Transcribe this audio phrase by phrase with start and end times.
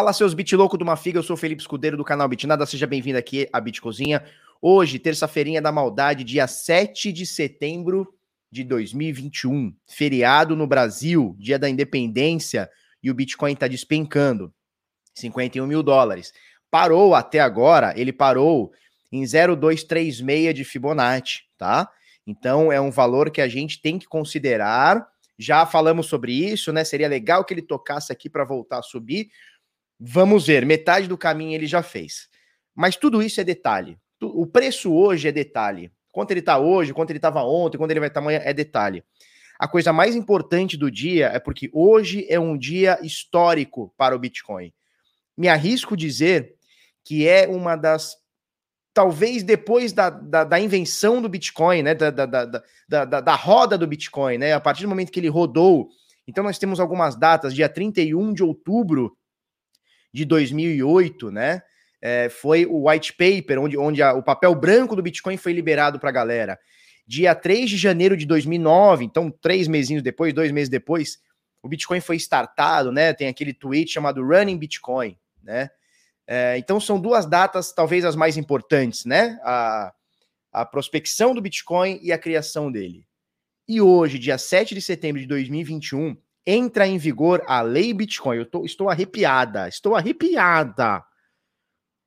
[0.00, 2.64] Fala seus bit louco de uma figa, eu sou o Felipe Escudeiro do canal Bitnada,
[2.64, 4.24] seja bem-vindo aqui à Bit Cozinha.
[4.58, 8.08] Hoje, terça-feirinha da maldade, dia 7 de setembro
[8.50, 12.70] de 2021, feriado no Brasil, dia da independência,
[13.02, 14.50] e o Bitcoin está despencando,
[15.14, 16.32] 51 mil dólares.
[16.70, 18.72] Parou até agora, ele parou
[19.12, 21.90] em 0,236 de Fibonacci, tá?
[22.26, 25.06] Então é um valor que a gente tem que considerar.
[25.38, 26.84] Já falamos sobre isso, né?
[26.84, 29.28] Seria legal que ele tocasse aqui para voltar a subir.
[30.02, 32.26] Vamos ver, metade do caminho ele já fez.
[32.74, 33.98] Mas tudo isso é detalhe.
[34.22, 35.92] O preço hoje é detalhe.
[36.10, 38.54] Quanto ele está hoje, quanto ele estava ontem, quando ele vai estar tá amanhã é
[38.54, 39.04] detalhe.
[39.58, 44.18] A coisa mais importante do dia é porque hoje é um dia histórico para o
[44.18, 44.72] Bitcoin.
[45.36, 46.54] Me arrisco dizer
[47.04, 48.16] que é uma das
[48.94, 53.76] talvez depois da, da, da, invenção do Bitcoin, né, da, da, da, da, da, roda
[53.78, 55.88] do Bitcoin, né, a partir do momento que ele rodou,
[56.26, 59.16] então nós temos algumas datas, dia 31 de outubro
[60.12, 61.62] de 2008, né,
[62.02, 65.98] é, foi o white paper, onde, onde a, o papel branco do Bitcoin foi liberado
[65.98, 66.58] para a galera.
[67.06, 71.18] Dia 3 de janeiro de 2009, então três mesinhos depois, dois meses depois,
[71.62, 75.70] o Bitcoin foi startado, né, tem aquele tweet chamado Running Bitcoin, né,
[76.32, 79.36] é, então são duas datas, talvez as mais importantes, né?
[79.42, 79.92] A,
[80.52, 83.04] a prospecção do Bitcoin e a criação dele.
[83.66, 88.38] E hoje, dia 7 de setembro de 2021, entra em vigor a lei Bitcoin.
[88.38, 91.04] Eu tô, estou arrepiada, estou arrepiada.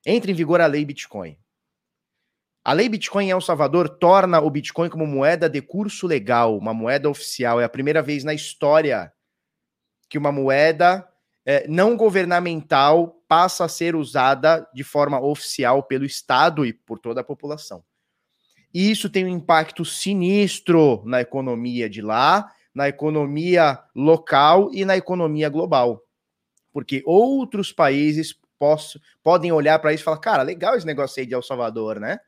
[0.06, 1.38] Entra em vigor a lei Bitcoin.
[2.66, 6.74] A lei Bitcoin em El Salvador torna o Bitcoin como moeda de curso legal, uma
[6.74, 7.60] moeda oficial.
[7.60, 9.12] É a primeira vez na história
[10.10, 11.08] que uma moeda
[11.46, 17.22] é, não governamental passa a ser usada de forma oficial pelo Estado e por toda
[17.22, 17.84] a população.
[18.74, 24.98] E isso tem um impacto sinistro na economia de lá, na economia local e na
[24.98, 26.04] economia global.
[26.72, 31.26] Porque outros países posso, podem olhar para isso e falar: cara, legal esse negócio aí
[31.26, 32.20] de El Salvador, né?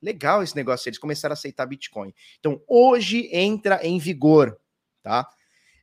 [0.00, 2.14] Legal esse negócio, eles começaram a aceitar Bitcoin.
[2.38, 4.56] Então, hoje entra em vigor,
[5.02, 5.28] tá?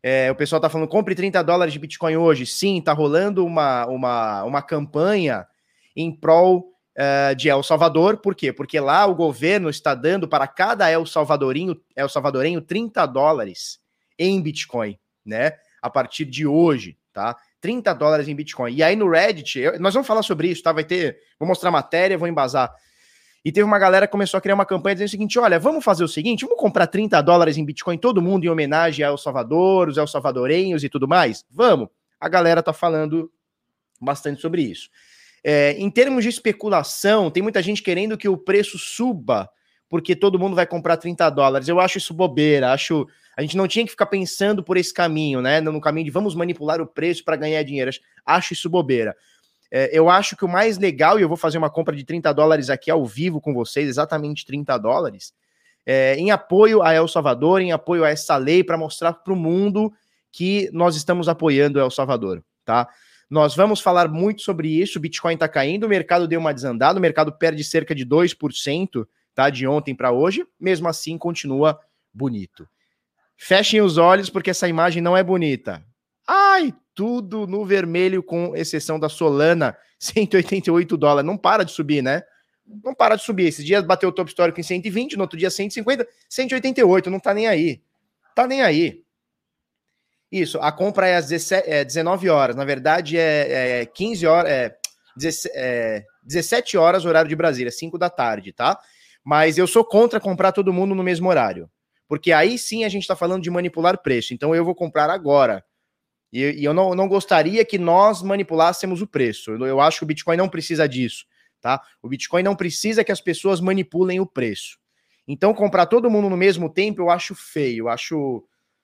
[0.01, 2.45] É, o pessoal tá falando, compre 30 dólares de Bitcoin hoje.
[2.45, 5.47] Sim, tá rolando uma, uma, uma campanha
[5.95, 8.17] em prol uh, de El Salvador.
[8.17, 8.51] Por quê?
[8.51, 13.82] Porque lá o governo está dando para cada El Salvadorinho, El Salvadorenho 30 dólares
[14.17, 15.53] em Bitcoin, né?
[15.81, 17.35] A partir de hoje, tá?
[17.61, 18.73] 30 dólares em Bitcoin.
[18.73, 20.71] E aí no Reddit, eu, nós vamos falar sobre isso, tá?
[20.71, 22.73] Vai ter, vou mostrar matéria, vou embasar.
[23.45, 25.83] E teve uma galera que começou a criar uma campanha dizendo o seguinte: olha, vamos
[25.83, 29.17] fazer o seguinte, vamos comprar 30 dólares em Bitcoin, todo mundo em homenagem a El
[29.17, 31.45] Salvador, os El Salvadorenhos e tudo mais?
[31.51, 31.89] Vamos.
[32.19, 33.29] A galera tá falando
[33.99, 34.89] bastante sobre isso.
[35.43, 39.49] É, em termos de especulação, tem muita gente querendo que o preço suba,
[39.93, 41.67] porque todo mundo vai comprar 30 dólares.
[41.67, 43.07] Eu acho isso bobeira, acho.
[43.37, 45.61] A gente não tinha que ficar pensando por esse caminho, né?
[45.61, 47.91] No caminho de vamos manipular o preço para ganhar dinheiro.
[48.25, 49.15] Acho isso bobeira.
[49.71, 52.33] É, eu acho que o mais legal, e eu vou fazer uma compra de 30
[52.33, 55.31] dólares aqui ao vivo com vocês, exatamente 30 dólares,
[55.85, 59.35] é, em apoio a El Salvador, em apoio a essa lei, para mostrar para o
[59.35, 59.93] mundo
[60.31, 62.89] que nós estamos apoiando El Salvador, tá?
[63.29, 64.97] Nós vamos falar muito sobre isso.
[64.97, 69.05] O Bitcoin está caindo, o mercado deu uma desandada, o mercado perde cerca de 2%,
[69.33, 69.49] tá?
[69.49, 71.79] De ontem para hoje, mesmo assim continua
[72.13, 72.67] bonito.
[73.35, 75.83] Fechem os olhos porque essa imagem não é bonita.
[76.27, 81.27] Ai, tudo no vermelho, com exceção da Solana, 188 dólares.
[81.27, 82.23] Não para de subir, né?
[82.83, 83.47] Não para de subir.
[83.47, 87.33] Esses dias bateu o topo histórico em 120, no outro dia 150, 188, não tá
[87.33, 87.81] nem aí.
[88.35, 89.03] Tá nem aí.
[90.31, 92.55] Isso, a compra é às 17, é 19 horas.
[92.55, 94.51] Na verdade, é, é 15 horas.
[94.51, 94.75] É,
[96.25, 98.79] 17 é, horas, horário de Brasília, 5 da tarde, tá?
[99.23, 101.69] Mas eu sou contra comprar todo mundo no mesmo horário.
[102.07, 104.33] Porque aí sim a gente tá falando de manipular preço.
[104.33, 105.63] Então eu vou comprar agora.
[106.31, 109.51] E, e eu não, não gostaria que nós manipulássemos o preço.
[109.51, 111.25] Eu, eu acho que o Bitcoin não precisa disso,
[111.61, 111.81] tá?
[112.01, 114.77] O Bitcoin não precisa que as pessoas manipulem o preço.
[115.27, 117.85] Então, comprar todo mundo no mesmo tempo, eu acho feio.
[117.85, 118.43] Eu acho.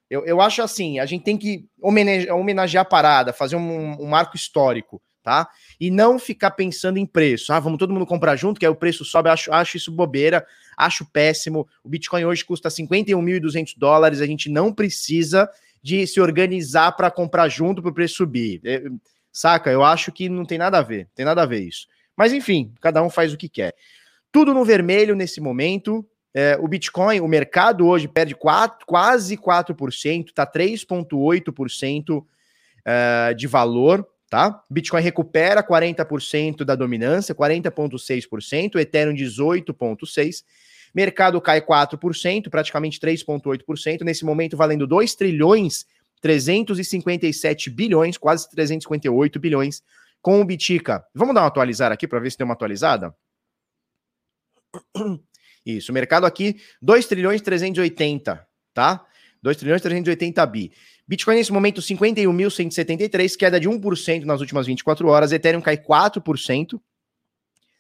[0.10, 4.08] Eu, eu acho assim, a gente tem que homenagear, homenagear a parada, fazer um, um
[4.08, 5.50] marco histórico, tá?
[5.80, 7.52] E não ficar pensando em preço.
[7.54, 9.30] Ah, vamos todo mundo comprar junto, que aí o preço sobe.
[9.30, 10.46] Acho, acho isso bobeira,
[10.78, 11.68] acho péssimo.
[11.84, 15.50] O Bitcoin hoje custa 51.200 dólares, a gente não precisa
[15.82, 18.62] de se organizar para comprar junto para o preço subir.
[18.66, 18.84] É,
[19.32, 19.72] saca?
[19.72, 21.88] Eu acho que não tem nada a ver, tem nada a ver isso.
[22.16, 23.74] Mas enfim, cada um faz o que quer.
[24.32, 26.06] Tudo no vermelho nesse momento.
[26.34, 34.08] É, o Bitcoin, o mercado hoje perde 4, quase 4%, está 3,8% uh, de valor,
[34.30, 34.64] tá?
[34.70, 40.44] Bitcoin recupera 40% da dominância, 40,6%, Ethereum 18,6%.
[40.94, 45.86] Mercado cai 4%, praticamente 3,8%, nesse momento valendo 2 trilhões
[46.22, 49.82] 357 bilhões, quase 358 bilhões,
[50.22, 51.06] com o Bitica.
[51.14, 53.16] Vamos dar uma atualizar aqui para ver se tem uma atualizada?
[55.66, 59.06] Isso, mercado aqui, 2 trilhões 380, tá?
[59.42, 60.72] 2 trilhões 380 bi.
[61.08, 65.32] Bitcoin nesse momento 51.173, queda de 1% nas últimas 24 horas.
[65.32, 66.80] Ethereum cai 4%,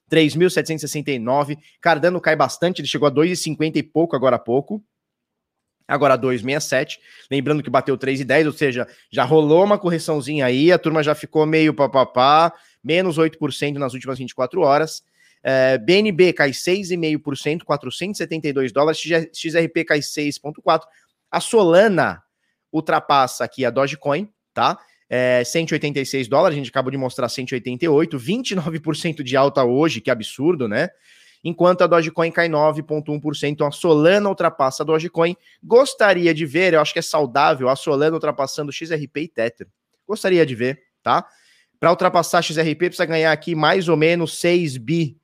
[0.09, 1.57] 3.769.
[1.81, 4.83] Cardano cai bastante, ele chegou a 2,50 e pouco agora há pouco.
[5.87, 6.97] Agora 2,67.
[7.29, 11.45] Lembrando que bateu 3,10, ou seja, já rolou uma correçãozinha aí, a turma já ficou
[11.45, 12.53] meio papapá,
[12.83, 15.03] menos 8% nas últimas 24 horas.
[15.41, 18.99] É, BNB cai 6,5%, 472 dólares.
[18.99, 20.81] XRP cai 6,4%.
[21.31, 22.23] A Solana
[22.71, 24.77] ultrapassa aqui a Dogecoin, tá?
[25.09, 30.67] É, 186 dólares, a gente acabou de mostrar 188, 29% de alta hoje, que absurdo,
[30.67, 30.89] né?
[31.43, 35.35] Enquanto a Dogecoin cai 9,1%, então a Solana ultrapassa a Dogecoin.
[35.63, 39.67] Gostaria de ver, eu acho que é saudável, a Solana ultrapassando XRP e Tether.
[40.07, 41.25] Gostaria de ver, tá?
[41.79, 45.17] Para ultrapassar XRP, precisa ganhar aqui mais ou menos 6 bi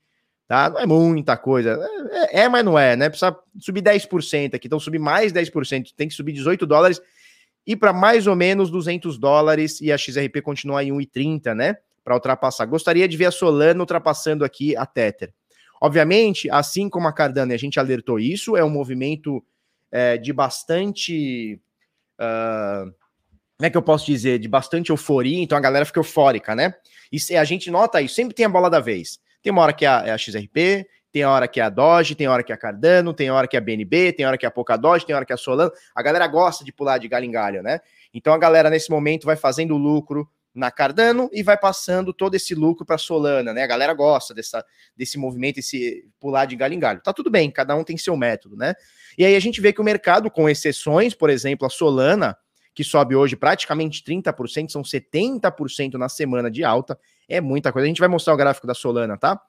[0.47, 0.69] tá?
[0.69, 1.80] Não é muita coisa.
[2.12, 3.09] É, é, mas não é, né?
[3.09, 7.01] Precisa subir 10% aqui, então subir mais 10%, tem que subir 18 dólares
[7.68, 11.77] e para mais ou menos 200 dólares e a XRP continua em 1,30, né?
[12.03, 12.65] Para ultrapassar.
[12.65, 15.33] Gostaria de ver a Solana ultrapassando aqui a Tether.
[15.81, 19.44] Obviamente, assim como a Cardano, a gente alertou isso, é um movimento
[19.92, 21.59] é, de bastante.
[22.19, 22.94] Uh,
[23.57, 24.38] como é que eu posso dizer?
[24.38, 26.75] De bastante euforia, então a galera fica eufórica, né?
[27.12, 29.19] E a gente nota isso, sempre tem a bola da vez.
[29.45, 32.27] Tem uma hora que é a, é XRP, tem hora que é a Doge, tem
[32.27, 34.47] hora que é a Cardano, tem hora que é a BNB, tem hora que é
[34.47, 35.71] a Polkadot, tem hora que é a Solana.
[35.94, 37.80] A galera gosta de pular de galho em galho, né?
[38.12, 42.56] Então a galera nesse momento vai fazendo lucro na Cardano e vai passando todo esse
[42.56, 43.62] lucro para Solana, né?
[43.62, 44.65] A galera gosta dessa,
[44.97, 47.00] desse movimento, esse pular de galho em galho.
[47.03, 48.74] Tá tudo bem, cada um tem seu método, né?
[49.15, 52.36] E aí a gente vê que o mercado, com exceções, por exemplo, a Solana,
[52.74, 57.86] que sobe hoje praticamente 30%, são 70% na semana de alta, é muita coisa.
[57.86, 59.39] A gente vai mostrar o gráfico da Solana, tá?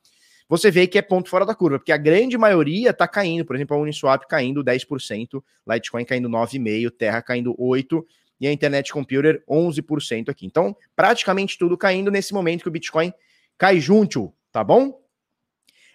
[0.49, 3.45] Você vê que é ponto fora da curva, porque a grande maioria tá caindo.
[3.45, 8.05] Por exemplo, a Uniswap caindo 10%, Litecoin caindo 9,5%, Terra caindo 8%,
[8.41, 10.47] e a Internet Computer 11% aqui.
[10.47, 13.13] Então, praticamente tudo caindo nesse momento que o Bitcoin
[13.59, 15.01] cai junto, tá bom?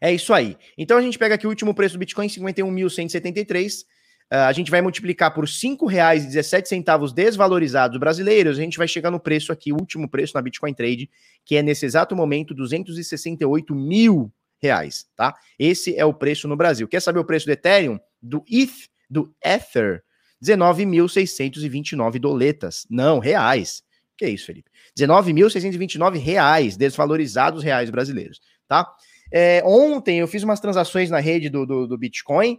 [0.02, 0.58] É isso aí.
[0.78, 3.86] Então a gente pega aqui o último preço do Bitcoin, 51.173.
[4.32, 9.20] Uh, a gente vai multiplicar por R$ 5,17 desvalorizados brasileiros, a gente vai chegar no
[9.20, 11.10] preço aqui, o último preço na Bitcoin Trade,
[11.44, 14.32] que é nesse exato momento 268 mil
[14.62, 15.36] reais, tá?
[15.60, 16.88] Esse é o preço no Brasil.
[16.88, 18.00] Quer saber o preço do Ethereum?
[18.22, 20.04] Do ETH, do Ether,
[20.42, 22.88] 19.629 doletas.
[22.90, 23.84] Não, reais.
[24.18, 24.70] Que é isso, Felipe?
[24.98, 28.88] 19.629 reais, desvalorizados reais brasileiros, tá?
[29.34, 32.58] É, ontem eu fiz umas transações na rede do, do, do Bitcoin,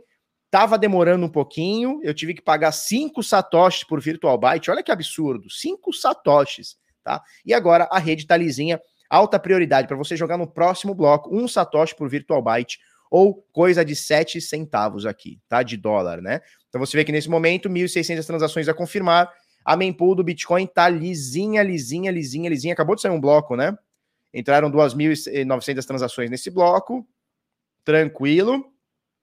[0.52, 4.71] Tava demorando um pouquinho, eu tive que pagar 5 satoshis por Virtual Byte.
[4.71, 7.23] Olha que absurdo, 5 satoshis, tá?
[7.42, 8.78] E agora a rede tá lisinha,
[9.09, 12.78] alta prioridade para você jogar no próximo bloco, um satoshi por Virtual Byte
[13.11, 15.62] ou coisa de 7 centavos aqui, tá?
[15.62, 16.42] De dólar, né?
[16.68, 19.32] Então você vê que nesse momento 1.600 transações a confirmar,
[19.64, 22.75] a mempool do Bitcoin tá lisinha, lisinha, lisinha, lisinha.
[22.75, 23.75] Acabou de sair um bloco, né?
[24.35, 27.09] Entraram 2.900 transações nesse bloco,
[27.82, 28.71] tranquilo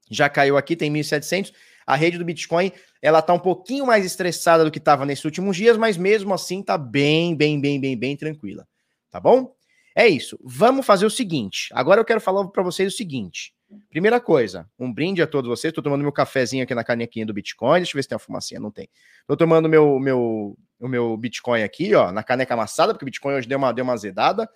[0.10, 1.54] já caiu aqui, tem 1.700.
[1.86, 5.58] A rede do Bitcoin, ela tá um pouquinho mais estressada do que estava nesses últimos
[5.58, 8.68] dias, mas mesmo assim tá bem, bem, bem, bem, bem tranquila.
[9.10, 9.56] Tá bom?
[9.96, 10.40] É isso.
[10.44, 11.70] Vamos fazer o seguinte.
[11.74, 13.54] Agora eu quero falar para vocês o seguinte.
[13.90, 15.74] Primeira coisa, um brinde a todos vocês.
[15.74, 17.80] Tô tomando meu cafezinho aqui na canequinha do Bitcoin.
[17.80, 18.60] Deixa eu ver se tem uma fumacinha.
[18.60, 18.90] Não tem.
[19.28, 23.34] Tô tomando meu, meu, o meu Bitcoin aqui, ó, na caneca amassada, porque o Bitcoin
[23.34, 24.50] hoje deu uma, deu uma azedada.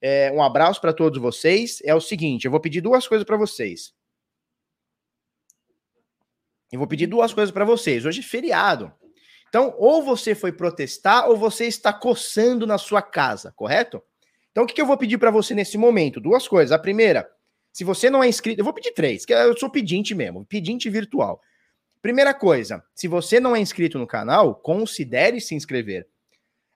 [0.00, 1.80] É, um abraço para todos vocês.
[1.84, 3.92] É o seguinte, eu vou pedir duas coisas para vocês.
[6.70, 8.04] Eu vou pedir duas coisas para vocês.
[8.04, 8.92] Hoje é feriado.
[9.48, 14.00] Então, ou você foi protestar ou você está coçando na sua casa, correto?
[14.52, 16.20] Então, o que, eu vou pedir para você nesse momento?
[16.20, 16.70] Duas coisas.
[16.70, 17.28] A primeira,
[17.72, 20.88] se você não é inscrito, eu vou pedir três, que eu sou pedinte mesmo, pedinte
[20.88, 21.40] virtual.
[22.00, 26.08] Primeira coisa, se você não é inscrito no canal, considere se inscrever.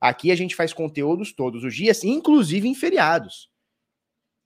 [0.00, 3.48] Aqui a gente faz conteúdos todos os dias, inclusive em feriados.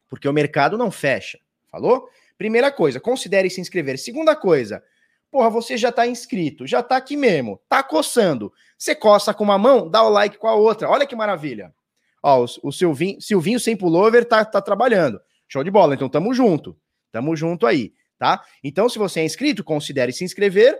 [0.09, 1.38] Porque o mercado não fecha.
[1.71, 2.09] Falou?
[2.37, 3.99] Primeira coisa, considere se inscrever.
[3.99, 4.83] Segunda coisa,
[5.30, 8.52] Porra, você já tá inscrito, já tá aqui mesmo, tá coçando.
[8.78, 10.88] Você coça com uma mão, dá o like com a outra.
[10.88, 11.75] Olha que maravilha.
[12.23, 15.20] Ó, o, o Silvinho, Silvinho sem pullover tá, tá trabalhando.
[15.47, 15.94] Show de bola.
[15.94, 16.76] Então tamo junto.
[17.12, 18.42] Tamo junto aí, tá?
[18.62, 20.78] Então, se você é inscrito, considere se inscrever.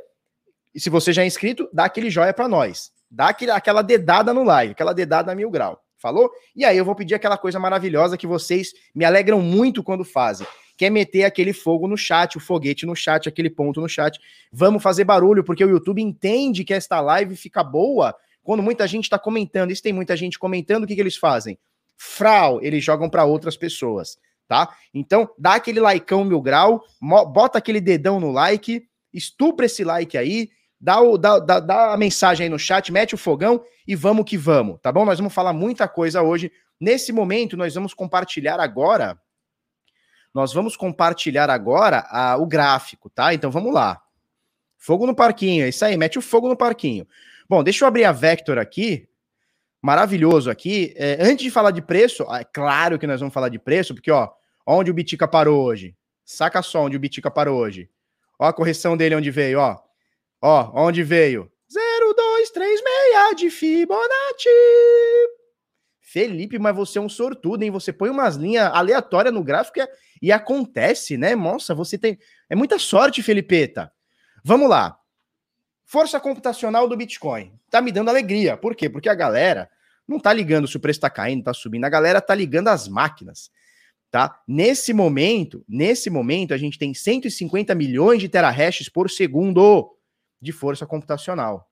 [0.74, 2.90] E se você já é inscrito, dá aquele joia para nós.
[3.10, 5.82] Dá aquele, aquela dedada no like, aquela dedada mil grau.
[5.96, 6.30] Falou?
[6.54, 10.46] E aí eu vou pedir aquela coisa maravilhosa que vocês me alegram muito quando fazem
[10.78, 14.18] quer meter aquele fogo no chat, o foguete no chat, aquele ponto no chat.
[14.50, 19.04] Vamos fazer barulho, porque o YouTube entende que esta live fica boa quando muita gente
[19.04, 19.70] está comentando.
[19.70, 21.58] E se tem muita gente comentando, o que, que eles fazem?
[21.99, 24.16] frau, eles jogam para outras pessoas,
[24.47, 24.73] tá?
[24.94, 30.49] Então, dá aquele likeão mil grau, bota aquele dedão no like, estupra esse like aí,
[30.80, 34.25] dá, o, dá, dá, dá a mensagem aí no chat, mete o fogão e vamos
[34.25, 35.04] que vamos, tá bom?
[35.04, 36.52] Nós vamos falar muita coisa hoje.
[36.80, 39.18] Nesse momento, nós vamos compartilhar agora.
[40.35, 43.32] Nós vamos compartilhar agora a, o gráfico, tá?
[43.35, 44.00] Então vamos lá.
[44.76, 47.06] Fogo no parquinho, é isso aí, mete o fogo no parquinho.
[47.49, 49.08] Bom, deixa eu abrir a Vector aqui.
[49.80, 50.92] Maravilhoso aqui.
[50.97, 54.11] É, antes de falar de preço, é claro que nós vamos falar de preço, porque,
[54.11, 54.28] ó,
[54.66, 55.97] onde o Bitica parou hoje.
[56.25, 57.88] Saca só onde o Bitica parou hoje.
[58.38, 59.78] Ó a correção dele onde veio, ó.
[60.40, 61.50] Ó, onde veio?
[61.70, 64.49] 0236 de Fibonacci.
[66.10, 67.70] Felipe, mas você é um sortudo, hein?
[67.70, 69.78] Você põe umas linhas aleatórias no gráfico
[70.22, 71.36] e, acontece, né?
[71.36, 72.18] Nossa, você tem.
[72.48, 73.92] É muita sorte, Felipeta.
[74.42, 74.98] Vamos lá.
[75.84, 77.52] Força computacional do Bitcoin.
[77.68, 78.56] Tá me dando alegria.
[78.56, 78.88] Por quê?
[78.88, 79.68] Porque a galera
[80.06, 81.84] não tá ligando se o preço tá caindo, tá subindo.
[81.84, 83.50] A galera tá ligando as máquinas.
[84.10, 84.40] Tá?
[84.48, 89.94] Nesse momento, nesse momento, a gente tem 150 milhões de terahashes por segundo
[90.40, 91.70] de força computacional.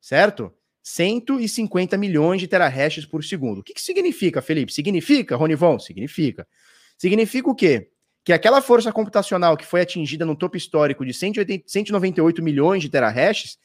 [0.00, 0.52] Certo?
[0.88, 3.58] 150 milhões de terahashes por segundo.
[3.58, 4.72] O que, que significa, Felipe?
[4.72, 5.78] Significa, Ronivon?
[5.78, 6.48] Significa.
[6.96, 7.90] Significa o quê?
[8.24, 12.88] Que aquela força computacional que foi atingida no topo histórico de 180, 198 milhões de
[12.88, 13.58] terahashes,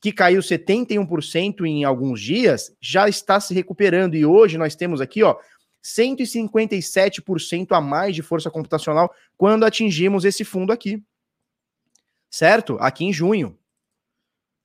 [0.00, 4.14] que caiu 71% em alguns dias, já está se recuperando.
[4.14, 5.36] E hoje nós temos aqui, ó,
[5.82, 11.02] 157% a mais de força computacional quando atingimos esse fundo aqui.
[12.30, 12.76] Certo?
[12.78, 13.58] Aqui em junho.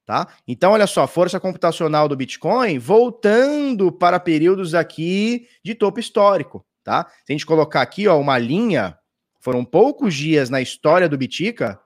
[0.06, 0.28] Tá?
[0.48, 7.08] Então, olha só, força computacional do Bitcoin voltando para períodos aqui de topo histórico, tá?
[7.26, 8.96] Se a gente colocar aqui, ó, uma linha,
[9.42, 11.80] foram poucos dias na história do Bitica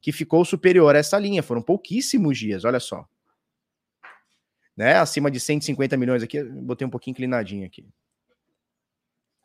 [0.00, 3.06] que ficou superior a essa linha, foram pouquíssimos dias, olha só.
[4.76, 4.94] Né?
[4.94, 7.88] Acima de 150 milhões aqui, botei um pouquinho inclinadinho aqui.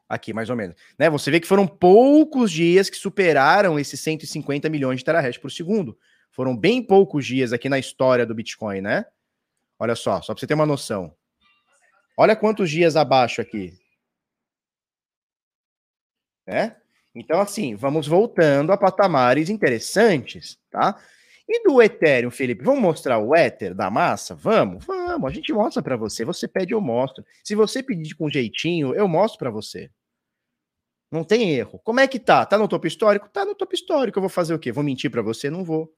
[0.07, 0.75] Aqui, mais ou menos.
[0.99, 1.09] Né?
[1.09, 5.97] Você vê que foram poucos dias que superaram esses 150 milhões de terahash por segundo.
[6.31, 9.05] Foram bem poucos dias aqui na história do Bitcoin, né?
[9.77, 11.15] Olha só, só para você ter uma noção.
[12.17, 13.73] Olha quantos dias abaixo aqui.
[16.47, 16.75] É?
[17.13, 20.97] Então, assim, vamos voltando a patamares interessantes, tá?
[21.47, 24.33] E do Ethereum, Felipe, vamos mostrar o Ether da massa?
[24.33, 26.23] Vamos, vamos, a gente mostra para você.
[26.23, 27.25] Você pede, eu mostro.
[27.43, 29.91] Se você pedir com jeitinho, eu mostro para você.
[31.11, 31.77] Não tem erro.
[31.79, 32.45] Como é que tá?
[32.45, 33.27] Tá no topo histórico?
[33.27, 34.17] Tá no topo histórico.
[34.17, 34.71] Eu vou fazer o quê?
[34.71, 35.49] Vou mentir para você?
[35.49, 35.93] Não vou.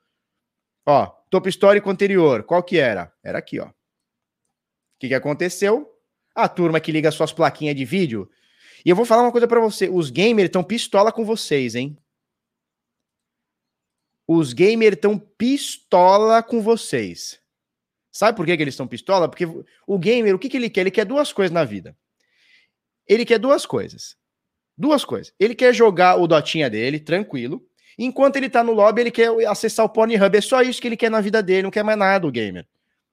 [0.86, 3.14] Ó, topo histórico anterior, qual que era?
[3.24, 3.68] Era aqui, ó.
[3.68, 3.74] O
[5.00, 5.90] que, que aconteceu?
[6.36, 8.30] A turma que liga suas plaquinhas de vídeo.
[8.86, 11.98] E eu vou falar uma coisa para você: os gamers estão pistola com vocês, hein?
[14.28, 17.40] Os gamers estão pistola com vocês.
[18.12, 19.28] Sabe por que, que eles estão pistola?
[19.28, 19.46] Porque
[19.88, 20.82] o gamer, o que, que ele quer?
[20.82, 21.98] Ele quer duas coisas na vida.
[23.08, 24.16] Ele quer duas coisas.
[24.78, 25.34] Duas coisas.
[25.40, 27.68] Ele quer jogar o dotinha dele, tranquilo.
[27.98, 30.38] Enquanto ele tá no lobby, ele quer acessar o Pornhub.
[30.38, 32.68] É só isso que ele quer na vida dele, não quer mais nada o gamer.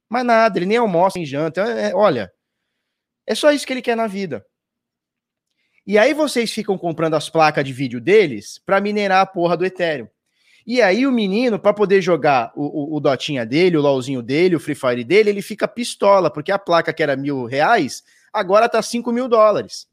[0.08, 1.62] Mais nada, ele nem almoça, nem janta.
[1.62, 2.32] É, é, olha,
[3.26, 4.44] é só isso que ele quer na vida.
[5.86, 9.64] E aí vocês ficam comprando as placas de vídeo deles para minerar a porra do
[9.64, 10.08] Ethereum.
[10.66, 14.56] E aí o menino, para poder jogar o, o, o, Dotinha dele, o LOLzinho dele,
[14.56, 18.68] o Free Fire dele, ele fica pistola, porque a placa que era mil reais, agora
[18.68, 19.88] tá cinco mil dólares.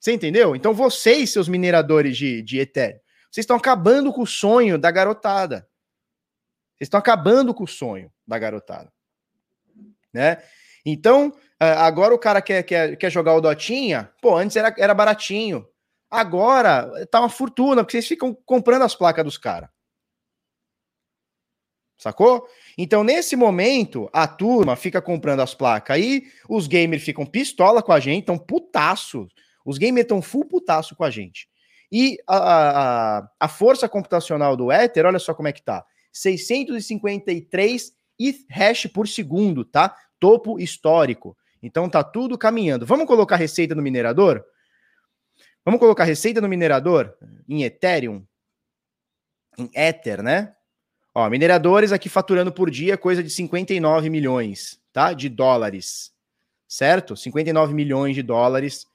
[0.00, 0.56] Você entendeu?
[0.56, 2.98] Então vocês, seus mineradores de, de Ethereum,
[3.30, 5.68] vocês estão acabando com o sonho da garotada.
[6.76, 8.92] Vocês estão acabando com o sonho da garotada.
[10.12, 10.42] Né?
[10.84, 15.68] Então, agora o cara quer, quer, quer jogar o Dotinha, pô, antes era, era baratinho.
[16.10, 19.68] Agora tá uma fortuna, porque vocês ficam comprando as placas dos caras.
[21.98, 22.48] Sacou?
[22.78, 27.92] Então, nesse momento, a turma fica comprando as placas aí, os gamers ficam pistola com
[27.92, 29.26] a gente, estão putaço.
[29.66, 31.48] Os gamers estão full putaço com a gente.
[31.90, 32.36] E a,
[33.18, 35.84] a, a força computacional do Ether, olha só como é que tá.
[36.12, 39.94] 653 ETH hash por segundo, tá?
[40.18, 41.36] Topo histórico.
[41.62, 42.84] Então tá tudo caminhando.
[42.84, 44.44] Vamos colocar receita no minerador?
[45.64, 47.14] Vamos colocar receita no minerador
[47.48, 48.24] em Ethereum,
[49.56, 50.54] em Ether, né?
[51.14, 55.12] Ó, mineradores aqui faturando por dia coisa de 59 milhões, tá?
[55.12, 56.12] De dólares.
[56.66, 57.16] Certo?
[57.16, 58.86] 59 milhões de dólares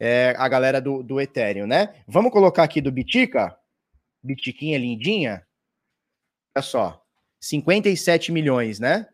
[0.00, 1.94] é, a galera do, do Ethereum, né?
[2.06, 3.56] Vamos colocar aqui do Bitica,
[4.22, 5.46] Bitiquinha lindinha.
[6.56, 7.02] Olha só,
[7.40, 9.06] 57 milhões, né?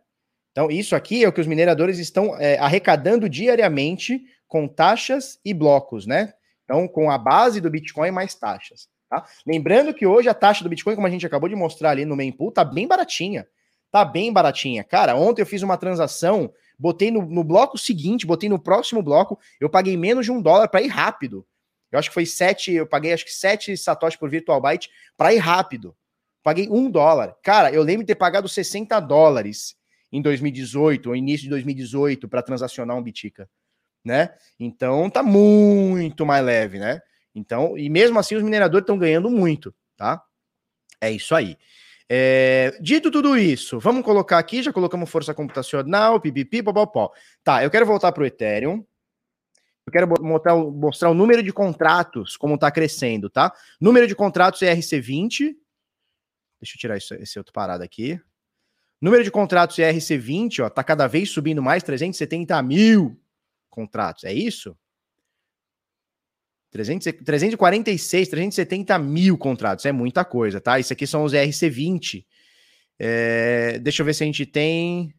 [0.53, 5.53] Então, isso aqui é o que os mineradores estão é, arrecadando diariamente com taxas e
[5.53, 6.33] blocos, né?
[6.65, 8.89] Então, com a base do Bitcoin mais taxas.
[9.11, 9.27] Tá?
[9.47, 12.17] Lembrando que hoje a taxa do Bitcoin, como a gente acabou de mostrar ali no
[12.17, 13.47] Mempool, tá bem baratinha.
[13.91, 14.83] Tá bem baratinha.
[14.83, 19.39] Cara, ontem eu fiz uma transação botei no, no bloco seguinte, botei no próximo bloco,
[19.61, 21.47] eu paguei menos de um dólar para ir rápido.
[21.91, 25.33] Eu acho que foi sete, eu paguei acho que sete satoshi por Virtual Byte para
[25.33, 25.97] ir rápido.
[26.43, 27.37] Paguei um dólar.
[27.43, 29.77] Cara, eu lembro de ter pagado 60 dólares
[30.13, 33.49] em 2018, ou início de 2018, para transacionar um Bitica,
[34.05, 34.35] né?
[34.61, 37.01] Então tá muito mais leve, né?
[37.35, 40.23] Então, e mesmo assim os mineradores estão ganhando muito, tá?
[41.01, 41.57] É isso aí.
[42.09, 47.11] É, dito tudo isso, vamos colocar aqui, já colocamos força computacional, pipipi, popopó.
[47.43, 48.85] Tá, eu quero voltar para o Ethereum.
[49.87, 53.53] Eu quero mostrar, mostrar o número de contratos, como está crescendo, tá?
[53.81, 55.55] Número de contratos é RC20.
[56.61, 58.19] Deixa eu tirar esse, esse outro parado aqui.
[59.01, 63.21] Número de contratos é RC20, ó, tá cada vez subindo mais, 370 mil
[63.69, 64.25] contratos.
[64.25, 64.75] É isso?
[66.75, 70.79] 346, 370 mil contratos, é muita coisa, tá?
[70.79, 72.27] Isso aqui são os RC20.
[72.99, 75.15] É, deixa eu ver se a gente tem.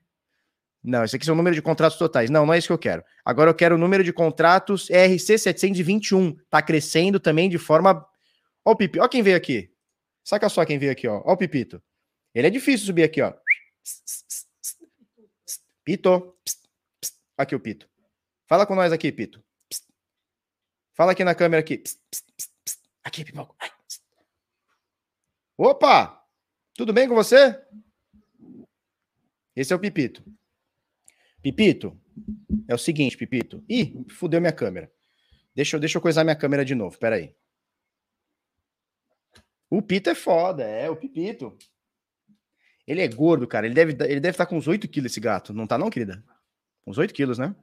[0.83, 2.29] Não, isso aqui são o número de contratos totais.
[2.29, 3.03] Não, não é isso que eu quero.
[3.23, 6.35] Agora eu quero o número de contratos RC 721.
[6.49, 8.05] Tá crescendo também de forma.
[8.63, 9.71] Ó o Pipi, ó quem veio aqui.
[10.23, 11.21] Saca só quem veio aqui, ó.
[11.25, 11.81] Ó o Pipito.
[12.33, 13.33] Ele é difícil subir aqui, ó.
[15.85, 16.35] Pito.
[17.37, 17.87] Aqui o Pito.
[18.45, 19.41] Fala com nós aqui, Pito.
[20.95, 21.77] Fala aqui na câmera aqui.
[21.77, 22.81] Psst, psst, psst.
[23.03, 23.53] Aqui, pipoca.
[25.57, 26.25] Opa!
[26.73, 27.61] Tudo bem com você?
[29.55, 30.23] Esse é o Pipito.
[31.41, 31.97] Pipito,
[32.67, 33.63] é o seguinte, Pipito.
[33.69, 34.91] Ih, fudeu minha câmera.
[35.53, 37.33] Deixa eu, deixa eu coisar minha câmera de novo, peraí.
[39.69, 41.57] O Pito é foda, é, o Pipito.
[42.87, 43.65] Ele é gordo, cara.
[43.65, 45.53] Ele deve, ele deve estar com uns 8 quilos, esse gato.
[45.53, 46.23] Não tá não, querida?
[46.85, 47.55] Uns 8 quilos, né?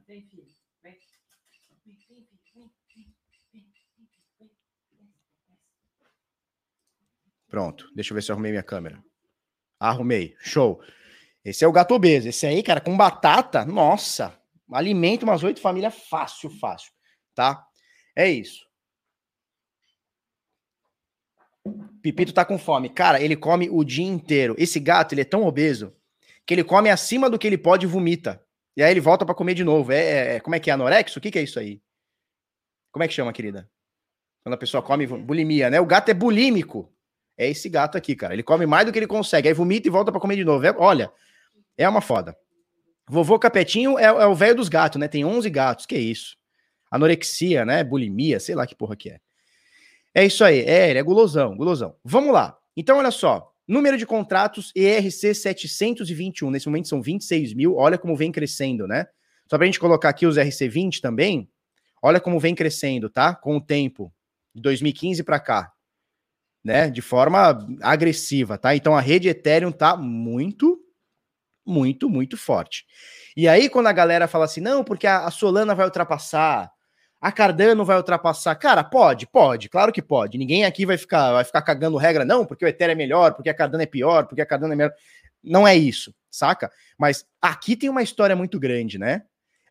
[7.53, 8.99] Pronto, deixa eu ver se eu arrumei minha câmera.
[9.79, 10.81] Arrumei, show.
[11.45, 12.27] Esse é o gato obeso.
[12.27, 14.35] Esse aí, cara, com batata, nossa,
[14.71, 16.91] alimenta umas oito famílias fácil, fácil,
[17.35, 17.63] tá?
[18.15, 18.65] É isso.
[22.01, 22.89] Pipito tá com fome.
[22.89, 24.55] Cara, ele come o dia inteiro.
[24.57, 25.95] Esse gato, ele é tão obeso
[26.47, 28.43] que ele come acima do que ele pode e vomita.
[28.75, 29.91] E aí ele volta para comer de novo.
[29.91, 30.73] É, é, é, como é que é?
[30.73, 31.19] Anorexo?
[31.19, 31.79] O que, que é isso aí?
[32.91, 33.69] Como é que chama, querida?
[34.43, 35.79] Quando a pessoa come bulimia, né?
[35.79, 36.91] O gato é bulímico.
[37.37, 38.33] É esse gato aqui, cara.
[38.33, 40.65] Ele come mais do que ele consegue, aí vomita e volta para comer de novo.
[40.65, 41.11] É, olha,
[41.77, 42.37] é uma foda.
[43.09, 45.07] Vovô Capetinho é, é o velho dos gatos, né?
[45.07, 46.37] Tem 11 gatos, que isso?
[46.89, 47.83] Anorexia, né?
[47.83, 49.19] Bulimia, sei lá que porra que é.
[50.13, 51.95] É isso aí, é, ele é gulosão, gulosão.
[52.03, 52.55] Vamos lá.
[52.77, 53.51] Então, olha só.
[53.67, 56.51] Número de contratos ERC 721.
[56.51, 57.75] Nesse momento são 26 mil.
[57.75, 59.07] Olha como vem crescendo, né?
[59.49, 61.49] Só pra gente colocar aqui os RC20 também.
[62.01, 63.33] Olha como vem crescendo, tá?
[63.33, 64.13] Com o tempo.
[64.53, 65.72] De 2015 para cá
[66.63, 68.75] né, de forma agressiva, tá?
[68.75, 70.79] Então a rede Ethereum tá muito,
[71.65, 72.85] muito, muito forte.
[73.35, 76.71] E aí quando a galera fala assim, não, porque a, Solana vai ultrapassar,
[77.19, 80.37] a Cardano vai ultrapassar, cara, pode, pode, claro que pode.
[80.37, 83.49] Ninguém aqui vai ficar, vai ficar cagando regra, não, porque o Ethereum é melhor, porque
[83.49, 84.93] a Cardano é pior, porque a Cardano é melhor.
[85.43, 86.71] Não é isso, saca?
[86.97, 89.23] Mas aqui tem uma história muito grande, né?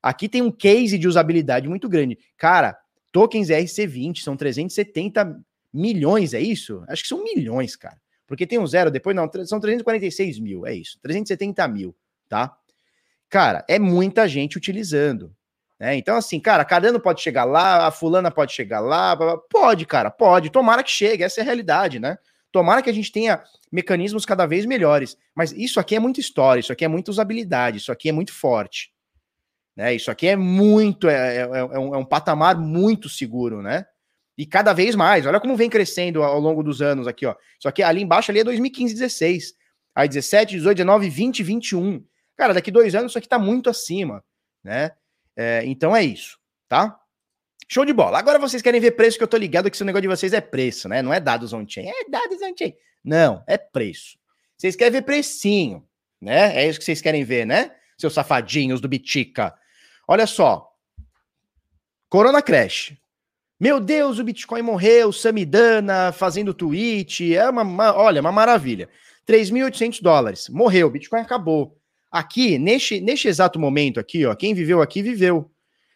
[0.03, 2.19] Aqui tem um case de usabilidade muito grande.
[2.37, 2.77] Cara,
[3.13, 5.41] tokens RC20 são 370
[5.73, 6.85] milhões, é isso?
[6.89, 8.01] Acho que são milhões, cara.
[8.27, 10.99] Porque tem um zero depois, não, são 346 mil, é isso.
[11.03, 11.95] 370 mil,
[12.29, 12.57] tá?
[13.29, 15.35] Cara, é muita gente utilizando.
[15.79, 15.97] Né?
[15.97, 19.17] Então, assim, cara, Cardano pode chegar lá, a fulana pode chegar lá,
[19.51, 20.51] pode, cara, pode.
[20.51, 22.19] Tomara que chegue, essa é a realidade, né?
[22.53, 25.17] Tomara que a gente tenha mecanismos cada vez melhores.
[25.35, 28.33] Mas isso aqui é muita história, isso aqui é muita usabilidade, isso aqui é muito
[28.33, 28.93] forte.
[29.75, 29.95] Né?
[29.95, 33.87] Isso aqui é muito, é, é, é, um, é um patamar muito seguro, né?
[34.43, 35.25] E cada vez mais.
[35.25, 37.37] Olha como vem crescendo ao longo dos anos aqui, ó.
[37.61, 39.55] Só que ali embaixo ali é 2015, 16.
[39.95, 42.05] Aí 17, 18, 19, 20, 21.
[42.37, 44.25] Cara, daqui dois anos isso aqui tá muito acima,
[44.65, 44.91] né?
[45.37, 46.99] É, então é isso, tá?
[47.69, 48.19] Show de bola.
[48.19, 50.41] Agora vocês querem ver preço, que eu tô ligado que esse negócio de vocês é
[50.41, 51.03] preço, né?
[51.03, 51.87] Não é dados on-chain.
[51.87, 52.75] É dados on-chain.
[53.05, 54.19] Não, é preço.
[54.59, 55.87] Vocês querem ver precinho,
[56.21, 56.57] né?
[56.57, 57.71] É isso que vocês querem ver, né?
[57.97, 59.55] Seus safadinhos do Bitica.
[60.09, 60.69] Olha só.
[62.09, 63.01] Corona Crash.
[63.63, 68.89] Meu Deus, o Bitcoin morreu, Samidana fazendo tweet, é uma, uma olha, uma maravilha.
[69.25, 71.79] 3.800 dólares, morreu, o Bitcoin acabou.
[72.11, 75.49] Aqui, neste, neste exato momento aqui, ó, quem viveu aqui, viveu.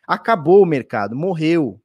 [0.06, 1.82] Acabou o mercado, morreu.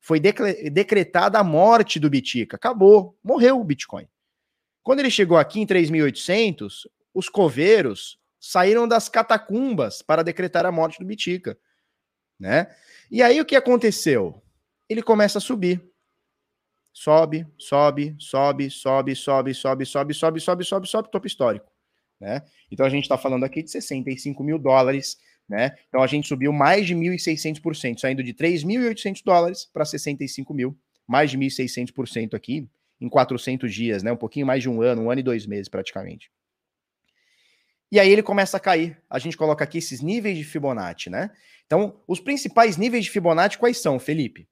[0.00, 4.08] Foi decretada a morte do Bitica, acabou, morreu o Bitcoin.
[4.82, 10.98] Quando ele chegou aqui em 3.800, os coveiros saíram das catacumbas para decretar a morte
[10.98, 11.58] do Bitica,
[12.38, 12.74] né?
[13.10, 14.42] E aí o que aconteceu?
[14.90, 15.82] Ele começa a subir.
[16.92, 21.72] Sobe, sobe, sobe, sobe, sobe, sobe, sobe, sobe, sobe, sobe, sobe, topo histórico.
[22.20, 22.42] Né?
[22.70, 25.16] Então a gente está falando aqui de 65 mil dólares
[25.50, 25.76] né?
[25.88, 31.28] Então a gente subiu mais de 1.600%, saindo de 3.800 dólares para 65 mil, mais
[31.28, 32.68] de 1.600% aqui
[33.00, 34.12] em 400 dias, né?
[34.12, 36.30] Um pouquinho mais de um ano, um ano e dois meses praticamente.
[37.90, 38.96] E aí ele começa a cair.
[39.10, 41.32] A gente coloca aqui esses níveis de Fibonacci, né?
[41.66, 44.48] Então, os principais níveis de Fibonacci quais são, Felipe?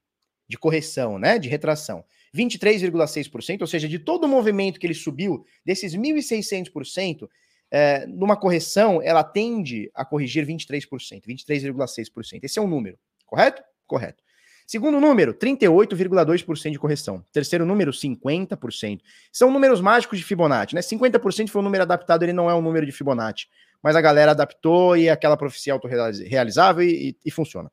[0.48, 1.38] De correção, né?
[1.38, 2.04] De retração.
[2.34, 7.28] 23,6%, ou seja, de todo o movimento que ele subiu, desses 1.600%,
[7.70, 10.88] é, numa correção, ela tende a corrigir 23%,
[11.26, 12.40] 23,6%.
[12.42, 13.62] Esse é um número, correto?
[13.86, 14.22] Correto.
[14.66, 17.24] Segundo número, 38,2% de correção.
[17.32, 19.00] Terceiro número, 50%.
[19.32, 20.82] São números mágicos de Fibonacci, né?
[20.82, 23.46] 50% foi um número adaptado, ele não é um número de Fibonacci.
[23.82, 27.70] Mas a galera adaptou e aquela profecia autorrealizável e, e, e funciona.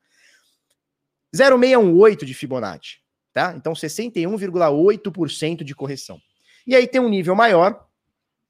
[1.33, 2.97] 0,618 de Fibonacci,
[3.33, 3.53] tá?
[3.55, 6.19] Então 61,8% de correção.
[6.65, 7.85] E aí tem um nível maior,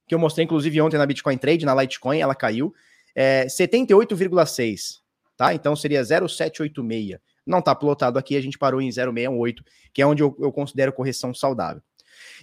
[0.08, 2.74] que eu mostrei inclusive ontem na Bitcoin Trade, na Litecoin, ela caiu,
[3.16, 5.00] é 78,6,
[5.36, 5.54] tá?
[5.54, 7.20] Então seria 0,786.
[7.46, 10.92] Não está plotado aqui, a gente parou em 0,618, que é onde eu, eu considero
[10.92, 11.82] correção saudável.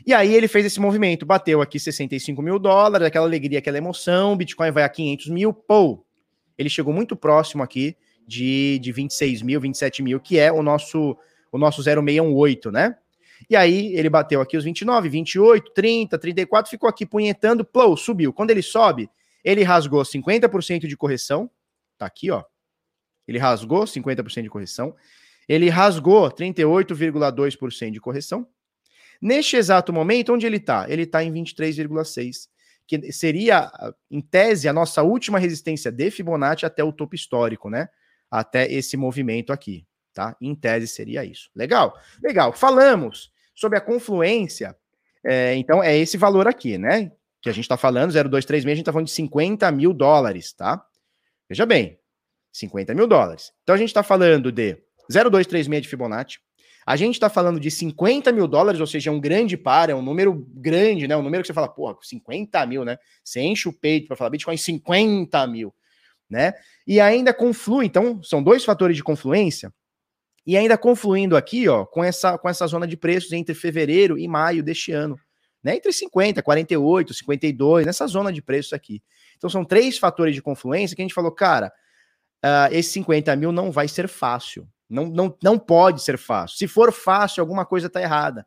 [0.07, 4.37] E aí ele fez esse movimento, bateu aqui 65 mil dólares, aquela alegria, aquela emoção,
[4.37, 6.05] Bitcoin vai a 500 mil, pô,
[6.57, 7.97] ele chegou muito próximo aqui
[8.33, 11.17] de, de 26 mil, 27 mil, que é o nosso,
[11.51, 12.97] o nosso 0618, né?
[13.51, 18.33] E aí ele bateu aqui os 29, 28, 30, 34, ficou aqui punhetando, pô, subiu.
[18.33, 19.11] Quando ele sobe,
[19.45, 21.51] ele rasgou 50% de correção,
[21.99, 22.45] tá aqui, ó,
[23.27, 24.95] ele rasgou 50% de correção.
[25.49, 28.47] Ele rasgou 38,2% de correção.
[29.21, 30.87] Neste exato momento, onde ele está?
[30.89, 32.49] Ele está em 23,6%,
[32.87, 33.71] que seria,
[34.11, 37.89] em tese, a nossa última resistência de Fibonacci até o topo histórico, né?
[38.33, 40.35] Até esse movimento aqui, tá?
[40.41, 41.51] Em tese seria isso.
[41.55, 41.95] Legal?
[42.23, 42.51] Legal.
[42.55, 44.75] Falamos sobre a confluência.
[45.23, 47.13] É, então, é esse valor aqui, né?
[47.43, 50.83] Que a gente está falando, 0,236, a gente está falando de 50 mil dólares, tá?
[51.47, 51.99] Veja bem,
[52.53, 53.53] 50 mil dólares.
[53.63, 54.79] Então a gente está falando de
[55.11, 56.39] 0,236 de Fibonacci.
[56.87, 59.95] A gente está falando de 50 mil dólares, ou seja, é um grande par, é
[59.95, 61.17] um número grande, né?
[61.17, 62.99] Um número que você fala, porra, 50 mil, né?
[63.23, 65.73] Você enche o peito para falar Bitcoin 50 mil,
[66.33, 66.55] né?
[66.87, 69.73] E ainda conflui, então, são dois fatores de confluência,
[70.45, 74.27] e ainda confluindo aqui, ó, com essa, com essa zona de preços entre fevereiro e
[74.27, 75.17] maio deste ano,
[75.63, 75.77] né?
[75.77, 79.01] Entre 50, 48, 52, nessa zona de preços aqui.
[79.37, 81.73] Então são três fatores de confluência que a gente falou, cara,
[82.45, 84.67] uh, esse 50 mil não vai ser fácil.
[84.91, 86.59] Não, não, não pode ser fácil.
[86.59, 88.45] Se for fácil, alguma coisa está errada.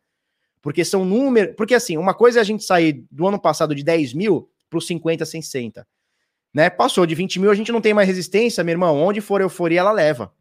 [0.61, 1.55] Porque são números.
[1.55, 4.79] Porque assim, uma coisa é a gente sair do ano passado de 10 mil para
[4.79, 5.87] os 50, 60.
[6.55, 6.69] Né?
[6.69, 8.97] Passou de 20 mil, a gente não tem mais resistência, meu irmão.
[8.97, 10.33] Onde for euforia, ela leva.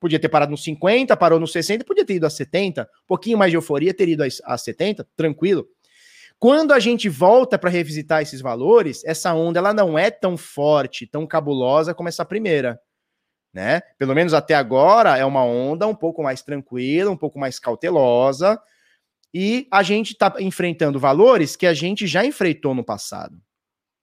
[0.00, 2.82] Podia ter parado nos 50, parou nos 60, podia ter ido a 70.
[2.82, 5.66] Um pouquinho mais de euforia, ter ido a, a 70, tranquilo.
[6.38, 11.06] Quando a gente volta para revisitar esses valores, essa onda ela não é tão forte,
[11.06, 12.80] tão cabulosa como essa primeira
[13.52, 13.80] né?
[13.98, 18.60] Pelo menos até agora é uma onda um pouco mais tranquila, um pouco mais cautelosa,
[19.34, 23.36] e a gente está enfrentando valores que a gente já enfrentou no passado,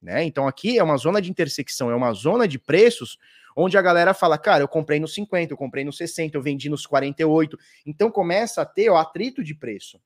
[0.00, 0.24] né?
[0.24, 3.18] Então aqui é uma zona de intersecção, é uma zona de preços
[3.56, 6.68] onde a galera fala, cara, eu comprei nos 50, eu comprei nos 60, eu vendi
[6.68, 10.00] nos 48, então começa a ter o atrito de preço,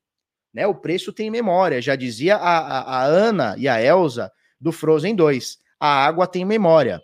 [0.53, 0.67] né?
[0.67, 5.15] O preço tem memória, já dizia a, a, a Ana e a Elsa do Frozen
[5.15, 7.03] 2, a água tem memória.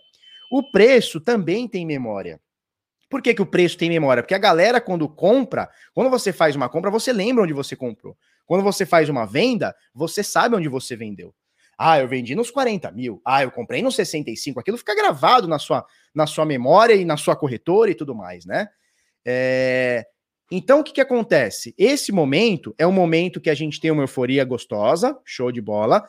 [0.50, 2.40] O preço também tem memória.
[3.10, 4.22] Por que, que o preço tem memória?
[4.22, 8.16] Porque a galera, quando compra, quando você faz uma compra, você lembra onde você comprou.
[8.46, 11.34] Quando você faz uma venda, você sabe onde você vendeu.
[11.78, 13.22] Ah, eu vendi nos 40 mil.
[13.24, 14.58] Ah, eu comprei nos 65.
[14.58, 18.44] Aquilo fica gravado na sua, na sua memória e na sua corretora e tudo mais,
[18.44, 18.68] né?
[19.24, 20.04] É...
[20.50, 21.74] Então, o que, que acontece?
[21.76, 26.04] Esse momento é um momento que a gente tem uma euforia gostosa, show de bola,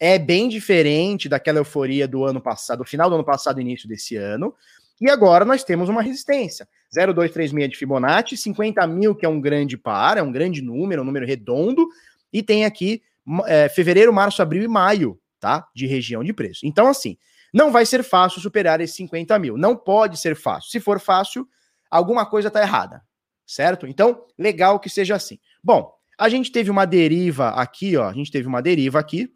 [0.00, 4.16] é bem diferente daquela euforia do ano passado, do final do ano passado, início desse
[4.16, 4.54] ano.
[4.98, 6.66] E agora nós temos uma resistência.
[6.90, 11.04] 0,236 de Fibonacci, 50 mil, que é um grande par, é um grande número, um
[11.04, 11.86] número redondo,
[12.32, 13.02] e tem aqui
[13.46, 15.68] é, fevereiro, março, abril e maio, tá?
[15.74, 16.66] De região de preço.
[16.66, 17.16] Então, assim,
[17.52, 19.56] não vai ser fácil superar esses 50 mil.
[19.56, 20.70] Não pode ser fácil.
[20.70, 21.46] Se for fácil,
[21.90, 23.02] alguma coisa está errada,
[23.46, 23.86] certo?
[23.86, 25.38] Então, legal que seja assim.
[25.62, 28.08] Bom, a gente teve uma deriva aqui, ó.
[28.08, 29.28] A gente teve uma deriva aqui,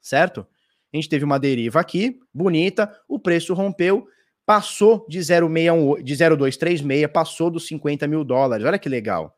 [0.00, 0.46] certo?
[0.92, 4.06] A gente teve uma deriva aqui, bonita, o preço rompeu,
[4.44, 8.64] passou de 0,618, de 0,236, passou dos 50 mil dólares.
[8.64, 9.34] Olha que legal,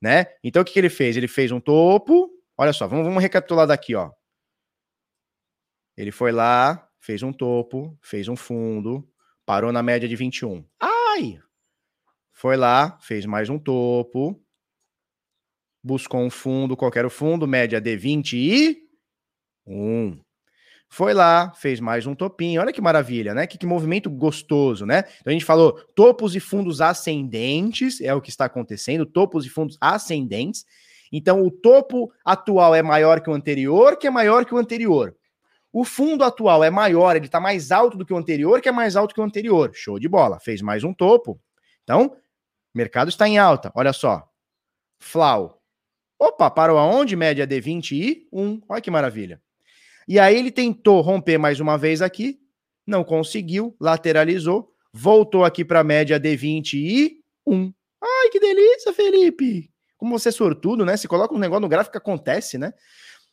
[0.00, 0.26] né?
[0.42, 1.16] Então o que, que ele fez?
[1.16, 2.30] Ele fez um topo.
[2.56, 4.10] Olha só, vamos, vamos recapitular daqui, ó.
[5.96, 9.06] Ele foi lá, fez um topo, fez um fundo,
[9.44, 10.64] parou na média de 21.
[10.80, 11.40] Ai!
[12.32, 14.42] Foi lá, fez mais um topo,
[15.82, 18.88] buscou um fundo, qualquer fundo, média de 20 e
[19.66, 20.18] um.
[20.88, 22.60] foi lá, fez mais um topinho.
[22.60, 23.46] Olha que maravilha, né?
[23.46, 25.04] Que, que, movimento gostoso, né?
[25.20, 29.48] Então a gente falou topos e fundos ascendentes, é o que está acontecendo, topos e
[29.48, 30.64] fundos ascendentes.
[31.12, 35.14] Então o topo atual é maior que o anterior, que é maior que o anterior.
[35.72, 38.72] O fundo atual é maior, ele está mais alto do que o anterior, que é
[38.72, 39.70] mais alto que o anterior.
[39.74, 41.40] Show de bola, fez mais um topo.
[41.82, 42.16] Então,
[42.74, 43.70] mercado está em alta.
[43.74, 44.28] Olha só.
[44.98, 45.62] Flau.
[46.18, 47.16] Opa, parou aonde?
[47.16, 48.62] Média de 20 e 1.
[48.68, 49.40] Olha que maravilha.
[50.06, 52.38] E aí ele tentou romper mais uma vez aqui,
[52.86, 57.72] não conseguiu, lateralizou, voltou aqui para a média de 21.
[58.02, 59.71] Ai, que delícia, Felipe!
[60.02, 60.96] Como você é sortudo, né?
[60.96, 62.74] Se coloca um negócio no gráfico, acontece, né?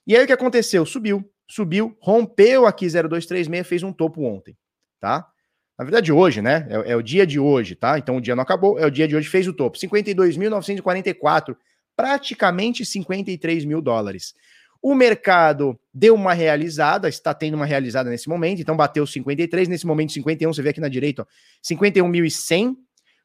[0.05, 0.85] E aí o que aconteceu?
[0.85, 4.55] Subiu, subiu, rompeu aqui 0236, fez um topo ontem,
[4.99, 5.27] tá?
[5.75, 6.67] Na verdade, hoje, né?
[6.69, 7.97] É, é, o dia de hoje, tá?
[7.97, 9.79] Então o dia não acabou, é o dia de hoje, fez o topo.
[9.79, 11.57] 52.944,
[11.97, 14.35] praticamente 53 mil dólares.
[14.79, 19.87] O mercado deu uma realizada, está tendo uma realizada nesse momento, então bateu 53, nesse
[19.87, 21.25] momento 51, você vê aqui na direita, ó,
[21.67, 22.73] 51.100.
[22.73, 22.77] O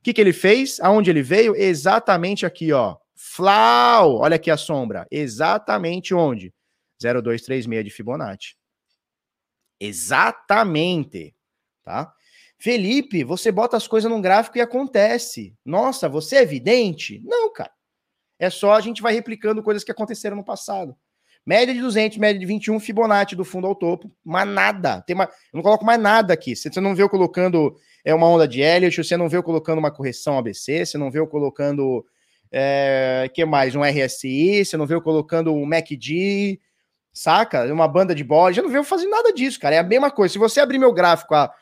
[0.02, 0.80] que, que ele fez?
[0.80, 1.54] Aonde ele veio?
[1.54, 3.03] Exatamente aqui, ó.
[3.14, 4.18] Flau!
[4.18, 5.06] Olha aqui a sombra.
[5.10, 6.52] Exatamente onde?
[7.00, 8.56] 0236 de Fibonacci.
[9.78, 11.34] Exatamente.
[11.82, 12.12] Tá?
[12.58, 15.54] Felipe, você bota as coisas num gráfico e acontece.
[15.64, 17.20] Nossa, você é evidente?
[17.24, 17.72] Não, cara.
[18.38, 20.96] É só a gente vai replicando coisas que aconteceram no passado.
[21.46, 25.02] Média de 200, média de 21, Fibonacci do fundo ao topo, mas nada.
[25.02, 26.56] Tem uma, eu não coloco mais nada aqui.
[26.56, 29.78] Você não vê eu colocando é uma onda de Elliott, você não vê eu colocando
[29.78, 32.04] uma correção ABC, você não vê eu colocando
[32.56, 33.74] é, que mais?
[33.74, 36.60] Um RSI, você não eu colocando um MACD,
[37.12, 37.64] saca?
[37.72, 39.74] Uma banda de bola, já não eu fazendo nada disso, cara.
[39.74, 40.32] É a mesma coisa.
[40.32, 41.52] Se você abrir meu gráfico há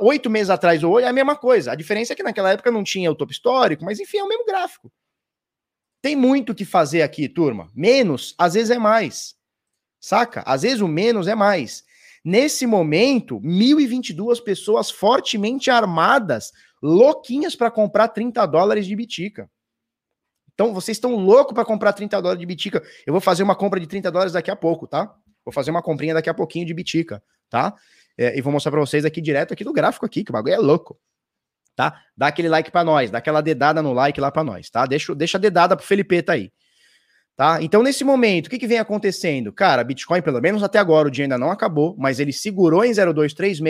[0.00, 1.70] oito meses atrás ou hoje, é a mesma coisa.
[1.70, 4.28] A diferença é que naquela época não tinha o topo histórico, mas enfim, é o
[4.28, 4.90] mesmo gráfico.
[6.02, 7.70] Tem muito o que fazer aqui, turma.
[7.72, 9.36] Menos, às vezes é mais.
[10.00, 10.42] Saca?
[10.44, 11.84] Às vezes o menos é mais.
[12.24, 16.50] Nesse momento, 1.022 pessoas fortemente armadas,
[16.82, 19.48] louquinhas para comprar 30 dólares de bitica.
[20.60, 22.82] Então, vocês estão loucos para comprar 30 dólares de bitica.
[23.06, 25.10] Eu vou fazer uma compra de 30 dólares daqui a pouco, tá?
[25.42, 27.74] Vou fazer uma comprinha daqui a pouquinho de bitica, tá?
[28.18, 30.52] É, e vou mostrar para vocês aqui direto aqui do gráfico aqui, que o bagulho
[30.52, 31.00] é louco
[31.74, 31.98] tá?
[32.14, 34.84] Dá aquele like para nós, dá aquela dedada no like lá para nós, tá?
[34.84, 36.52] Deixa, deixa a dedada pro Felipeta aí.
[37.34, 37.62] Tá?
[37.62, 39.50] Então, nesse momento, o que, que vem acontecendo?
[39.50, 42.92] Cara, Bitcoin, pelo menos até agora, o dia ainda não acabou, mas ele segurou em
[42.92, 43.60] 0236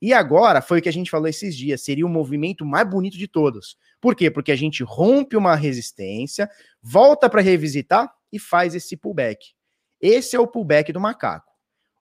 [0.00, 3.18] e agora foi o que a gente falou esses dias, seria o movimento mais bonito
[3.18, 3.76] de todos.
[4.00, 4.30] Por quê?
[4.30, 6.48] Porque a gente rompe uma resistência,
[6.80, 9.54] volta para revisitar e faz esse pullback.
[10.00, 11.52] Esse é o pullback do macaco.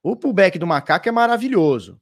[0.04, 2.00] O pullback do macaco é maravilhoso.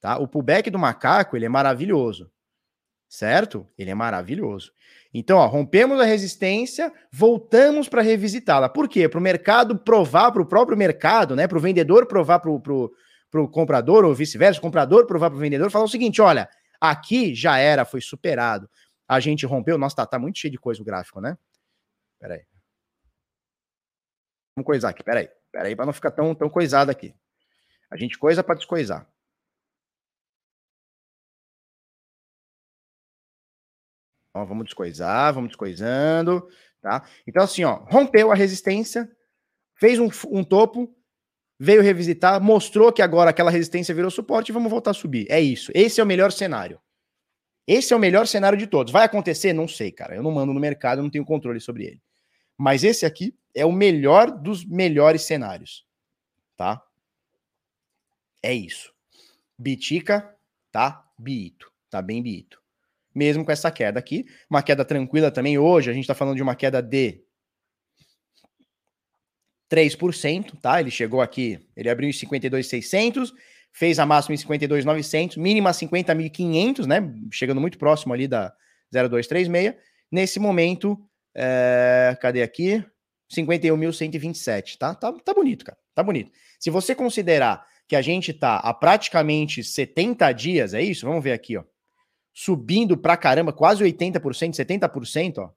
[0.00, 0.18] Tá?
[0.18, 2.30] O pullback do macaco, ele é maravilhoso.
[3.08, 3.66] Certo?
[3.78, 4.72] Ele é maravilhoso.
[5.12, 8.68] Então, ó, rompemos a resistência, voltamos para revisitá-la.
[8.68, 9.08] Por quê?
[9.08, 11.46] Para o mercado provar, para o próprio mercado, né?
[11.46, 12.90] Para o vendedor provar para o
[13.50, 16.48] comprador, ou vice-versa, o comprador provar para o vendedor, falar o seguinte: olha,
[16.80, 18.68] aqui já era, foi superado.
[19.08, 19.78] A gente rompeu.
[19.78, 21.36] Nossa, tá, tá muito cheio de coisa o gráfico, né?
[22.18, 22.46] Pera aí.
[24.56, 25.30] Vamos coisar aqui, pera aí.
[25.50, 27.14] Pera aí, para não ficar tão, tão coisado aqui.
[27.90, 29.06] A gente coisa para descoisar.
[34.34, 36.48] Ó, vamos descoisar, vamos descoisando,
[36.80, 37.06] tá?
[37.26, 39.10] Então, assim, ó, rompeu a resistência,
[39.74, 40.94] fez um, um topo,
[41.62, 45.30] veio revisitar, mostrou que agora aquela resistência virou suporte e vamos voltar a subir.
[45.30, 45.70] É isso.
[45.72, 46.80] Esse é o melhor cenário.
[47.64, 48.92] Esse é o melhor cenário de todos.
[48.92, 49.52] Vai acontecer?
[49.52, 50.16] Não sei, cara.
[50.16, 52.02] Eu não mando no mercado, eu não tenho controle sobre ele.
[52.58, 55.86] Mas esse aqui é o melhor dos melhores cenários,
[56.56, 56.82] tá?
[58.42, 58.92] É isso.
[59.56, 60.34] Bitica
[60.72, 62.60] tá biito, tá bem biito
[63.14, 64.24] mesmo com essa queda aqui.
[64.48, 65.58] Uma queda tranquila também.
[65.58, 67.21] Hoje a gente está falando de uma queda de
[69.72, 70.80] 3%, tá?
[70.80, 73.32] Ele chegou aqui, ele abriu em 52,600,
[73.72, 77.00] fez a máxima em 52,900, mínima 50.500, né?
[77.30, 78.52] Chegando muito próximo ali da
[78.92, 79.74] 0236.
[80.10, 80.98] Nesse momento,
[81.34, 82.16] é...
[82.20, 82.84] cadê aqui?
[83.34, 84.94] 51.127, tá?
[84.94, 85.10] tá?
[85.10, 85.78] Tá bonito, cara.
[85.94, 86.30] Tá bonito.
[86.60, 91.06] Se você considerar que a gente tá há praticamente 70 dias, é isso?
[91.06, 91.64] Vamos ver aqui, ó
[92.32, 95.50] subindo pra caramba, quase 80%, 70%, ó.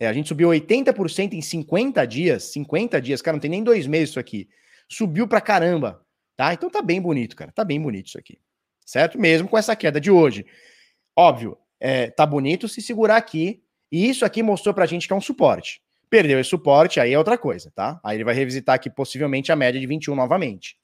[0.00, 3.86] É, a gente subiu 80% em 50 dias, 50 dias, cara, não tem nem dois
[3.86, 4.48] meses isso aqui.
[4.88, 6.02] Subiu pra caramba,
[6.34, 6.54] tá?
[6.54, 8.40] Então tá bem bonito, cara, tá bem bonito isso aqui,
[8.86, 9.20] certo?
[9.20, 10.46] Mesmo com essa queda de hoje.
[11.14, 15.16] Óbvio, é, tá bonito se segurar aqui, e isso aqui mostrou pra gente que é
[15.16, 15.82] um suporte.
[16.08, 18.00] Perdeu esse suporte, aí é outra coisa, tá?
[18.02, 20.78] Aí ele vai revisitar aqui possivelmente a média de 21 novamente,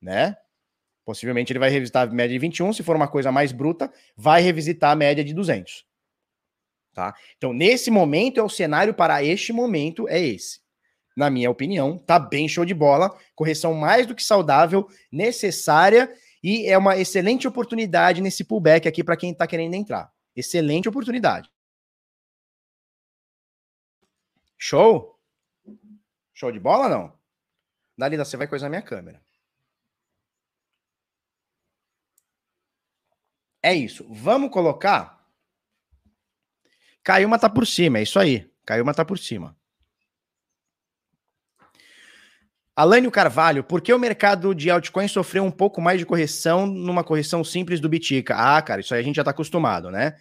[0.00, 0.36] né?
[1.04, 4.40] Possivelmente ele vai revisitar a média de 21, se for uma coisa mais bruta, vai
[4.40, 5.84] revisitar a média de 200.
[6.92, 7.14] Tá?
[7.36, 10.60] Então, nesse momento, é o cenário para este momento, é esse.
[11.16, 16.10] na minha opinião, tá bem show de bola, correção mais do que saudável, necessária
[16.42, 20.10] e é uma excelente oportunidade nesse pullback aqui para quem está querendo entrar.
[20.34, 21.50] Excelente oportunidade.
[24.58, 25.18] Show?
[26.32, 27.12] Show de bola não?
[27.96, 29.22] Dalila, você vai coisar minha câmera.
[33.62, 34.04] É isso.
[34.10, 35.21] Vamos colocar.
[37.04, 37.98] Caiu, mas tá por cima.
[37.98, 38.48] É isso aí.
[38.64, 39.56] Caiu, mas tá por cima.
[42.74, 47.04] Alânio Carvalho, por que o mercado de altcoins sofreu um pouco mais de correção numa
[47.04, 48.34] correção simples do Bitica?
[48.34, 50.16] Ah, cara, isso aí a gente já está acostumado, né?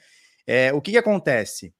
[0.46, 1.74] É, o que, que acontece?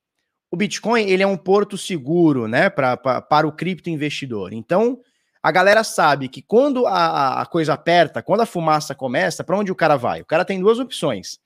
[0.50, 4.54] O Bitcoin ele é um porto seguro, né, pra, pra, para o cripto investidor.
[4.54, 5.02] Então,
[5.44, 9.72] a galera sabe que quando a, a coisa aperta, quando a fumaça começa, para onde
[9.72, 10.22] o cara vai?
[10.22, 11.38] O cara tem duas opções.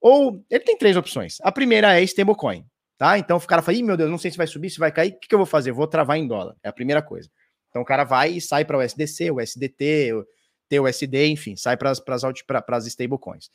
[0.00, 1.38] Ou ele tem três opções.
[1.42, 2.64] A primeira é stablecoin,
[2.98, 3.18] tá?
[3.18, 5.12] Então o cara fala: Ih, meu Deus, não sei se vai subir, se vai cair.
[5.12, 5.72] O que, que eu vou fazer?
[5.72, 6.56] Vou travar em dólar.
[6.62, 7.30] É a primeira coisa.
[7.68, 10.24] Então o cara vai e sai para o SDC, o SDT, o
[10.68, 13.50] TUSD, enfim, sai para as stablecoins.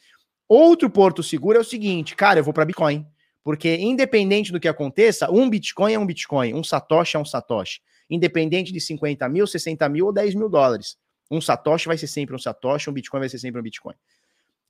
[0.47, 3.05] Outro porto seguro é o seguinte, cara, eu vou para Bitcoin.
[3.43, 7.81] Porque independente do que aconteça, um Bitcoin é um Bitcoin, um Satoshi é um Satoshi.
[8.09, 10.97] Independente de 50 mil, 60 mil ou 10 mil dólares.
[11.31, 13.95] Um Satoshi vai ser sempre um Satoshi, um Bitcoin vai ser sempre um Bitcoin.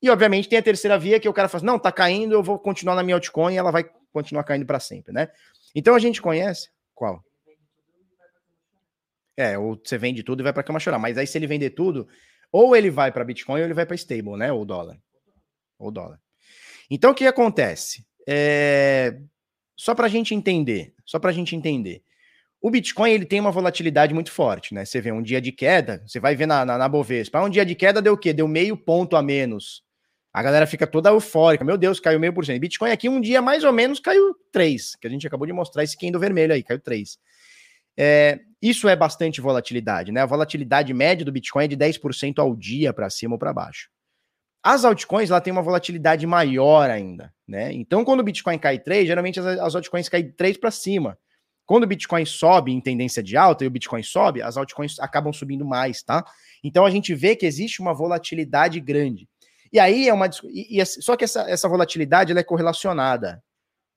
[0.02, 2.44] E, obviamente, tem a terceira via que o cara fala assim, não, tá caindo, eu
[2.44, 3.84] vou continuar na minha altcoin e ela vai
[4.14, 5.30] continuar caindo para sempre, né?
[5.76, 6.70] Então a gente conhece.
[6.96, 7.24] Qual?
[9.38, 11.00] É, ou você vende tudo e vai para cama chorar.
[11.00, 12.08] Mas aí, se ele vender tudo,
[12.52, 14.52] ou ele vai para Bitcoin ou ele vai para stable, né?
[14.52, 14.98] Ou dólar.
[15.78, 16.20] Ou dólar.
[16.90, 18.06] Então, o que acontece?
[18.28, 19.18] É...
[19.78, 22.04] Só para a gente entender, só para a gente entender.
[22.62, 24.84] O Bitcoin ele tem uma volatilidade muito forte, né?
[24.84, 27.42] Você vê um dia de queda, você vai ver na, na, na Bovespa.
[27.42, 28.34] Um dia de queda deu o quê?
[28.34, 29.82] Deu meio ponto a menos.
[30.34, 31.66] A galera fica toda eufórica.
[31.66, 32.60] Meu Deus, caiu meio por cento.
[32.60, 35.84] Bitcoin aqui um dia mais ou menos caiu 3, que a gente acabou de mostrar
[35.84, 37.18] esse candle vermelho aí, caiu 3.
[37.98, 40.22] É, isso é bastante volatilidade, né?
[40.22, 43.90] A volatilidade média do Bitcoin é de 10% ao dia para cima ou para baixo.
[44.62, 47.72] As altcoins, ela tem uma volatilidade maior ainda, né?
[47.74, 51.18] Então, quando o Bitcoin cai 3, geralmente as, as altcoins caem 3 para cima.
[51.66, 55.32] Quando o Bitcoin sobe em tendência de alta e o Bitcoin sobe, as altcoins acabam
[55.32, 56.26] subindo mais, tá?
[56.64, 59.30] Então a gente vê que existe uma volatilidade grande.
[59.72, 60.30] E aí é uma.
[60.46, 63.44] E, e, só que essa, essa volatilidade ela é correlacionada,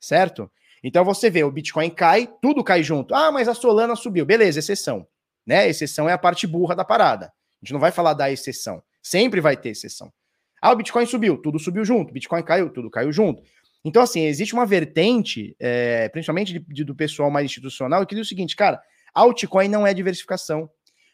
[0.01, 0.51] certo?
[0.83, 3.15] Então você vê, o Bitcoin cai, tudo cai junto.
[3.15, 4.27] Ah, mas a Solana subiu.
[4.27, 5.07] Beleza, exceção.
[5.47, 5.69] Né?
[5.69, 7.27] Exceção é a parte burra da parada.
[7.27, 8.83] A gente não vai falar da exceção.
[9.01, 10.13] Sempre vai ter exceção.
[10.61, 12.13] Ah, o Bitcoin subiu, tudo subiu junto.
[12.13, 13.43] Bitcoin caiu, tudo caiu junto.
[13.85, 18.27] Então, assim, existe uma vertente, é, principalmente de, de, do pessoal mais institucional, que diz
[18.27, 18.81] o seguinte, cara,
[19.13, 20.71] altcoin não é diversificação.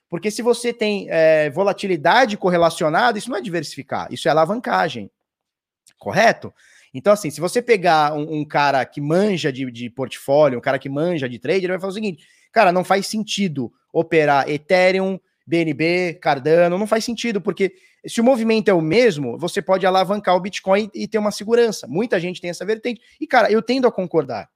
[0.08, 5.10] Porque se você tem é, volatilidade correlacionada, isso não é diversificar, isso é alavancagem.
[5.98, 6.52] Correto?
[6.94, 10.78] Então, assim, se você pegar um, um cara que manja de, de, portfólio, um cara
[10.78, 15.20] que manja de trade, ele vai falar o seguinte: cara, não faz sentido operar Ethereum,
[15.46, 17.74] BNB, Cardano, não faz sentido, porque
[18.06, 21.86] se o movimento é o mesmo, você pode alavancar o Bitcoin e ter uma segurança.
[21.86, 23.00] Muita gente tem essa vertente.
[23.20, 24.48] E, cara, eu tendo a concordar.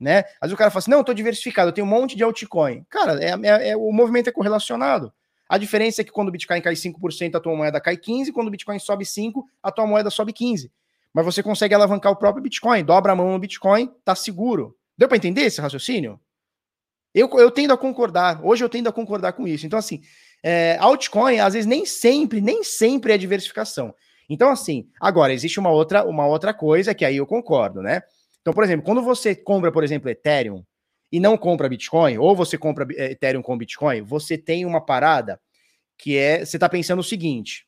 [0.00, 0.20] Né?
[0.40, 2.24] Às vezes o cara fala assim: não, eu tô diversificado, eu tenho um monte de
[2.24, 2.84] altcoin.
[2.88, 5.12] Cara, é, é, é, o movimento é correlacionado.
[5.46, 8.46] A diferença é que quando o Bitcoin cai 5%, a tua moeda cai 15%, quando
[8.46, 10.70] o Bitcoin sobe 5%, a tua moeda sobe 15%.
[11.12, 14.76] Mas você consegue alavancar o próprio Bitcoin, dobra a mão no Bitcoin, tá seguro.
[14.96, 16.20] Deu para entender esse raciocínio?
[17.12, 19.66] Eu, eu tendo a concordar, hoje eu tendo a concordar com isso.
[19.66, 20.00] Então, assim,
[20.40, 23.92] é, altcoin, às vezes, nem sempre, nem sempre é diversificação.
[24.28, 28.02] Então, assim, agora, existe uma outra, uma outra coisa que aí eu concordo, né?
[28.40, 30.64] Então, por exemplo, quando você compra, por exemplo, Ethereum
[31.12, 35.40] e não compra Bitcoin, ou você compra é, Ethereum com Bitcoin, você tem uma parada
[35.98, 37.66] que é, você tá pensando o seguinte,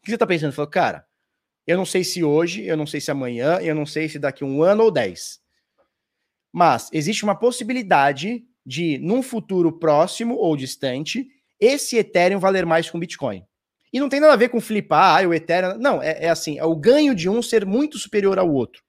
[0.00, 0.52] o que você tá pensando?
[0.52, 1.04] Você falou, cara,
[1.66, 4.44] eu não sei se hoje, eu não sei se amanhã, eu não sei se daqui
[4.44, 5.40] um ano ou dez.
[6.52, 11.26] Mas existe uma possibilidade de, num futuro próximo ou distante,
[11.60, 13.44] esse Ethereum valer mais um Bitcoin.
[13.92, 15.78] E não tem nada a ver com flipar, ah, o Ethereum.
[15.78, 18.82] Não, é, é assim: é o ganho de um ser muito superior ao outro.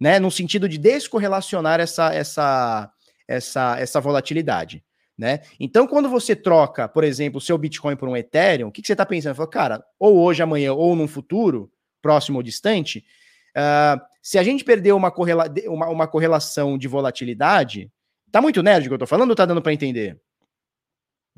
[0.00, 0.18] Né?
[0.18, 2.90] No sentido de descorrelacionar essa, essa,
[3.28, 4.82] essa, essa volatilidade.
[5.20, 5.40] Né?
[5.60, 8.86] Então, quando você troca, por exemplo, o seu Bitcoin por um Ethereum, o que, que
[8.86, 9.34] você está pensando?
[9.34, 11.70] Fala, cara, ou hoje, amanhã, ou num futuro,
[12.00, 13.04] próximo ou distante,
[13.50, 17.92] uh, se a gente perder uma, correla uma, uma, correlação de volatilidade,
[18.32, 20.18] tá muito nerd o que eu tô falando ou tá dando para entender?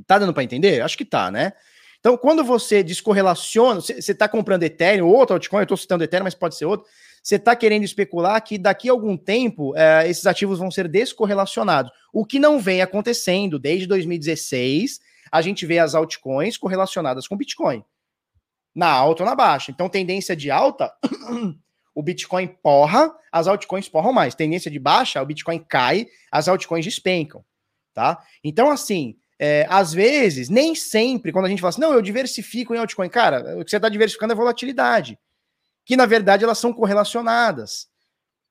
[0.06, 0.80] Tá dando para entender?
[0.80, 1.52] Acho que tá, né?
[1.98, 6.24] Então, quando você descorrelaciona, você está comprando Ethereum, ou outro altcoin, eu estou citando Ethereum,
[6.24, 6.86] mas pode ser outro,
[7.22, 11.92] você está querendo especular que daqui a algum tempo é, esses ativos vão ser descorrelacionados.
[12.12, 15.00] O que não vem acontecendo desde 2016,
[15.30, 17.84] a gente vê as altcoins correlacionadas com Bitcoin.
[18.74, 19.70] Na alta ou na baixa.
[19.70, 20.92] Então, tendência de alta,
[21.94, 24.34] o Bitcoin porra, as altcoins porram mais.
[24.34, 27.44] Tendência de baixa, o Bitcoin cai, as altcoins despencam.
[27.94, 28.18] tá?
[28.42, 32.74] Então, assim, é, às vezes, nem sempre, quando a gente fala assim, não, eu diversifico
[32.74, 35.18] em altcoin, cara, o que você está diversificando é volatilidade,
[35.84, 37.88] que na verdade elas são correlacionadas.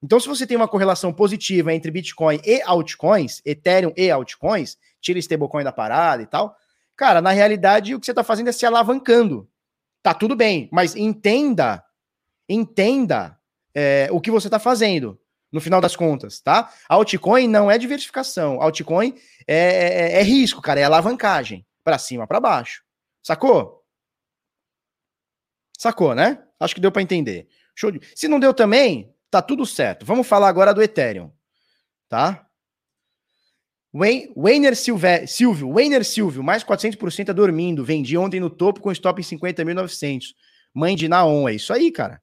[0.04, 5.20] Então, se você tem uma correlação positiva entre Bitcoin e altcoins, Ethereum e altcoins, tira
[5.20, 6.56] stablecoin da parada e tal,
[6.96, 9.48] cara, na realidade o que você está fazendo é se alavancando.
[10.02, 11.84] Tá tudo bem, mas entenda,
[12.50, 13.38] entenda
[13.76, 15.20] é, o que você está fazendo
[15.52, 16.74] no final das contas, tá?
[16.90, 18.60] Altcoin não é diversificação.
[18.62, 19.14] Altcoin
[19.46, 21.66] é, é, é risco, cara, é alavancagem.
[21.84, 22.84] para cima, para baixo.
[23.22, 23.84] Sacou?
[25.78, 26.44] Sacou, né?
[26.62, 27.48] Acho que deu para entender.
[27.76, 28.00] Show de...
[28.16, 30.06] Se não deu também, tá tudo certo.
[30.06, 31.32] Vamos falar agora do Ethereum,
[32.08, 32.48] tá?
[33.94, 37.84] Weiner Silvio, Weiner Silvio, mais 400% é dormindo.
[37.84, 40.34] Vendi ontem no topo com stop em 50.900.
[40.74, 42.22] Mãe de Naon, é isso aí, cara.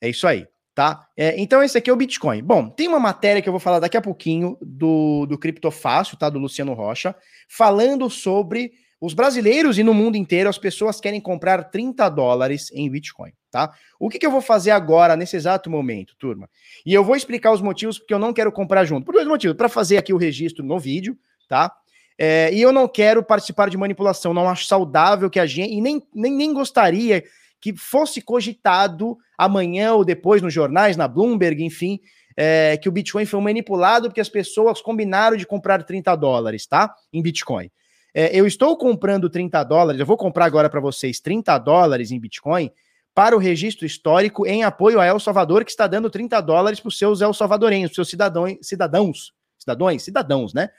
[0.00, 0.48] É isso aí
[0.78, 1.08] tá?
[1.16, 2.40] É, então esse aqui é o Bitcoin.
[2.40, 6.30] Bom, tem uma matéria que eu vou falar daqui a pouquinho do, do Criptofácil, tá?
[6.30, 7.16] Do Luciano Rocha,
[7.48, 8.70] falando sobre
[9.00, 13.72] os brasileiros e no mundo inteiro as pessoas querem comprar 30 dólares em Bitcoin, tá?
[13.98, 16.50] O que, que eu vou fazer agora, nesse exato momento, turma?
[16.84, 19.04] E eu vou explicar os motivos porque eu não quero comprar junto.
[19.04, 19.56] Por dois motivos.
[19.56, 21.16] Para fazer aqui o registro no vídeo,
[21.48, 21.72] tá?
[22.18, 25.80] É, e eu não quero participar de manipulação, não acho saudável que a gente, e
[25.80, 27.22] nem, nem, nem gostaria
[27.60, 32.00] que fosse cogitado amanhã ou depois nos jornais, na Bloomberg, enfim,
[32.36, 36.92] é, que o Bitcoin foi manipulado porque as pessoas combinaram de comprar 30 dólares, tá?
[37.12, 37.70] Em Bitcoin.
[38.14, 42.18] É, eu estou comprando 30 dólares, eu vou comprar agora para vocês 30 dólares em
[42.18, 42.70] Bitcoin
[43.14, 46.88] para o registro histórico em apoio a El Salvador, que está dando 30 dólares para
[46.88, 50.70] os seus El Salvadorenhos, seus cidadãos, cidadãos, cidadãos, cidadãos, né?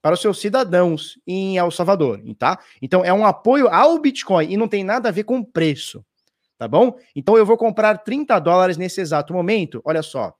[0.00, 2.58] Para os seus cidadãos em El Salvador, tá?
[2.80, 6.04] Então é um apoio ao Bitcoin e não tem nada a ver com preço
[6.62, 6.96] tá bom?
[7.16, 9.82] Então eu vou comprar 30 dólares nesse exato momento.
[9.84, 10.32] Olha só.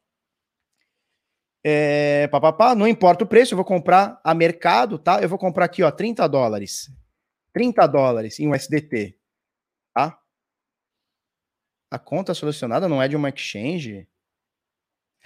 [1.65, 5.23] É, pá, pá, pá, não importa o preço, eu vou comprar a mercado, tá?
[5.23, 6.91] Eu vou comprar aqui, ó, 30 dólares.
[7.53, 9.17] 30 dólares em USDT,
[9.95, 10.19] tá?
[11.91, 14.09] A conta solucionada não é de uma exchange?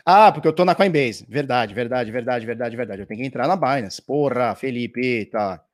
[0.05, 1.24] Ah, porque eu tô na Coinbase.
[1.28, 3.03] Verdade, verdade, verdade, verdade, verdade.
[3.03, 4.03] Eu tenho que entrar na Binance.
[4.03, 5.64] Porra, Felipe, tá.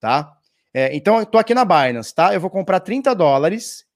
[0.00, 0.38] Tá?
[0.72, 2.32] É, então, eu tô aqui na Binance, tá?
[2.34, 3.86] Eu vou comprar 30 dólares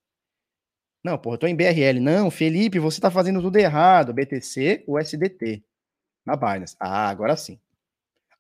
[1.03, 1.99] não, porra, eu tô em BRL.
[1.99, 4.13] Não, Felipe, você tá fazendo tudo errado.
[4.13, 5.65] BTC, USDT.
[6.25, 6.77] Na Binance.
[6.79, 7.59] Ah, agora sim.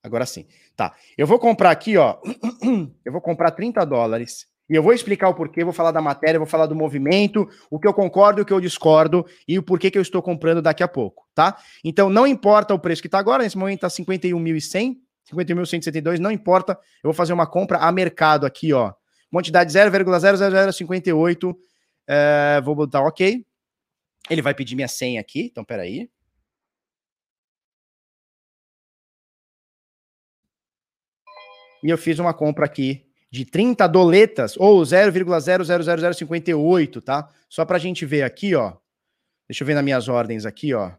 [0.03, 0.47] Agora sim.
[0.77, 0.95] Tá.
[1.17, 2.19] Eu vou comprar aqui, ó.
[3.05, 4.49] Eu vou comprar 30 dólares.
[4.69, 7.77] E eu vou explicar o porquê, vou falar da matéria, vou falar do movimento, o
[7.77, 10.81] que eu concordo, o que eu discordo e o porquê que eu estou comprando daqui
[10.81, 11.59] a pouco, tá?
[11.83, 14.97] Então não importa o preço que tá agora, nesse momento tá 51.100,
[15.29, 16.75] 51.172, não importa.
[17.03, 18.93] Eu vou fazer uma compra a mercado aqui, ó.
[19.33, 21.57] Quantidade 0,00058
[22.09, 23.45] é, vou botar OK.
[24.29, 26.09] Ele vai pedir minha senha aqui, então peraí.
[31.83, 37.29] E eu fiz uma compra aqui de 30 doletas, ou 0,000058, tá?
[37.49, 38.75] Só para a gente ver aqui, ó.
[39.49, 40.91] Deixa eu ver nas minhas ordens aqui, ó.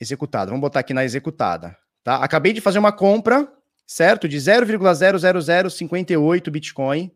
[0.00, 0.50] Executada.
[0.50, 2.16] Vamos botar aqui na executada, tá?
[2.16, 3.50] Acabei de fazer uma compra,
[3.86, 4.28] certo?
[4.28, 7.10] De 0,00058 Bitcoin,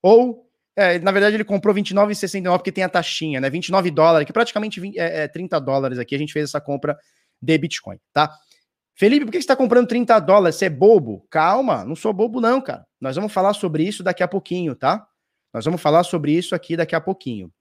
[0.00, 3.50] ou é, na verdade, ele comprou 29,69 porque tem a taxinha, né?
[3.50, 6.14] 29 dólares, que praticamente 20, é, é, 30 dólares aqui.
[6.14, 6.98] A gente fez essa compra
[7.40, 8.34] de Bitcoin, tá?
[8.94, 10.56] Felipe, por que você está comprando 30 dólares?
[10.56, 11.26] Você é bobo?
[11.30, 12.86] Calma, não sou bobo, não, cara.
[13.00, 15.06] Nós vamos falar sobre isso daqui a pouquinho, tá?
[15.52, 17.52] Nós vamos falar sobre isso aqui daqui a pouquinho.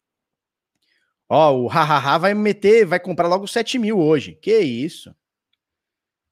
[1.30, 4.36] Ó, o hahaha vai meter, vai comprar logo 7 mil hoje.
[4.42, 5.16] Que isso?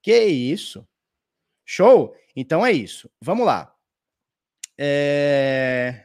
[0.02, 0.86] Que isso?
[1.66, 2.16] Show?
[2.36, 3.10] Então é isso.
[3.22, 3.74] Vamos lá.
[4.78, 6.04] É...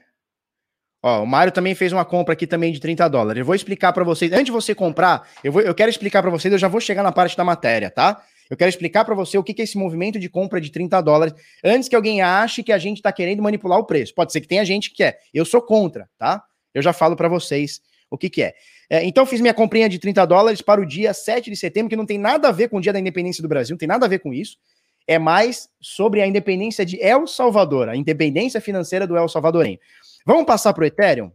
[1.03, 3.41] Ó, o Mário também fez uma compra aqui também de 30 dólares.
[3.41, 4.33] Eu vou explicar para vocês.
[4.33, 7.03] Antes de você comprar, eu, vou, eu quero explicar para vocês, eu já vou chegar
[7.03, 8.25] na parte da matéria, tá?
[8.51, 11.35] Eu quero explicar para você o que, é esse movimento de compra de 30 dólares,
[11.63, 14.15] antes que alguém ache que a gente está querendo manipular o preço.
[14.15, 15.21] Pode ser que tenha gente que quer.
[15.33, 16.43] Eu sou contra, tá?
[16.73, 17.81] Eu já falo para vocês
[18.11, 18.55] o que, que é.
[18.91, 19.05] é.
[19.05, 22.07] Então, fiz minha comprinha de 30 dólares para o dia 7 de setembro, que não
[22.07, 24.09] tem nada a ver com o dia da independência do Brasil, não tem nada a
[24.09, 24.59] ver com isso.
[25.07, 29.79] É mais sobre a independência de El Salvador, a independência financeira do El Salvadorenho.
[30.25, 31.31] Vamos passar para o Ethereum?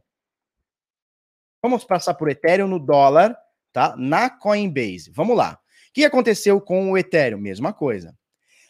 [1.62, 3.38] Vamos passar por Ethereum no dólar,
[3.72, 3.96] tá?
[3.98, 5.12] Na Coinbase.
[5.14, 5.60] Vamos lá.
[5.90, 7.40] O que aconteceu com o Ethereum?
[7.40, 8.16] Mesma coisa.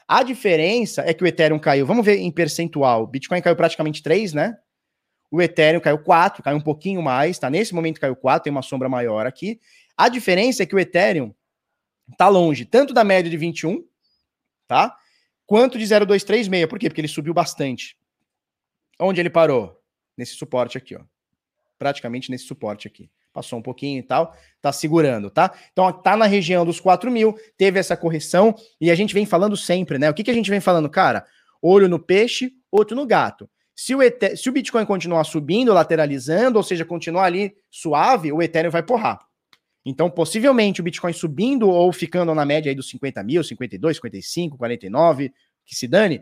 [0.07, 3.03] A diferença é que o Ethereum caiu, vamos ver em percentual.
[3.03, 4.57] O Bitcoin caiu praticamente 3, né?
[5.29, 7.49] O Ethereum caiu 4, caiu um pouquinho mais, tá?
[7.49, 9.59] Nesse momento caiu 4, tem uma sombra maior aqui.
[9.95, 11.33] A diferença é que o Ethereum
[12.17, 13.85] tá longe tanto da média de 21,
[14.67, 14.95] tá?
[15.45, 16.67] Quanto de 0,236.
[16.67, 16.89] Por quê?
[16.89, 17.97] Porque ele subiu bastante.
[18.99, 19.79] Onde ele parou?
[20.19, 21.01] nesse suporte aqui, ó.
[21.77, 23.09] Praticamente nesse suporte aqui.
[23.33, 25.53] Passou um pouquinho e tal, tá segurando, tá?
[25.71, 29.55] Então tá na região dos 4 mil, teve essa correção e a gente vem falando
[29.55, 30.09] sempre, né?
[30.09, 31.25] O que, que a gente vem falando, cara?
[31.61, 33.49] Olho no peixe, outro no gato.
[33.75, 38.41] Se o, Ether, se o Bitcoin continuar subindo, lateralizando, ou seja, continuar ali suave, o
[38.41, 39.19] Ethereum vai porrar.
[39.85, 44.57] Então, possivelmente, o Bitcoin subindo ou ficando na média aí dos 50 mil, 52, 55,
[44.57, 45.33] 49,
[45.65, 46.21] que se dane,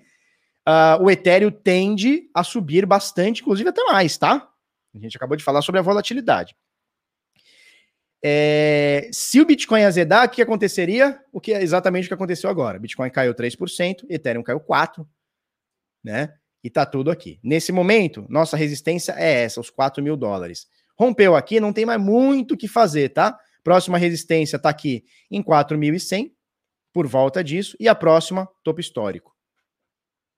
[0.68, 4.48] uh, o Ethereum tende a subir bastante, inclusive até mais, tá?
[4.94, 6.56] A gente acabou de falar sobre a volatilidade.
[8.24, 11.20] É, se o Bitcoin azedar, o que aconteceria?
[11.32, 12.80] O que é exatamente o que aconteceu agora?
[12.80, 15.06] Bitcoin caiu 3%, Ethereum caiu 4%,
[16.04, 16.34] né?
[16.64, 17.40] E tá tudo aqui.
[17.44, 20.68] Nesse momento, nossa resistência é essa, os 4 mil dólares.
[20.98, 23.38] Rompeu aqui, não tem mais muito o que fazer, tá?
[23.64, 26.32] Próxima resistência tá aqui em 4.100,
[26.92, 29.36] por volta disso, e a próxima, topo histórico,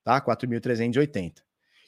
[0.04, 0.20] tá?
[0.20, 1.36] 4.380.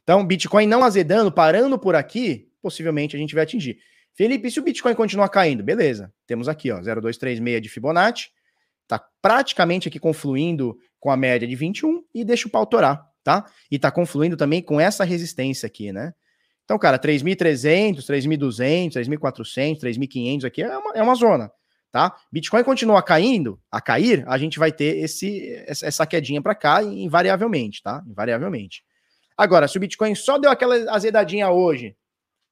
[0.03, 3.79] Então, Bitcoin não azedando, parando por aqui, possivelmente a gente vai atingir.
[4.13, 5.63] Felipe, e se o Bitcoin continuar caindo?
[5.63, 6.13] Beleza.
[6.27, 8.29] Temos aqui, ó, 0,236 de Fibonacci.
[8.87, 13.45] Tá praticamente aqui confluindo com a média de 21 e deixa o pau torar, tá?
[13.69, 16.13] E tá confluindo também com essa resistência aqui, né?
[16.65, 21.51] Então, cara, 3.300, 3.200, 3.400, 3.500 aqui é uma, é uma zona,
[21.91, 22.15] tá?
[22.31, 27.81] Bitcoin continua caindo, a cair, a gente vai ter esse, essa quedinha para cá invariavelmente,
[27.81, 28.03] tá?
[28.07, 28.83] Invariavelmente.
[29.35, 31.95] Agora, se o Bitcoin só deu aquela azedadinha hoje,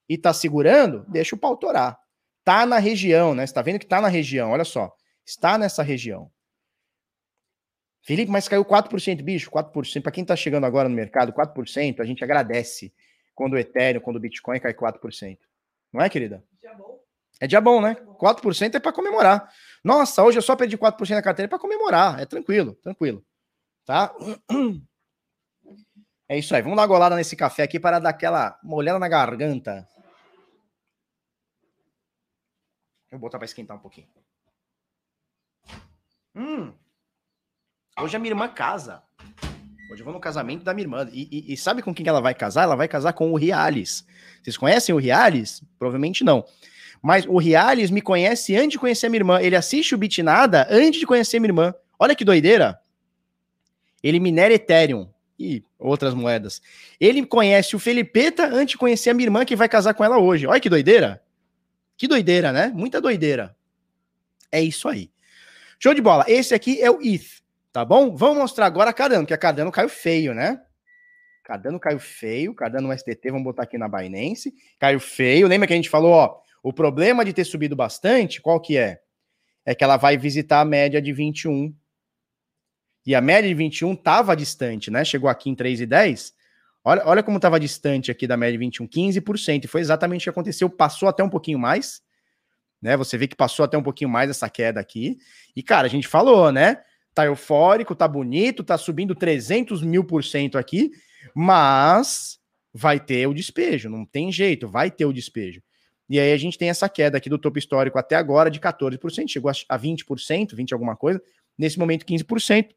[0.10, 1.97] e tá segurando, deixa o pau torar.
[2.43, 3.45] Tá na região, né?
[3.45, 4.91] Você tá vendo que tá na região, olha só.
[5.24, 6.32] Está nessa região.
[8.01, 10.01] Felipe, mas caiu 4%, bicho, 4%.
[10.01, 12.91] Para quem tá chegando agora no mercado, 4%, a gente agradece
[13.36, 15.38] quando o Ethereum, quando o Bitcoin cai 4%.
[15.93, 16.43] Não é, querida?
[17.39, 17.95] É dia bom, né?
[18.20, 19.49] 4% é para comemorar.
[19.84, 22.20] Nossa, hoje eu só perdi 4% na carteira para comemorar.
[22.20, 23.24] É tranquilo, tranquilo.
[23.86, 24.14] Tá?
[26.32, 26.62] É isso aí.
[26.62, 29.88] Vamos dar uma golada nesse café aqui para dar aquela molhada na garganta.
[33.12, 34.07] Vou botar para esquentar um pouquinho.
[36.36, 36.72] Hum.
[37.99, 39.01] Hoje a minha irmã casa.
[39.91, 41.10] Hoje eu vou no casamento da minha irmã.
[41.12, 42.64] E, e, e, sabe com quem ela vai casar?
[42.64, 44.05] Ela vai casar com o Riales.
[44.41, 45.64] Vocês conhecem o Riales?
[45.80, 46.45] Provavelmente não.
[47.01, 49.41] Mas o Riales me conhece antes de conhecer a minha irmã.
[49.41, 51.74] Ele assiste o Bitnada antes de conhecer minha irmã.
[51.97, 52.80] Olha que doideira.
[54.03, 56.62] Ele minera Ethereum e outras moedas.
[56.99, 60.20] Ele conhece o Felipeta antes de conhecer a minha irmã que vai casar com ela
[60.20, 60.45] hoje.
[60.45, 61.22] Olha que doideira.
[61.99, 62.71] Que doideira, né?
[62.73, 63.53] Muita doideira.
[64.49, 65.11] É isso aí.
[65.77, 66.23] Show de bola.
[66.29, 67.43] Esse aqui é o ETH,
[67.73, 68.15] tá bom?
[68.15, 70.61] Vamos mostrar agora a Cardano, que a Cardano caiu feio, né?
[71.43, 74.53] Cardano caiu feio, Cardano STT, vamos botar aqui na Binance.
[74.79, 75.45] Caiu feio.
[75.45, 79.01] Lembra que a gente falou, ó, o problema de ter subido bastante, qual que é?
[79.65, 81.75] É que ela vai visitar a média de 21.
[83.05, 85.03] E a média de 21 estava distante, né?
[85.03, 86.31] Chegou aqui em 3,10.
[86.84, 89.65] Olha, olha como estava distante aqui da média de 21, 15%.
[89.65, 90.69] E foi exatamente o que aconteceu.
[90.69, 92.01] Passou até um pouquinho mais.
[92.82, 92.95] Né?
[92.97, 95.17] Você vê que passou até um pouquinho mais essa queda aqui.
[95.55, 96.82] E, cara, a gente falou, né?
[97.13, 100.91] Tá eufórico, tá bonito, tá subindo 300 mil por cento aqui,
[101.36, 102.39] mas
[102.73, 105.61] vai ter o despejo, não tem jeito, vai ter o despejo.
[106.07, 109.27] E aí a gente tem essa queda aqui do topo histórico até agora de 14%,
[109.27, 111.21] chegou a 20%, 20 alguma coisa,
[111.57, 112.69] nesse momento 15%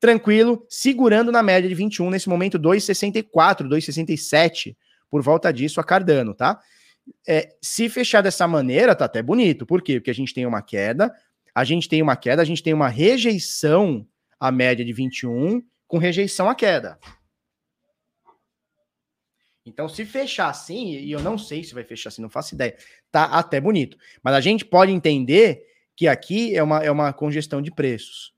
[0.00, 4.76] tranquilo, segurando na média de 21, nesse momento 2,64, 2,67,
[5.10, 6.60] por volta disso a Cardano, tá?
[7.26, 9.66] É, se fechar dessa maneira, tá até bonito.
[9.66, 10.00] Por quê?
[10.00, 11.14] Porque a gente tem uma queda,
[11.54, 14.06] a gente tem uma queda, a gente tem uma rejeição
[14.38, 16.98] à média de 21, com rejeição à queda.
[19.66, 22.76] Então, se fechar assim, e eu não sei se vai fechar assim, não faço ideia,
[23.10, 23.96] tá até bonito.
[24.22, 25.62] Mas a gente pode entender
[25.96, 28.33] que aqui é uma, é uma congestão de preços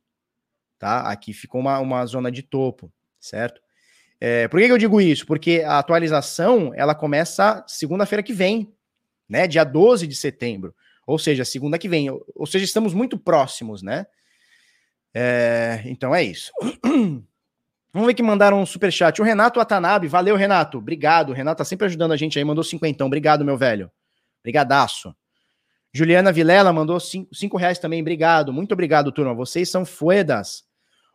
[0.78, 1.02] tá?
[1.02, 3.60] Aqui ficou uma, uma zona de topo, certo?
[4.20, 5.26] É, por que, que eu digo isso?
[5.26, 8.72] Porque a atualização ela começa segunda-feira que vem,
[9.28, 9.46] né?
[9.46, 10.74] Dia 12 de setembro.
[11.06, 12.10] Ou seja, segunda que vem.
[12.10, 14.06] Ou, seja, estamos muito próximos, né?
[15.14, 16.50] É, então é isso.
[17.92, 19.20] Vamos ver que mandaram um super chat.
[19.22, 20.78] O Renato Atanabe, valeu, Renato.
[20.78, 21.30] Obrigado.
[21.30, 23.06] O Renato tá sempre ajudando a gente aí, mandou cinquentão.
[23.06, 23.90] Obrigado, meu velho.
[24.42, 25.14] Brigadaço.
[25.94, 28.02] Juliana Vilela mandou cinco, cinco reais também.
[28.02, 28.52] Obrigado.
[28.52, 29.32] Muito obrigado, turma.
[29.32, 30.65] Vocês são fuedas.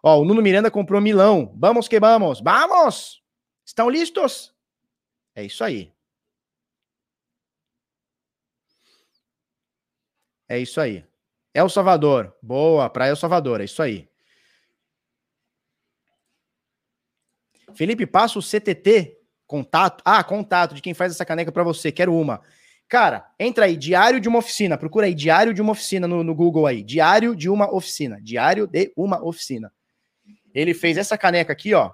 [0.04, 1.54] Ó, o Nuno Miranda comprou Milão.
[1.58, 2.42] Vamos que vamos.
[2.42, 3.22] Vamos!
[3.66, 4.54] Estão listos?
[5.36, 5.94] É isso aí.
[10.50, 11.06] É isso aí.
[11.54, 12.36] El Salvador.
[12.42, 13.62] Boa, Praia El Salvador.
[13.62, 14.10] É isso aí.
[17.74, 19.18] Felipe, passa o CTT.
[19.46, 20.02] Contato.
[20.04, 21.92] Ah, contato de quem faz essa caneca para você.
[21.92, 22.42] Quero uma.
[22.88, 24.78] Cara, entra aí, diário de uma oficina.
[24.78, 26.84] Procura aí, diário de uma oficina no, no Google aí.
[26.84, 28.20] Diário de uma oficina.
[28.22, 29.72] Diário de uma oficina.
[30.54, 31.94] Ele fez essa caneca aqui, ó.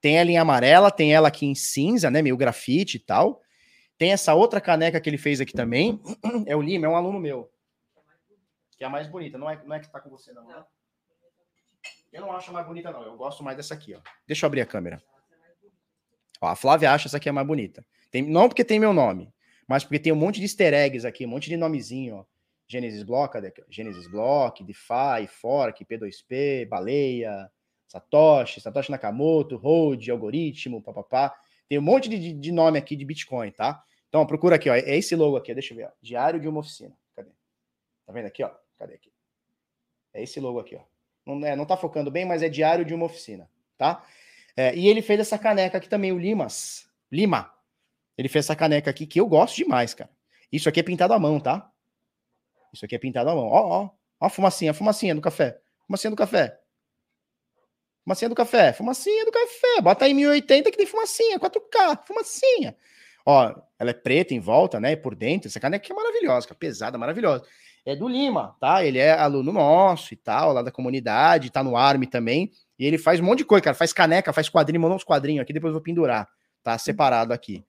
[0.00, 2.22] Tem ela em amarela, tem ela aqui em cinza, né?
[2.22, 3.42] Meio grafite e tal.
[3.96, 6.00] Tem essa outra caneca que ele fez aqui também.
[6.46, 7.50] É o Lima, é um aluno meu.
[8.76, 9.36] Que é a mais bonita.
[9.36, 10.46] Não é, não é que tá com você, não.
[10.46, 10.64] Né?
[12.12, 13.02] Eu não acho a mais bonita, não.
[13.02, 14.00] Eu gosto mais dessa aqui, ó.
[14.26, 15.02] Deixa eu abrir a câmera.
[16.40, 17.84] Ó, a Flávia acha essa aqui a mais bonita.
[18.10, 19.34] Tem, não porque tem meu nome,
[19.66, 22.24] mas porque tem um monte de easter eggs aqui, um monte de nomezinho, ó.
[22.68, 23.34] Genesis Block,
[23.70, 27.50] Genesis Block, DeFi, Fork, P2P, Baleia,
[27.86, 31.34] Satoshi, Satoshi Nakamoto, Rode, algoritmo, papapá.
[31.66, 33.82] Tem um monte de, de, nome aqui de Bitcoin, tá?
[34.08, 34.74] Então, procura aqui, ó.
[34.74, 35.90] É esse logo aqui, deixa eu ver, ó.
[36.02, 36.94] Diário de uma oficina.
[37.16, 37.30] Cadê?
[38.06, 38.50] Tá vendo aqui, ó?
[38.78, 39.10] Cadê aqui?
[40.12, 40.82] É esse logo aqui, ó.
[41.24, 44.04] Não, é, não tá focando bem, mas é diário de uma oficina, tá?
[44.56, 46.88] É, e ele fez essa caneca aqui também, o Limas.
[47.10, 47.52] Lima.
[48.16, 50.10] Ele fez essa caneca aqui que eu gosto demais, cara.
[50.50, 51.70] Isso aqui é pintado à mão, tá?
[52.72, 53.46] Isso aqui é pintado à mão.
[53.46, 53.90] Ó, ó.
[54.20, 55.60] Ó a fumacinha, a fumacinha do café.
[55.86, 56.60] Fumacinha do café.
[58.04, 58.72] Fumacinha do café.
[58.72, 59.80] Fumacinha do café.
[59.82, 62.76] Bota aí 1080 que tem fumacinha, 4K, fumacinha.
[63.24, 64.96] Ó, ela é preta em volta, né?
[64.96, 65.48] Por dentro.
[65.48, 67.44] Essa caneca é maravilhosa, pesada, maravilhosa
[67.90, 68.84] é do Lima, tá?
[68.84, 72.50] Ele é aluno nosso e tal, lá da comunidade, tá no Arme também.
[72.78, 73.74] E ele faz um monte de coisa, cara.
[73.74, 76.28] Faz caneca, faz quadrinho, mandou uns quadrinhos aqui, depois eu vou pendurar.
[76.62, 77.64] Tá separado aqui.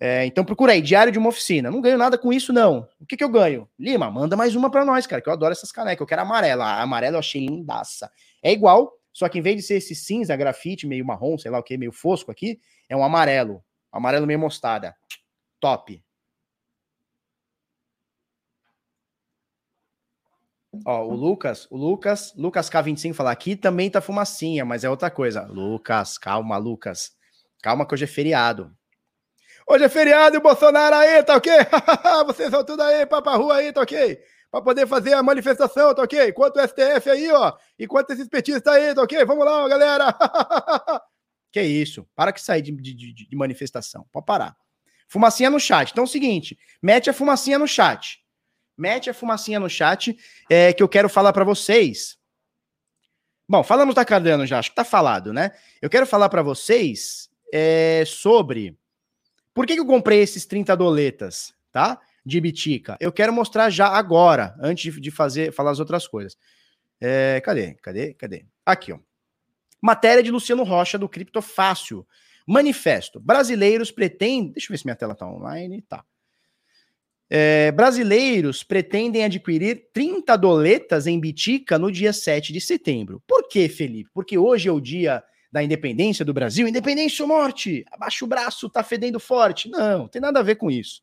[0.00, 1.70] É, então procura aí, diário de uma oficina.
[1.70, 2.88] Não ganho nada com isso, não.
[3.00, 3.68] O que, que eu ganho?
[3.78, 6.00] Lima, manda mais uma para nós, cara, que eu adoro essas canecas.
[6.00, 6.64] Eu quero amarela.
[6.64, 8.10] A amarela eu achei lindaça.
[8.42, 11.58] É igual, só que em vez de ser esse cinza, grafite, meio marrom, sei lá
[11.58, 13.62] o que, meio fosco aqui, é um amarelo.
[13.92, 14.94] Amarelo meio mostarda.
[15.60, 16.02] Top.
[20.84, 25.10] Ó, o Lucas, o Lucas, Lucas K25 fala aqui também tá fumacinha, mas é outra
[25.10, 25.42] coisa.
[25.46, 27.12] Lucas, calma, Lucas.
[27.62, 28.76] Calma que hoje é feriado.
[29.66, 31.52] Hoje é feriado e o Bolsonaro aí, tá ok?
[32.26, 34.18] Vocês vão tudo aí pra rua aí, tá ok?
[34.50, 36.32] Pra poder fazer a manifestação, tá ok?
[36.32, 37.52] Quanto o STF aí, ó.
[37.78, 39.24] E quanto esses petistas aí, tá ok?
[39.24, 40.14] Vamos lá, galera.
[41.50, 42.06] que isso?
[42.14, 44.06] Para que sair de, de, de manifestação.
[44.12, 44.56] Pode parar.
[45.08, 45.90] Fumacinha no chat.
[45.90, 48.24] Então é o seguinte, mete a fumacinha no chat
[48.76, 50.16] mete a fumacinha no chat
[50.50, 52.18] é, que eu quero falar para vocês.
[53.48, 55.52] Bom, falamos da Cardano já, acho que tá falado, né?
[55.80, 58.76] Eu quero falar para vocês é, sobre
[59.54, 62.00] por que, que, eu comprei esses 30 doletas, tá?
[62.26, 62.96] De Bitica.
[63.00, 66.36] Eu quero mostrar já agora, antes de fazer falar as outras coisas.
[67.00, 67.74] É, cadê?
[67.74, 68.14] Cadê?
[68.14, 68.44] Cadê?
[68.66, 68.98] Aqui, ó.
[69.80, 72.06] Matéria de Luciano Rocha do Cripto Fácil.
[72.46, 73.20] Manifesto.
[73.20, 74.52] Brasileiros pretendem.
[74.52, 75.82] Deixa eu ver se minha tela tá online.
[75.82, 76.04] Tá.
[77.28, 83.22] É, brasileiros pretendem adquirir 30 doletas em Bitica no dia 7 de setembro.
[83.26, 84.10] Por quê, Felipe?
[84.12, 85.22] Porque hoje é o dia
[85.54, 86.66] da independência do Brasil.
[86.66, 87.84] Independência ou morte?
[87.92, 89.70] Abaixa o braço, tá fedendo forte.
[89.70, 91.00] Não, tem nada a ver com isso.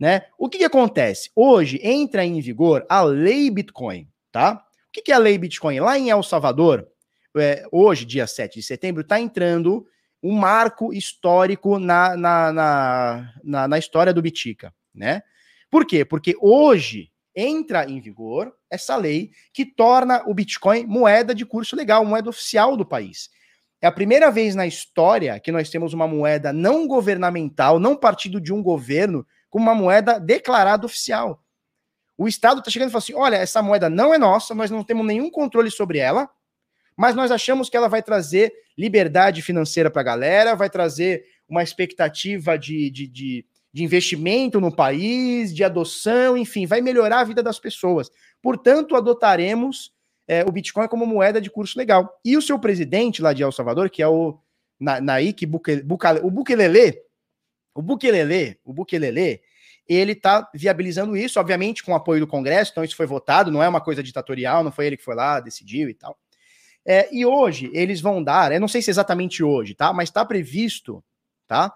[0.00, 0.22] Né?
[0.38, 1.30] O que, que acontece?
[1.36, 4.64] Hoje entra em vigor a lei Bitcoin, tá?
[4.88, 5.80] O que, que é a lei Bitcoin?
[5.80, 6.88] Lá em El Salvador,
[7.36, 9.86] é, hoje, dia 7 de setembro, está entrando
[10.22, 15.22] um marco histórico na, na, na, na, na história do Bitica né?
[15.70, 16.06] Por quê?
[16.06, 22.04] Porque hoje entra em vigor essa lei que torna o Bitcoin moeda de curso legal,
[22.04, 23.30] moeda oficial do país.
[23.80, 28.40] É a primeira vez na história que nós temos uma moeda não governamental, não partido
[28.40, 31.42] de um governo, como uma moeda declarada oficial.
[32.18, 34.82] O Estado está chegando e falando assim: olha, essa moeda não é nossa, nós não
[34.82, 36.28] temos nenhum controle sobre ela,
[36.96, 41.62] mas nós achamos que ela vai trazer liberdade financeira para a galera, vai trazer uma
[41.62, 43.46] expectativa de, de, de
[43.76, 48.10] de investimento no país, de adoção, enfim, vai melhorar a vida das pessoas.
[48.40, 49.92] Portanto, adotaremos
[50.26, 52.18] é, o Bitcoin como moeda de curso legal.
[52.24, 54.40] E o seu presidente lá de El Salvador, que é o
[54.80, 56.98] Naik Bukele, o Bukelele,
[57.74, 59.42] o Bukelele, o Bukelele,
[59.86, 63.62] ele está viabilizando isso, obviamente, com o apoio do Congresso, então isso foi votado, não
[63.62, 66.18] é uma coisa ditatorial, não foi ele que foi lá, decidiu e tal.
[66.82, 69.92] É, e hoje eles vão dar, eu não sei se é exatamente hoje, tá?
[69.92, 71.04] Mas está previsto,
[71.46, 71.74] tá?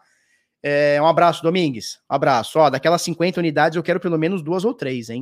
[0.63, 2.01] É, um abraço, Domingues.
[2.11, 2.59] Um abraço.
[2.59, 5.21] Ó, daquelas 50 unidades, eu quero pelo menos duas ou três, hein?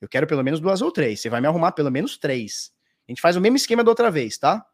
[0.00, 1.20] Eu quero pelo menos duas ou três.
[1.20, 2.70] Você vai me arrumar pelo menos três.
[3.06, 4.64] A gente faz o mesmo esquema da outra vez, tá?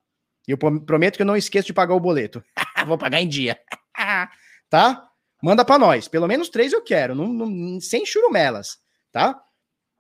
[0.47, 2.45] E eu prometo que eu não esqueço de pagar o boleto.
[2.87, 3.59] Vou pagar em dia.
[4.69, 5.09] tá?
[5.43, 6.09] Manda para nós.
[6.09, 7.15] Pelo menos três eu quero.
[7.15, 8.79] Não, não, sem churumelas,
[9.11, 9.41] tá?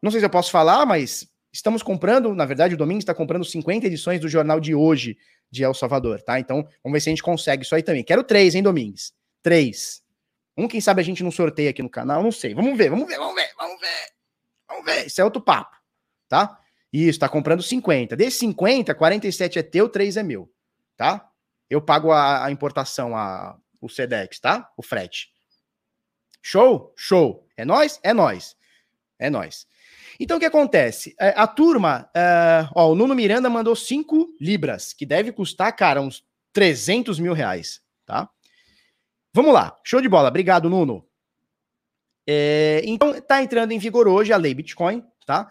[0.03, 3.45] Não sei se eu posso falar, mas estamos comprando, na verdade, o Domingos está comprando
[3.45, 5.17] 50 edições do jornal de hoje
[5.51, 6.39] de El Salvador, tá?
[6.39, 8.05] Então, vamos ver se a gente consegue isso aí também.
[8.05, 9.13] Quero três, hein, Domingos?
[9.45, 10.03] Três.
[10.57, 12.55] Um, quem sabe a gente não sorteia aqui no canal, não sei.
[12.55, 14.13] Vamos ver, vamos ver, vamos ver, vamos ver.
[14.67, 15.07] Vamos ver.
[15.07, 15.77] Isso é outro papo,
[16.27, 16.59] tá?
[16.91, 18.17] Isso, tá comprando 50.
[18.17, 20.51] Desses 50, 47 é teu, 3 é meu,
[20.97, 21.31] tá?
[21.69, 24.73] Eu pago a, a importação, a, o SEDEX, tá?
[24.79, 25.31] O frete.
[26.41, 26.95] Show?
[26.97, 27.47] Show.
[27.55, 28.01] É nós?
[28.03, 28.57] É nós.
[29.19, 29.67] É nós.
[30.19, 31.15] Então, o que acontece?
[31.21, 36.01] É, a turma, uh, ó, o Nuno Miranda mandou 5 libras, que deve custar, cara,
[36.01, 36.25] uns
[36.55, 38.31] 300 mil reais, tá?
[39.35, 40.29] Vamos lá, show de bola.
[40.29, 41.05] Obrigado, Nuno.
[42.25, 45.49] É, então, está entrando em vigor hoje a lei Bitcoin, tá?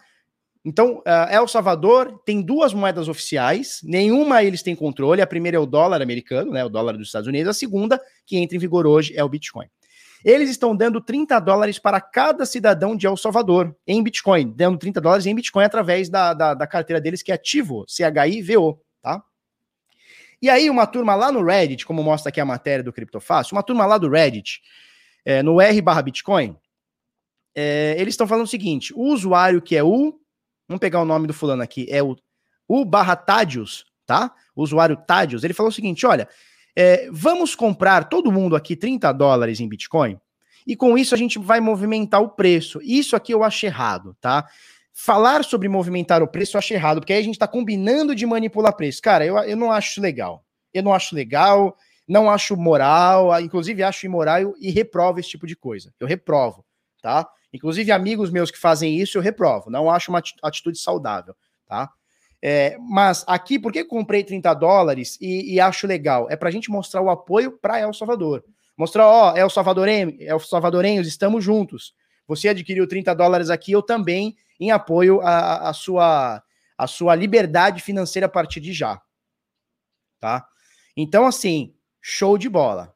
[0.64, 5.20] Então, uh, El Salvador tem duas moedas oficiais, nenhuma eles têm controle.
[5.20, 7.50] A primeira é o dólar americano, né, o dólar dos Estados Unidos.
[7.50, 9.66] A segunda, que entra em vigor hoje, é o Bitcoin.
[10.24, 14.98] Eles estão dando 30 dólares para cada cidadão de El Salvador em Bitcoin, dando 30
[14.98, 19.22] dólares em Bitcoin através da, da, da carteira deles, que é Ativo, C-H-I-V-O, tá?
[20.44, 23.62] E aí, uma turma lá no Reddit, como mostra aqui a matéria do Criptofácil, uma
[23.62, 24.60] turma lá do Reddit,
[25.24, 26.54] é, no R barra Bitcoin,
[27.54, 30.20] é, eles estão falando o seguinte: o usuário que é o.
[30.68, 32.14] Vamos pegar o nome do fulano aqui, é o,
[32.68, 34.34] o barra Tadius, tá?
[34.54, 36.28] O usuário Tadius, ele falou o seguinte: olha,
[36.76, 40.20] é, vamos comprar todo mundo aqui 30 dólares em Bitcoin,
[40.66, 42.80] e com isso a gente vai movimentar o preço.
[42.82, 44.46] Isso aqui eu acho errado, tá?
[44.96, 48.24] Falar sobre movimentar o preço eu acho errado, porque aí a gente tá combinando de
[48.24, 49.02] manipular preço.
[49.02, 50.44] Cara, eu, eu não acho legal.
[50.72, 51.76] Eu não acho legal,
[52.06, 55.92] não acho moral, inclusive acho imoral e reprovo esse tipo de coisa.
[55.98, 56.64] Eu reprovo,
[57.02, 57.28] tá?
[57.52, 59.68] Inclusive, amigos meus que fazem isso, eu reprovo.
[59.68, 61.34] Não acho uma atitude saudável,
[61.66, 61.90] tá?
[62.42, 66.28] É, mas aqui, por que comprei 30 dólares e, e acho legal?
[66.30, 68.44] É para a gente mostrar o apoio para El Salvador.
[68.76, 71.94] Mostrar, ó, El, Salvadorenho, El Salvadorenhos, estamos juntos.
[72.26, 76.42] Você adquiriu 30 dólares aqui, eu também, em apoio à, à, sua,
[76.76, 79.00] à sua liberdade financeira a partir de já.
[80.20, 80.46] Tá?
[80.96, 82.94] Então, assim, show de bola.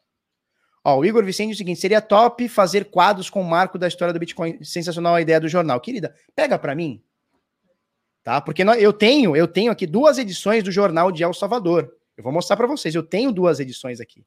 [0.85, 3.89] Ó, o Igor Vicente diz o seguinte: seria top fazer quadros com o marco da
[3.89, 4.63] história do Bitcoin.
[4.65, 5.81] Sensacional a ideia do jornal.
[5.81, 7.03] Querida, pega para mim.
[8.23, 8.41] Tá?
[8.41, 11.93] Porque eu tenho, eu tenho aqui duas edições do jornal de El Salvador.
[12.17, 12.95] Eu vou mostrar para vocês.
[12.95, 14.25] Eu tenho duas edições aqui.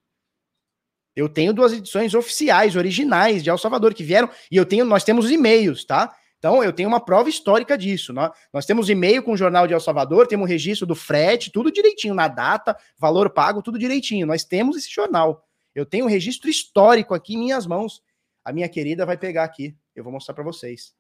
[1.15, 5.03] Eu tenho duas edições oficiais, originais de El Salvador que vieram e eu tenho, nós
[5.03, 6.15] temos e-mails, tá?
[6.41, 8.11] Então eu tenho uma prova histórica disso.
[8.11, 11.71] Nós, nós temos e-mail com o jornal de El Salvador, temos registro do frete, tudo
[11.71, 14.25] direitinho na data, valor pago, tudo direitinho.
[14.25, 15.47] Nós temos esse jornal.
[15.75, 18.01] Eu tenho um registro histórico aqui em minhas mãos.
[18.43, 19.77] A minha querida vai pegar aqui.
[19.95, 20.95] Eu vou mostrar para vocês.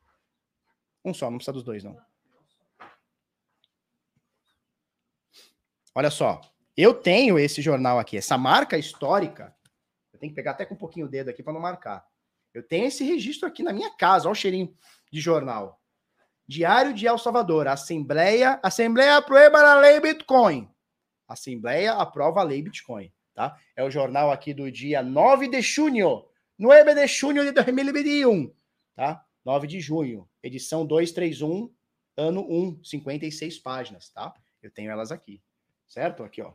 [1.03, 1.97] Um só, não precisa dos dois, não.
[5.95, 6.39] Olha só.
[6.77, 9.55] Eu tenho esse jornal aqui, essa marca histórica.
[10.13, 12.05] Eu tenho que pegar até com um pouquinho o dedo aqui para não marcar.
[12.53, 14.27] Eu tenho esse registro aqui na minha casa.
[14.27, 14.71] Olha o cheirinho
[15.11, 15.81] de jornal.
[16.47, 17.67] Diário de El Salvador.
[17.67, 18.59] Assembleia.
[18.63, 20.69] Assembleia aprova a lei Bitcoin.
[21.27, 23.57] Assembleia aprova a lei Bitcoin tá?
[23.75, 26.25] É o jornal aqui do dia 9 de junho,
[26.57, 28.53] 9 de junho de 2021,
[28.95, 29.25] tá?
[29.43, 31.73] 9 de junho, edição 231,
[32.17, 34.33] ano 1, 56 páginas, tá?
[34.61, 35.41] Eu tenho elas aqui,
[35.87, 36.23] certo?
[36.23, 36.53] Aqui, ó.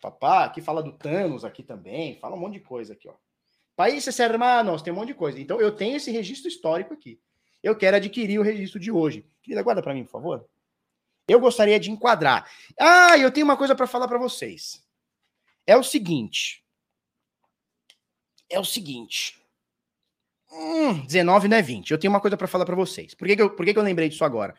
[0.00, 3.14] Papá, aqui fala do Thanos aqui também, fala um monte de coisa aqui, ó.
[3.76, 5.40] Países hermanos, tem um monte de coisa.
[5.40, 7.20] Então eu tenho esse registro histórico aqui.
[7.62, 9.26] Eu quero adquirir o registro de hoje.
[9.42, 10.46] Querida, guarda para mim, por favor.
[11.26, 12.48] Eu gostaria de enquadrar.
[12.78, 14.84] Ah, eu tenho uma coisa para falar para vocês
[15.66, 16.64] é o seguinte.
[18.50, 19.40] É o seguinte.
[20.52, 21.90] Hum, 19 não é 20.
[21.90, 23.14] Eu tenho uma coisa para falar para vocês.
[23.14, 24.54] Por, que, que, eu, por que, que eu lembrei disso agora?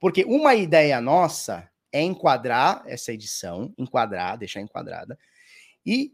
[0.00, 5.18] Porque uma ideia nossa é enquadrar essa edição, enquadrar, deixar enquadrada,
[5.86, 6.12] e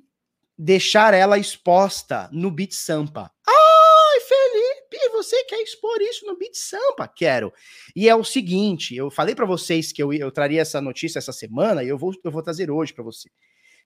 [0.62, 3.32] deixar ela exposta no Beat Sampa.
[3.48, 7.08] Ai, Felipe, você quer expor isso no Beat Sampa?
[7.08, 7.50] Quero.
[7.96, 11.32] E é o seguinte, eu falei para vocês que eu, eu traria essa notícia essa
[11.32, 13.30] semana e eu vou, eu vou trazer hoje para você.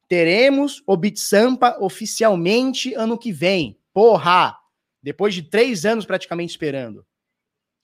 [0.09, 3.79] Teremos o Beat Sampa oficialmente ano que vem.
[3.93, 4.59] Porra!
[5.01, 7.07] Depois de três anos praticamente esperando.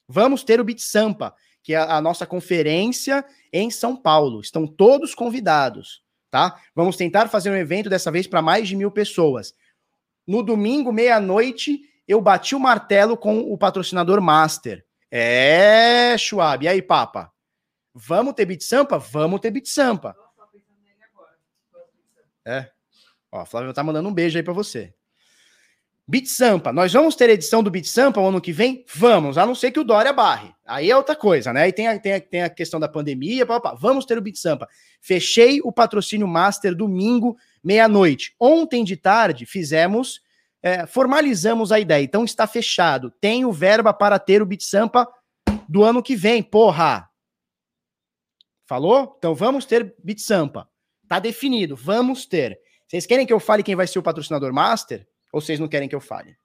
[0.05, 1.33] Vamos ter o Beat Sampa,
[1.63, 3.23] que é a nossa conferência
[3.53, 4.41] em São Paulo.
[4.41, 6.59] Estão todos convidados, tá?
[6.73, 9.53] Vamos tentar fazer um evento dessa vez para mais de mil pessoas.
[10.25, 14.85] No domingo, meia-noite, eu bati o martelo com o patrocinador Master.
[15.11, 16.63] É, Schwab.
[16.63, 17.31] E aí, Papa?
[17.93, 18.97] Vamos ter Beat Sampa?
[18.97, 20.15] Vamos ter Beat Sampa.
[22.45, 22.71] É.
[23.29, 24.93] Ó, Flávio tá mandando um beijo aí para você.
[26.07, 28.83] Beat Sampa, nós vamos ter edição do Beat Sampa o ano que vem?
[28.93, 30.51] Vamos, a não ser que o Dória barre.
[30.65, 31.63] Aí é outra coisa, né?
[31.63, 33.73] Aí tem a, tem a, tem a questão da pandemia, pá, pá.
[33.73, 34.67] vamos ter o Beat Sampa.
[34.99, 38.35] Fechei o patrocínio Master domingo, meia-noite.
[38.39, 40.21] Ontem de tarde fizemos,
[40.61, 42.03] é, formalizamos a ideia.
[42.03, 43.11] Então está fechado.
[43.21, 45.07] Tenho verba para ter o Beat Sampa
[45.69, 47.09] do ano que vem, porra!
[48.65, 49.15] Falou?
[49.17, 50.67] Então vamos ter Beat Sampa.
[51.07, 52.59] Tá definido, vamos ter.
[52.87, 55.07] Vocês querem que eu fale quem vai ser o patrocinador master?
[55.31, 56.37] Ou vocês não querem que eu fale?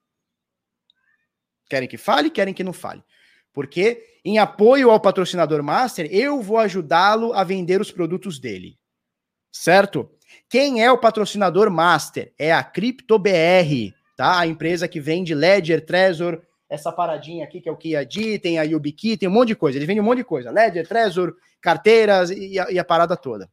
[1.68, 3.02] Querem que fale, querem que não fale.
[3.52, 8.78] Porque em apoio ao patrocinador master, eu vou ajudá-lo a vender os produtos dele.
[9.50, 10.10] Certo?
[10.48, 12.32] Quem é o patrocinador master?
[12.38, 14.38] É a CryptoBR, tá?
[14.40, 18.62] A empresa que vende Ledger, Trezor, essa paradinha aqui que é o KIAD, tem a
[18.64, 19.78] YubiKey, tem um monte de coisa.
[19.78, 20.50] Ele vende um monte de coisa.
[20.50, 23.48] Ledger, Trezor, carteiras e a, e a parada toda.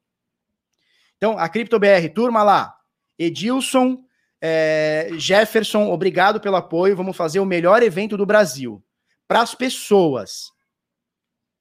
[1.18, 2.76] Então, a CryptoBR, turma lá,
[3.18, 4.04] Edilson,
[4.46, 6.98] É, Jefferson, obrigado pelo apoio.
[6.98, 8.84] Vamos fazer o melhor evento do Brasil.
[9.26, 10.52] Para as pessoas.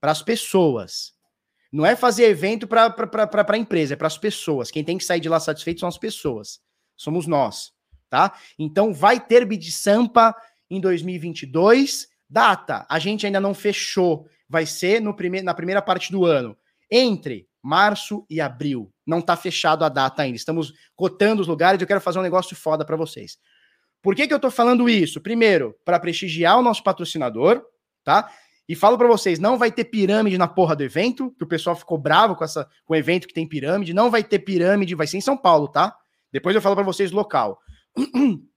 [0.01, 1.13] Para as pessoas.
[1.71, 4.69] Não é fazer evento para a empresa, é para as pessoas.
[4.69, 6.61] Quem tem que sair de lá satisfeito são as pessoas.
[6.97, 7.73] Somos nós,
[8.11, 8.37] tá?
[8.59, 10.35] Então vai ter Bid Sampa
[10.69, 12.09] em 2022.
[12.29, 14.29] Data, a gente ainda não fechou.
[14.49, 16.57] Vai ser no prime na primeira parte do ano.
[16.91, 18.93] Entre março e abril.
[19.07, 20.37] Não está fechado a data ainda.
[20.37, 23.39] Estamos cotando os lugares e eu quero fazer um negócio foda para vocês.
[24.03, 25.21] Por que, que eu estou falando isso?
[25.21, 27.63] Primeiro, para prestigiar o nosso patrocinador,
[28.03, 28.29] tá?
[28.69, 31.77] E falo para vocês, não vai ter pirâmide na porra do evento, que o pessoal
[31.77, 35.07] ficou bravo com essa com o evento que tem pirâmide, não vai ter pirâmide, vai
[35.07, 35.95] ser em São Paulo, tá?
[36.33, 37.61] Depois eu falo para vocês local.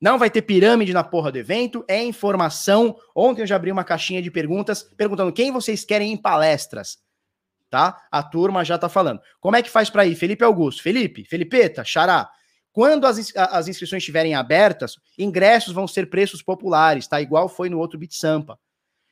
[0.00, 2.96] Não vai ter pirâmide na porra do evento, é informação.
[3.14, 6.98] Ontem eu já abri uma caixinha de perguntas perguntando quem vocês querem em palestras
[7.72, 8.06] tá?
[8.10, 9.18] A turma já tá falando.
[9.40, 10.14] Como é que faz para ir?
[10.14, 10.82] Felipe Augusto.
[10.82, 12.30] Felipe, Felipeta, Xará.
[12.70, 17.18] Quando as, as inscrições estiverem abertas, ingressos vão ser preços populares, tá?
[17.18, 18.58] Igual foi no outro Bit Sampa.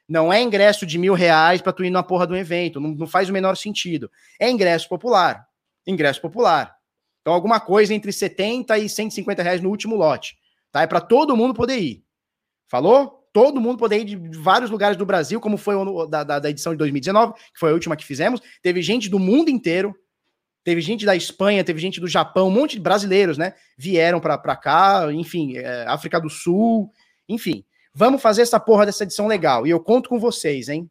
[0.07, 2.79] Não é ingresso de mil reais para tu ir na porra do evento.
[2.79, 4.11] Não, não faz o menor sentido.
[4.39, 5.47] É ingresso popular.
[5.87, 6.77] Ingresso popular.
[7.23, 10.37] Então, alguma coisa entre 70 e 150 reais no último lote.
[10.71, 10.83] Tá?
[10.83, 12.05] É para todo mundo poder ir.
[12.69, 13.20] Falou?
[13.33, 16.51] Todo mundo poder ir de vários lugares do Brasil, como foi o da, da, da,
[16.51, 18.41] edição de 2019, que foi a última que fizemos.
[18.63, 19.95] Teve gente do mundo inteiro,
[20.65, 23.55] teve gente da Espanha, teve gente do Japão, um monte de brasileiros, né?
[23.77, 26.93] Vieram para cá, enfim, é, África do Sul,
[27.29, 27.65] enfim.
[27.95, 29.67] Vamos fazer essa porra dessa edição legal.
[29.67, 30.91] E eu conto com vocês, hein?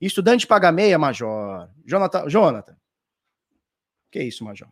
[0.00, 1.68] Estudante paga meia, Major.
[1.84, 2.28] Jonathan.
[2.28, 2.76] Jonathan.
[4.10, 4.68] Que isso, Major?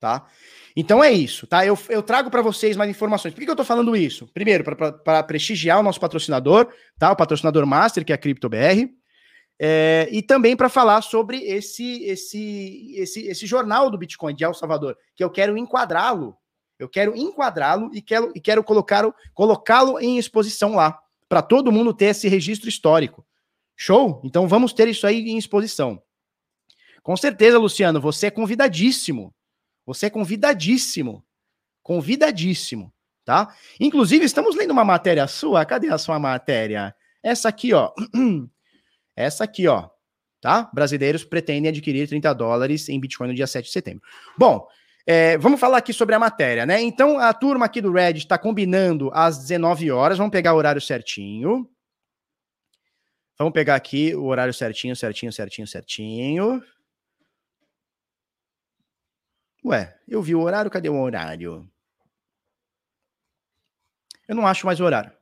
[0.00, 0.28] Tá?
[0.76, 1.66] Então é isso, tá?
[1.66, 3.34] Eu, eu trago para vocês mais informações.
[3.34, 4.28] Por que, que eu tô falando isso?
[4.28, 4.62] Primeiro,
[5.02, 7.10] para prestigiar o nosso patrocinador, tá?
[7.10, 8.88] O patrocinador master, que é a CryptoBR.
[9.60, 14.54] É, e também para falar sobre esse, esse, esse, esse jornal do Bitcoin de El
[14.54, 16.36] Salvador, que eu quero enquadrá-lo.
[16.78, 20.96] Eu quero enquadrá-lo e quero, e quero colocá-lo colocá em exposição lá,
[21.28, 23.26] para todo mundo ter esse registro histórico.
[23.76, 24.20] Show?
[24.24, 26.00] Então vamos ter isso aí em exposição.
[27.02, 29.34] Com certeza, Luciano, você é convidadíssimo
[29.88, 31.24] você é convidadíssimo.
[31.82, 32.92] Convidadíssimo,
[33.24, 33.56] tá?
[33.80, 35.64] Inclusive, estamos lendo uma matéria sua.
[35.64, 36.94] Cadê a sua matéria?
[37.22, 37.90] Essa aqui, ó.
[39.16, 39.88] Essa aqui, ó.
[40.42, 40.70] Tá?
[40.74, 44.02] Brasileiros pretendem adquirir 30 dólares em Bitcoin no dia 7 de setembro.
[44.36, 44.68] Bom,
[45.06, 46.82] é, vamos falar aqui sobre a matéria, né?
[46.82, 50.18] Então, a turma aqui do Reddit está combinando às 19 horas.
[50.18, 51.66] Vamos pegar o horário certinho.
[53.38, 56.62] Vamos pegar aqui o horário certinho, certinho, certinho, certinho.
[59.64, 61.68] Ué, eu vi o horário, cadê o horário?
[64.26, 65.12] Eu não acho mais o horário.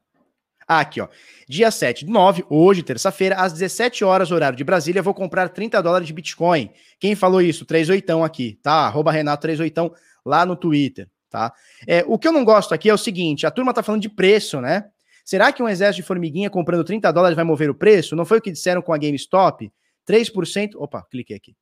[0.68, 1.08] Ah, aqui, ó.
[1.48, 5.80] Dia 7 de 9, hoje, terça-feira, às 17 horas, horário de Brasília, vou comprar 30
[5.80, 6.70] dólares de Bitcoin.
[6.98, 7.64] Quem falou isso?
[7.64, 8.86] 38 aqui, tá?
[8.86, 11.52] Arroba Renato 38 lá no Twitter, tá?
[11.86, 14.08] É, o que eu não gosto aqui é o seguinte: a turma tá falando de
[14.08, 14.90] preço, né?
[15.24, 18.16] Será que um exército de formiguinha comprando 30 dólares vai mover o preço?
[18.16, 19.72] Não foi o que disseram com a GameStop?
[20.08, 20.70] 3%.
[20.76, 21.56] Opa, cliquei aqui.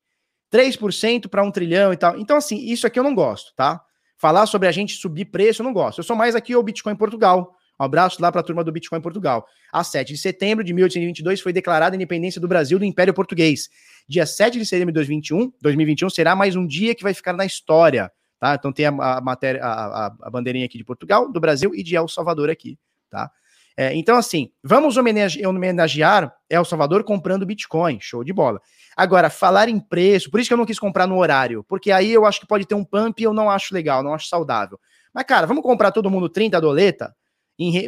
[0.51, 2.17] 3% para um trilhão e tal.
[2.17, 3.81] Então, assim, isso aqui eu não gosto, tá?
[4.17, 5.99] Falar sobre a gente subir preço, eu não gosto.
[5.99, 7.55] Eu sou mais aqui o Bitcoin Portugal.
[7.79, 9.45] Um abraço lá para a turma do Bitcoin Portugal.
[9.71, 13.69] A 7 de setembro de 1822 foi declarada a independência do Brasil do Império Português.
[14.07, 17.45] Dia 7 de setembro de 2021, 2021 será mais um dia que vai ficar na
[17.45, 18.55] história, tá?
[18.55, 21.83] Então tem a, a matéria, a, a, a bandeirinha aqui de Portugal, do Brasil e
[21.83, 22.79] de El Salvador aqui,
[23.09, 23.29] tá?
[23.77, 27.99] É, então, assim, vamos homenagear El Salvador comprando Bitcoin.
[27.99, 28.61] Show de bola.
[28.95, 32.11] Agora, falar em preço, por isso que eu não quis comprar no horário, porque aí
[32.11, 34.79] eu acho que pode ter um pump e eu não acho legal, não acho saudável.
[35.13, 37.13] Mas, cara, vamos comprar todo mundo 30 doleta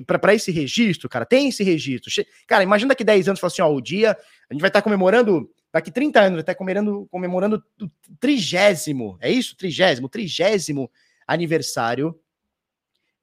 [0.05, 1.25] para esse registro, cara?
[1.25, 2.11] Tem esse registro.
[2.45, 4.11] Cara, imagina daqui 10 anos, assim, ó, o dia,
[4.49, 7.89] a gente vai estar tá comemorando, daqui 30 anos, vai estar tá comemorando, comemorando o
[8.19, 9.55] trigésimo, é isso?
[9.55, 10.89] Trigésimo, trigésimo
[11.25, 12.17] aniversário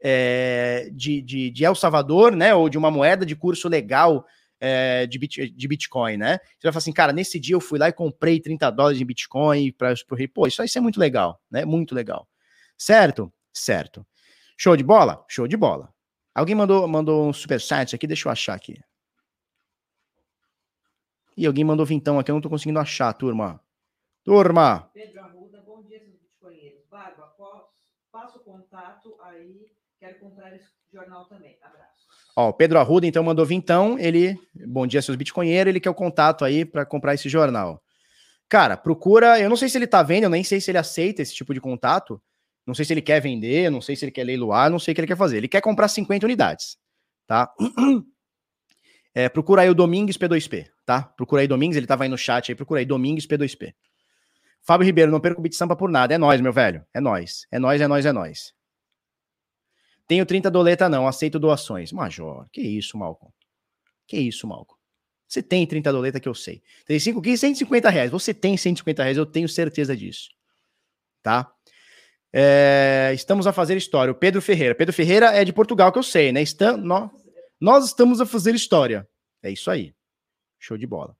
[0.06, 4.26] é, de, de, de El Salvador, né, ou de uma moeda de curso legal
[4.60, 6.38] é, de, bit, de Bitcoin, né?
[6.38, 9.04] Você vai falar assim, cara, nesse dia eu fui lá e comprei 30 dólares em
[9.04, 9.94] Bitcoin para.
[10.32, 11.64] Pô, isso aí é muito legal, né?
[11.64, 12.28] Muito legal.
[12.76, 13.32] Certo?
[13.52, 14.06] Certo.
[14.56, 15.24] Show de bola?
[15.28, 15.92] Show de bola.
[16.34, 18.78] Alguém mandou, mandou um super site aqui, deixa eu achar aqui.
[21.36, 23.60] E alguém mandou vintão aqui, eu não tô conseguindo achar, turma.
[24.22, 24.90] Turma!
[24.92, 26.84] Pedro Arruda, bom dia, seus bitcoinheiros.
[26.90, 27.34] Barba,
[28.10, 29.66] passo o contato aí,
[30.04, 31.56] quero comprar esse jornal também.
[31.62, 32.04] Abraço.
[32.36, 33.98] Ó, o Pedro Arruda, então, mandou vintão.
[33.98, 35.70] Ele, bom dia, seus bitcoinheiros.
[35.70, 37.82] Ele quer o contato aí para comprar esse jornal.
[38.48, 39.40] Cara, procura.
[39.40, 41.54] Eu não sei se ele tá vendo, eu nem sei se ele aceita esse tipo
[41.54, 42.20] de contato.
[42.66, 44.94] Não sei se ele quer vender, não sei se ele quer leiloar, não sei o
[44.94, 45.38] que ele quer fazer.
[45.38, 46.76] Ele quer comprar 50 unidades,
[47.26, 47.52] tá?
[49.16, 51.02] É, procura aí o Domingues P2P, tá?
[51.02, 53.72] Procura aí Domingues, ele tava aí no chat aí, procura aí Domingues P2P.
[54.60, 56.12] Fábio Ribeiro, não perco o Bit Sampa por nada.
[56.12, 56.84] É nós, meu velho.
[56.92, 57.46] É nós.
[57.52, 58.52] É nós, é nós, é nós.
[60.06, 61.92] Tenho 30 doleta não, aceito doações.
[61.92, 63.32] Major, que isso, Malcolm?
[64.06, 64.78] Que isso, Malcolm?
[65.26, 66.62] Você tem 30 doleta que eu sei.
[66.86, 68.10] 35 quilos, 150 reais.
[68.10, 70.28] Você tem 150 reais, eu tenho certeza disso.
[71.22, 71.50] Tá?
[72.32, 74.12] É, estamos a fazer história.
[74.12, 74.74] O Pedro Ferreira.
[74.74, 76.42] Pedro Ferreira é de Portugal, que eu sei, né?
[76.42, 77.10] Está, nós,
[77.60, 79.08] nós estamos a fazer história.
[79.42, 79.94] É isso aí.
[80.58, 81.16] Show de bola.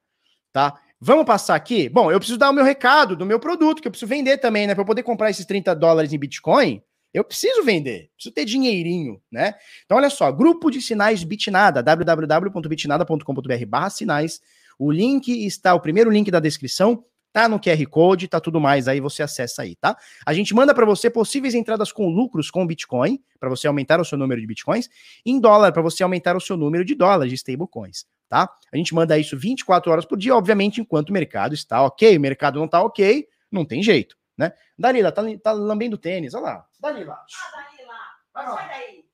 [0.52, 0.80] Tá?
[1.00, 1.88] Vamos passar aqui?
[1.88, 4.66] Bom, eu preciso dar o meu recado do meu produto, que eu preciso vender também,
[4.66, 4.74] né?
[4.74, 6.82] Para eu poder comprar esses 30 dólares em Bitcoin,
[7.14, 9.54] eu preciso vender, preciso ter dinheirinho, né?
[9.84, 14.40] Então, olha só, grupo de sinais Bitnada, www.bitnada.com.br barra sinais.
[14.76, 18.88] O link está, o primeiro link da descrição, tá no QR Code, tá tudo mais
[18.88, 19.96] aí, você acessa aí, tá?
[20.26, 24.04] A gente manda para você possíveis entradas com lucros com Bitcoin, para você aumentar o
[24.04, 24.88] seu número de Bitcoins,
[25.24, 28.50] em dólar, para você aumentar o seu número de dólares de stablecoins, tá?
[28.72, 32.16] A gente manda isso 24 horas por dia, obviamente, enquanto o mercado está ok.
[32.16, 34.52] O mercado não tá ok, não tem jeito né?
[34.78, 36.68] Dalila, tá, tá lambendo tênis, olha lá.
[36.80, 37.14] Dalila.
[37.14, 37.98] Ah, Dalila,
[38.32, 39.04] vai sai daí.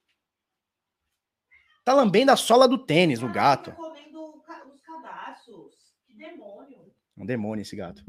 [1.85, 3.73] Tá lambendo a sola do tênis, o gato.
[3.73, 5.75] comendo os cadastros.
[6.07, 6.93] Que demônio.
[7.17, 8.05] Um demônio esse gato.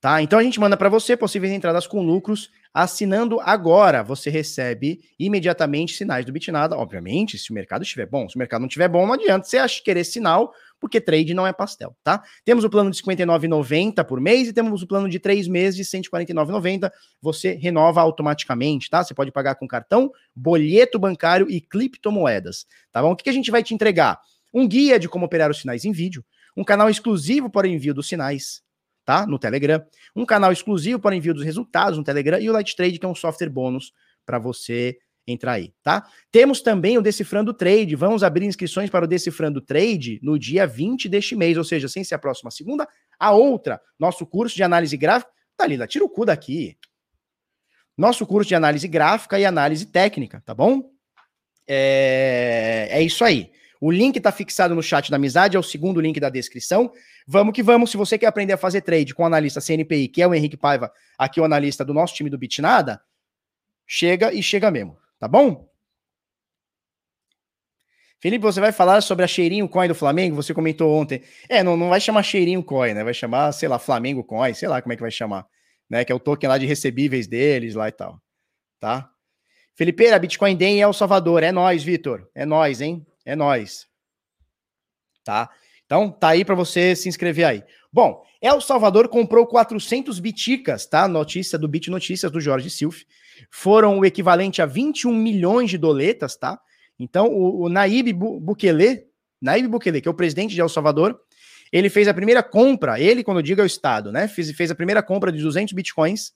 [0.00, 0.22] Tá?
[0.22, 2.50] Então a gente manda para você possíveis entradas com lucros.
[2.72, 6.76] Assinando agora, você recebe imediatamente sinais do Bitnada.
[6.76, 8.28] Obviamente, se o mercado estiver bom.
[8.28, 11.52] Se o mercado não estiver bom, não adianta você querer sinal, porque trade não é
[11.52, 12.22] pastel, tá?
[12.44, 15.76] Temos o plano de R$ 59,90 por mês e temos o plano de três meses
[15.76, 16.90] de R$ 149,90.
[17.20, 19.04] Você renova automaticamente, tá?
[19.04, 23.12] Você pode pagar com cartão, boleto bancário e criptomoedas, tá bom?
[23.12, 24.18] O que, que a gente vai te entregar?
[24.54, 26.24] Um guia de como operar os sinais em vídeo,
[26.56, 28.62] um canal exclusivo para o envio dos sinais,
[29.04, 29.26] tá?
[29.26, 29.84] No Telegram,
[30.14, 33.08] um canal exclusivo para envio dos resultados no Telegram e o Light Trade, que é
[33.08, 33.92] um software bônus
[34.24, 36.06] para você entrar aí, tá?
[36.30, 37.94] Temos também o Decifrando Trade.
[37.94, 42.02] Vamos abrir inscrições para o Decifrando Trade no dia 20 deste mês, ou seja, sem
[42.02, 42.88] ser a próxima segunda,
[43.18, 45.30] a outra, nosso curso de análise gráfica.
[45.58, 46.76] Dalila, tira o cu daqui.
[47.96, 50.90] Nosso curso de análise gráfica e análise técnica, tá bom?
[51.68, 53.52] É, é isso aí.
[53.80, 56.92] O link está fixado no chat da amizade, é o segundo link da descrição.
[57.26, 57.90] Vamos que vamos.
[57.90, 60.56] Se você quer aprender a fazer trade com o analista CNPI, que é o Henrique
[60.56, 63.00] Paiva, aqui o analista do nosso time do Bitnada,
[63.86, 64.98] chega e chega mesmo.
[65.18, 65.70] Tá bom?
[68.20, 70.36] Felipe, você vai falar sobre a cheirinho coin do Flamengo?
[70.36, 71.22] Você comentou ontem.
[71.48, 73.02] É, não, não vai chamar cheirinho coin, né?
[73.02, 75.46] Vai chamar, sei lá, Flamengo coin, sei lá como é que vai chamar,
[75.88, 76.04] né?
[76.04, 78.20] Que é o token lá de recebíveis deles lá e tal,
[78.78, 79.10] tá?
[79.74, 81.42] Felipe, a Bitcoin Day é o Salvador.
[81.42, 82.28] É nós, Vitor.
[82.34, 83.06] É nós, hein?
[83.24, 83.86] É nós.
[85.24, 85.50] Tá?
[85.84, 87.64] Então, tá aí para você se inscrever aí.
[87.92, 91.08] Bom, El Salvador comprou 400 biticas, tá?
[91.08, 93.02] Notícia do Bit Notícias do Jorge Silf
[93.50, 96.60] foram o equivalente a 21 milhões de doletas, tá?
[96.98, 99.04] Então, o, o Naib Bukele,
[99.40, 101.18] Naib Bukele, que é o presidente de El Salvador,
[101.72, 104.28] ele fez a primeira compra, ele, quando eu digo é o Estado, né?
[104.28, 106.32] Fez, fez a primeira compra de 200 bitcoins,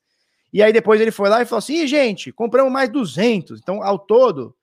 [0.52, 3.60] e aí depois ele foi lá e falou assim: gente, compramos mais 200.
[3.60, 4.54] Então, ao todo,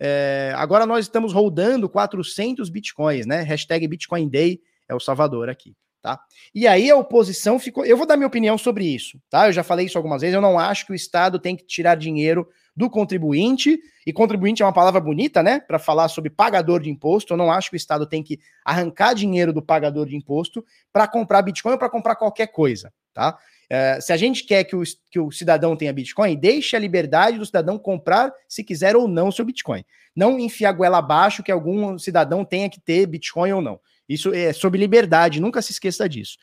[0.00, 3.42] é, agora nós estamos rodando 400 bitcoins, né?
[3.42, 5.74] Hashtag Bitcoin Day é o Salvador aqui
[6.04, 6.20] tá?
[6.54, 7.86] E aí a oposição ficou.
[7.86, 9.48] Eu vou dar minha opinião sobre isso, tá?
[9.48, 10.34] Eu já falei isso algumas vezes.
[10.34, 14.66] Eu não acho que o Estado tem que tirar dinheiro do contribuinte, e contribuinte é
[14.66, 15.60] uma palavra bonita, né?
[15.60, 17.32] Para falar sobre pagador de imposto.
[17.32, 21.08] Eu não acho que o Estado tem que arrancar dinheiro do pagador de imposto para
[21.08, 23.38] comprar Bitcoin ou para comprar qualquer coisa, tá?
[23.76, 27.38] É, se a gente quer que o, que o cidadão tenha Bitcoin, deixe a liberdade
[27.38, 29.84] do cidadão comprar, se quiser ou não, seu Bitcoin.
[30.14, 33.80] Não enfiar goela abaixo que algum cidadão tenha que ter Bitcoin ou não.
[34.08, 36.38] Isso é sobre liberdade, nunca se esqueça disso.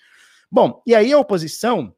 [0.51, 1.95] Bom, e aí a oposição,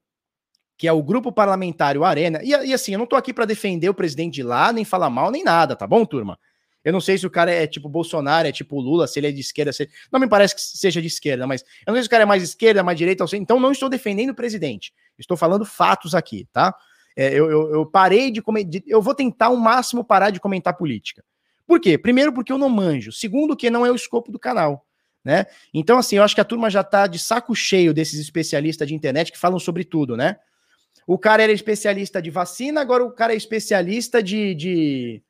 [0.78, 3.90] que é o grupo parlamentário Arena, e, e assim, eu não tô aqui para defender
[3.90, 6.38] o presidente de lá, nem falar mal, nem nada, tá bom, turma?
[6.84, 9.32] Eu não sei se o cara é tipo Bolsonaro, é tipo Lula, se ele é
[9.32, 9.90] de esquerda, se...
[10.12, 12.26] não me parece que seja de esquerda, mas eu não sei se o cara é
[12.26, 14.94] mais esquerda, mais direita, então não estou defendendo o presidente.
[15.18, 16.76] Estou falando fatos aqui, tá?
[17.16, 20.76] É, eu, eu, eu, parei de comentar, eu vou tentar o máximo parar de comentar
[20.76, 21.24] política.
[21.66, 21.98] Por quê?
[21.98, 23.12] Primeiro, porque eu não manjo.
[23.12, 24.86] Segundo, que não é o escopo do canal
[25.24, 25.46] né?
[25.74, 28.94] Então, assim, eu acho que a turma já tá de saco cheio desses especialistas de
[28.94, 30.38] internet que falam sobre tudo, né?
[31.08, 35.24] O cara era especialista de vacina, agora o cara é especialista de, de,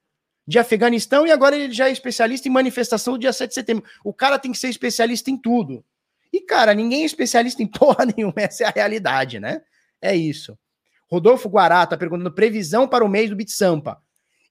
[0.48, 3.84] de Afeganistão e agora ele já é especialista em manifestação do dia 7 de setembro.
[4.04, 5.84] O cara tem que ser especialista em tudo.
[6.32, 9.62] E, cara, ninguém é especialista em porra nenhuma, essa é a realidade, né?
[10.02, 10.58] É isso.
[11.10, 14.02] Rodolfo Guará tá perguntando previsão para o mês do Bit Sampa.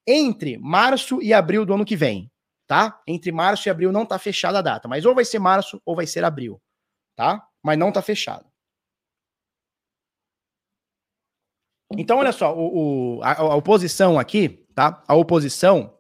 [0.07, 2.33] Entre março e abril do ano que vem
[2.73, 3.03] tá?
[3.07, 5.95] Entre março e abril não tá fechada a data, mas ou vai ser março ou
[5.95, 6.59] vai ser abril,
[7.15, 7.47] tá?
[7.63, 8.47] Mas não tá fechado.
[11.99, 15.03] Então, olha só, o, o a, a, oposição aqui, tá?
[15.07, 15.95] A oposição.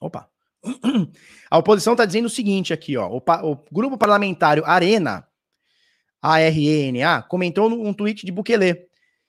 [0.00, 0.28] Opa!
[1.50, 3.08] A oposição tá dizendo o seguinte aqui, ó.
[3.08, 5.26] O, o grupo parlamentar Arena,
[6.20, 8.86] A-R-E-N-A, comentou um tweet de Bukele,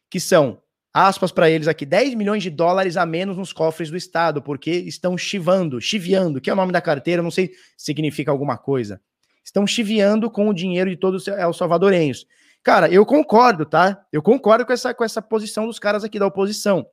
[0.09, 0.61] que são
[0.93, 4.72] aspas para eles aqui, 10 milhões de dólares a menos nos cofres do Estado, porque
[4.72, 8.99] estão chivando, chiviando, que é o nome da carteira, não sei se significa alguma coisa.
[9.43, 12.26] Estão chiviando com o dinheiro de todos os salvadorenhos.
[12.61, 14.05] Cara, eu concordo, tá?
[14.11, 16.86] Eu concordo com essa, com essa posição dos caras aqui da oposição.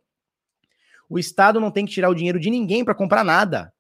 [1.09, 3.73] O Estado não tem que tirar o dinheiro de ninguém para comprar nada.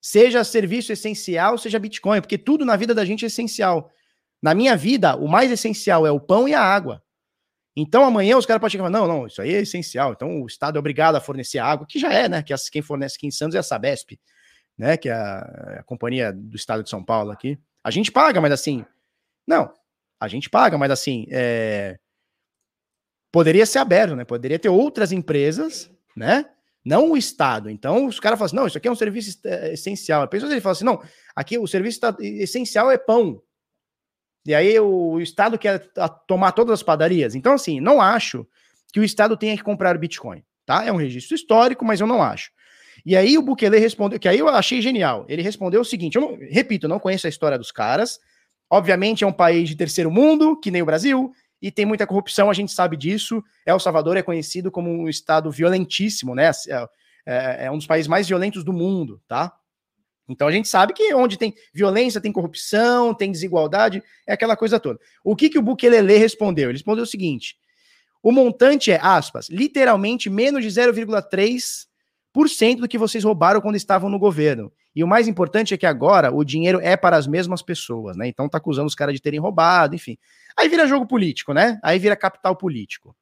[0.00, 3.90] Seja serviço essencial, seja Bitcoin, porque tudo na vida da gente é essencial.
[4.42, 7.02] Na minha vida, o mais essencial é o pão e a água.
[7.76, 10.12] Então amanhã os caras podem chegar e falar: não, não, isso aí é essencial.
[10.12, 12.42] Então o Estado é obrigado a fornecer água, que já é, né?
[12.42, 14.18] Que quem fornece aqui em Santos é a Sabesp,
[14.78, 14.96] né?
[14.96, 17.58] Que é a, a companhia do Estado de São Paulo aqui.
[17.82, 18.84] A gente paga, mas assim.
[19.46, 19.72] Não,
[20.20, 21.26] a gente paga, mas assim.
[21.30, 21.98] É,
[23.32, 24.24] poderia ser aberto, né?
[24.24, 26.48] Poderia ter outras empresas, né?
[26.84, 27.70] Não o Estado.
[27.70, 30.22] Então os caras falam assim: não, isso aqui é um serviço é, essencial.
[30.22, 31.02] A pessoa ele fala assim: não,
[31.34, 33.40] aqui o serviço essencial é pão.
[34.46, 35.88] E aí o, Estado quer
[36.26, 37.34] tomar todas as padarias.
[37.34, 38.46] Então, assim, não acho
[38.92, 40.84] que o Estado tenha que comprar Bitcoin, tá?
[40.84, 42.50] É um registro histórico, mas eu não acho.
[43.06, 45.24] E aí o Bukele respondeu, que aí eu achei genial.
[45.28, 48.20] Ele respondeu o seguinte: eu não, repito, eu não conheço a história dos caras.
[48.70, 52.50] Obviamente é um país de terceiro mundo, que nem o Brasil, e tem muita corrupção,
[52.50, 53.42] a gente sabe disso.
[53.64, 56.50] El Salvador é conhecido como um estado violentíssimo, né?
[56.68, 56.88] É,
[57.26, 59.52] é, é um dos países mais violentos do mundo, tá?
[60.28, 64.80] Então a gente sabe que onde tem violência, tem corrupção, tem desigualdade, é aquela coisa
[64.80, 64.98] toda.
[65.22, 66.70] O que, que o Bukelele respondeu?
[66.70, 67.56] Ele respondeu o seguinte:
[68.22, 74.18] o montante é, aspas, literalmente menos de 0,3% do que vocês roubaram quando estavam no
[74.18, 74.72] governo.
[74.94, 78.28] E o mais importante é que agora o dinheiro é para as mesmas pessoas, né?
[78.28, 80.16] Então tá acusando os caras de terem roubado, enfim.
[80.56, 81.78] Aí vira jogo político, né?
[81.82, 83.14] Aí vira capital político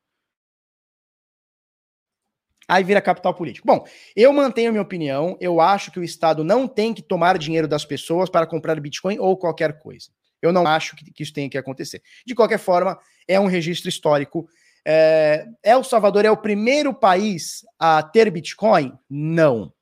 [2.69, 3.67] aí vira capital político.
[3.67, 3.85] Bom,
[4.17, 7.85] eu mantenho minha opinião, eu acho que o Estado não tem que tomar dinheiro das
[7.85, 10.09] pessoas para comprar Bitcoin ou qualquer coisa.
[10.41, 12.03] Eu não acho que, que isso tenha que acontecer.
[12.27, 12.99] De qualquer forma,
[13.29, 14.49] é um registro histórico.
[14.85, 18.93] É, El Salvador é o primeiro país a ter Bitcoin?
[19.09, 19.73] Não.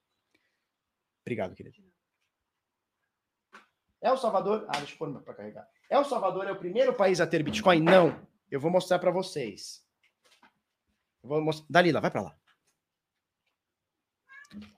[1.22, 1.76] Obrigado, querido.
[4.00, 4.66] El Salvador.
[4.68, 5.68] Ah, deixa eu pôr para carregar.
[5.90, 7.80] El Salvador é o primeiro país a ter Bitcoin?
[7.80, 8.26] Não.
[8.50, 9.84] Eu vou mostrar para vocês.
[11.22, 11.66] Vou mostrar...
[11.68, 12.36] Dalila, vai para lá.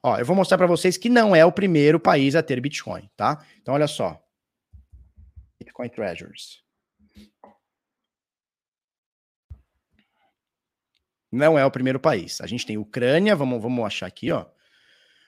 [0.03, 3.09] Ó, eu vou mostrar para vocês que não é o primeiro país a ter Bitcoin,
[3.17, 3.47] tá?
[3.61, 4.23] Então, olha só.
[5.59, 6.63] Bitcoin Treasures.
[11.31, 12.41] Não é o primeiro país.
[12.43, 14.47] A gente tem Ucrânia, vamos, vamos achar aqui, ó.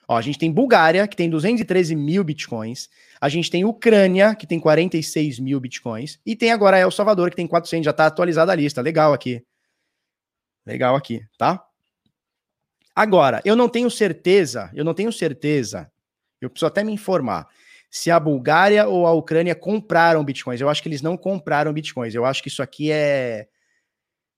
[0.07, 2.89] Ó, a gente tem Bulgária, que tem 213 mil bitcoins.
[3.19, 6.19] A gente tem Ucrânia, que tem 46 mil bitcoins.
[6.25, 7.85] E tem agora El Salvador, que tem 400.
[7.85, 8.81] Já tá atualizada a lista.
[8.81, 9.43] Legal aqui.
[10.65, 11.63] Legal aqui, tá?
[12.95, 15.91] Agora, eu não tenho certeza, eu não tenho certeza,
[16.39, 17.45] eu preciso até me informar,
[17.91, 20.61] se a Bulgária ou a Ucrânia compraram bitcoins.
[20.61, 22.15] Eu acho que eles não compraram bitcoins.
[22.15, 23.47] Eu acho que isso aqui é.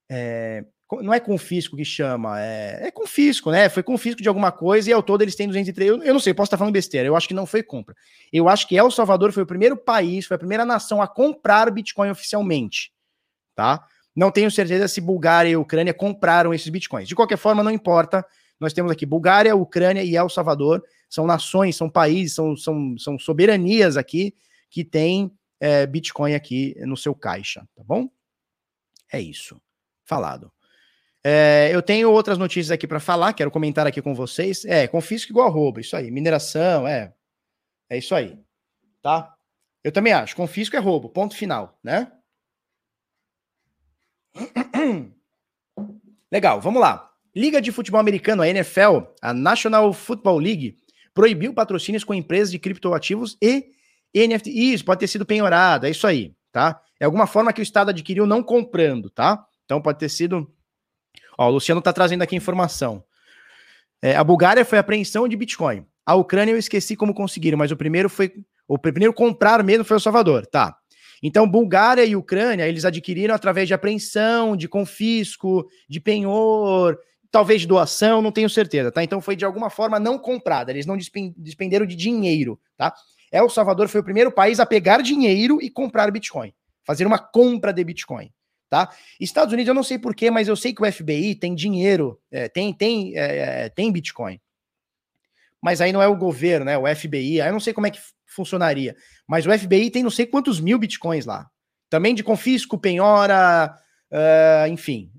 [0.10, 0.65] é
[1.01, 3.68] não é confisco que chama, é, é, confisco, né?
[3.68, 5.89] Foi confisco de alguma coisa e ao todo eles têm 203.
[5.89, 7.07] Eu, eu não sei, posso estar falando besteira.
[7.07, 7.93] Eu acho que não foi compra.
[8.31, 11.69] Eu acho que El Salvador foi o primeiro país, foi a primeira nação a comprar
[11.72, 12.93] Bitcoin oficialmente,
[13.53, 13.85] tá?
[14.15, 17.07] Não tenho certeza se Bulgária e Ucrânia compraram esses bitcoins.
[17.07, 18.26] De qualquer forma, não importa.
[18.59, 20.84] Nós temos aqui Bulgária, Ucrânia e El Salvador.
[21.07, 24.34] São nações, são países, são, são, são soberanias aqui
[24.69, 28.09] que têm é, Bitcoin aqui no seu caixa, tá bom?
[29.11, 29.61] É isso.
[30.03, 30.51] Falado.
[31.29, 34.63] É, eu tenho outras notícias aqui para falar, quero comentar aqui com vocês.
[34.63, 36.09] É, confisco igual roubo, isso aí.
[36.09, 37.13] Mineração, é.
[37.89, 38.39] É isso aí.
[39.01, 39.35] Tá?
[39.83, 40.37] Eu também acho.
[40.37, 42.09] Confisco é roubo, ponto final, né?
[46.31, 47.11] Legal, vamos lá.
[47.35, 50.77] Liga de Futebol Americano, a NFL, a National Football League,
[51.13, 53.73] proibiu patrocínios com empresas de criptoativos e
[54.15, 54.49] NFT.
[54.49, 56.81] Isso, pode ter sido penhorado, é isso aí, tá?
[57.01, 59.45] É alguma forma que o Estado adquiriu não comprando, tá?
[59.65, 60.49] Então pode ter sido.
[61.38, 63.03] Ó, o Luciano tá trazendo aqui informação.
[64.01, 65.85] É, a Bulgária foi apreensão de Bitcoin.
[66.05, 68.34] A Ucrânia eu esqueci como conseguiram, mas o primeiro foi.
[68.68, 70.76] O primeiro comprar mesmo foi o Salvador, tá?
[71.23, 76.97] Então, Bulgária e Ucrânia, eles adquiriram através de apreensão, de confisco, de penhor,
[77.31, 79.03] talvez doação, não tenho certeza, tá?
[79.03, 80.97] Então foi de alguma forma não comprada, eles não
[81.38, 82.93] despenderam de dinheiro, tá?
[83.31, 86.53] El Salvador foi o primeiro país a pegar dinheiro e comprar Bitcoin,
[86.85, 88.31] fazer uma compra de Bitcoin,
[88.69, 88.94] tá?
[89.19, 92.48] Estados Unidos eu não sei porquê, mas eu sei que o FBI tem dinheiro, é,
[92.48, 94.39] tem tem é, é tem Bitcoin,
[95.61, 96.77] mas aí não é o governo, né?
[96.77, 98.95] O FBI, aí eu não sei como é que funcionaria,
[99.27, 101.49] mas o FBI tem não sei quantos mil Bitcoins lá,
[101.89, 103.76] também de confisco, penhora,
[104.11, 105.11] uh, enfim,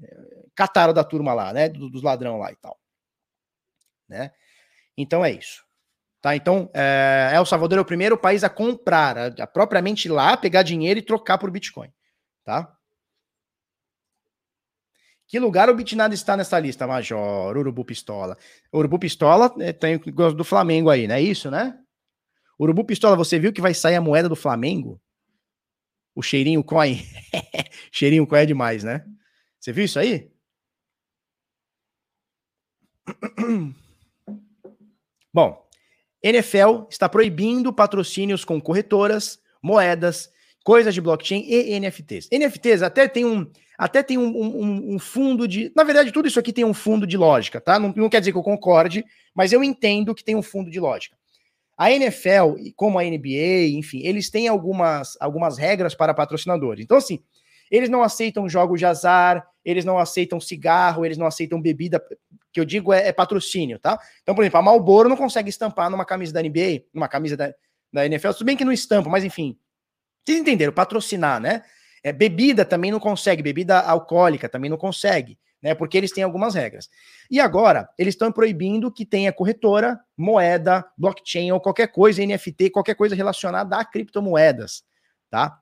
[0.55, 1.69] cataram da turma lá, né?
[1.69, 2.79] Dos, dos ladrão lá e tal.
[4.09, 4.33] Né?
[4.97, 5.63] Então é isso.
[6.21, 6.35] Tá?
[6.35, 10.65] Então, é, El Salvador é o primeiro país a comprar, a, a propriamente lá, pegar
[10.65, 11.93] dinheiro e trocar por Bitcoin.
[12.45, 12.77] Tá?
[15.29, 17.55] Que lugar o Bitnada está nessa lista, Major?
[17.55, 18.37] Urubu Pistola.
[18.73, 21.79] Urubu Pistola é, tem do Flamengo aí, não é isso, né?
[22.59, 24.99] Urubu Pistola, você viu que vai sair a moeda do Flamengo?
[26.15, 27.03] O cheirinho coin.
[27.93, 29.05] cheirinho coin é demais, né?
[29.61, 30.33] Você viu isso aí?
[35.33, 35.69] Bom,
[36.23, 40.33] NFL está proibindo patrocínios com corretoras, moedas,
[40.69, 42.29] coisas de blockchain e NFTs.
[42.31, 45.73] NFTs até tem um, até tem um, um, um, fundo de.
[45.75, 47.79] Na verdade, tudo isso aqui tem um fundo de lógica, tá?
[47.79, 49.03] Não, não quer dizer que eu concorde,
[49.35, 51.17] mas eu entendo que tem um fundo de lógica.
[51.75, 56.85] A NFL, como a NBA, enfim, eles têm algumas, algumas regras para patrocinadores.
[56.85, 57.19] Então, assim,
[57.71, 61.99] eles não aceitam jogos de azar, eles não aceitam cigarro, eles não aceitam bebida,
[62.53, 63.99] que eu digo é, é patrocínio, tá?
[64.23, 67.55] Então, por exemplo, a Marlboro não consegue estampar numa camisa da NBA, numa camisa da,
[67.91, 69.57] da NFL, tudo bem que não estampa, mas enfim.
[70.29, 70.73] Vocês entenderam?
[70.73, 71.63] Patrocinar, né?
[72.03, 75.75] É, bebida também não consegue, bebida alcoólica também não consegue né?
[75.75, 76.89] Porque eles têm algumas regras.
[77.31, 82.95] E agora, eles estão proibindo que tenha corretora, moeda, blockchain ou qualquer coisa, NFT, qualquer
[82.95, 84.85] coisa relacionada a criptomoedas,
[85.31, 85.59] tá?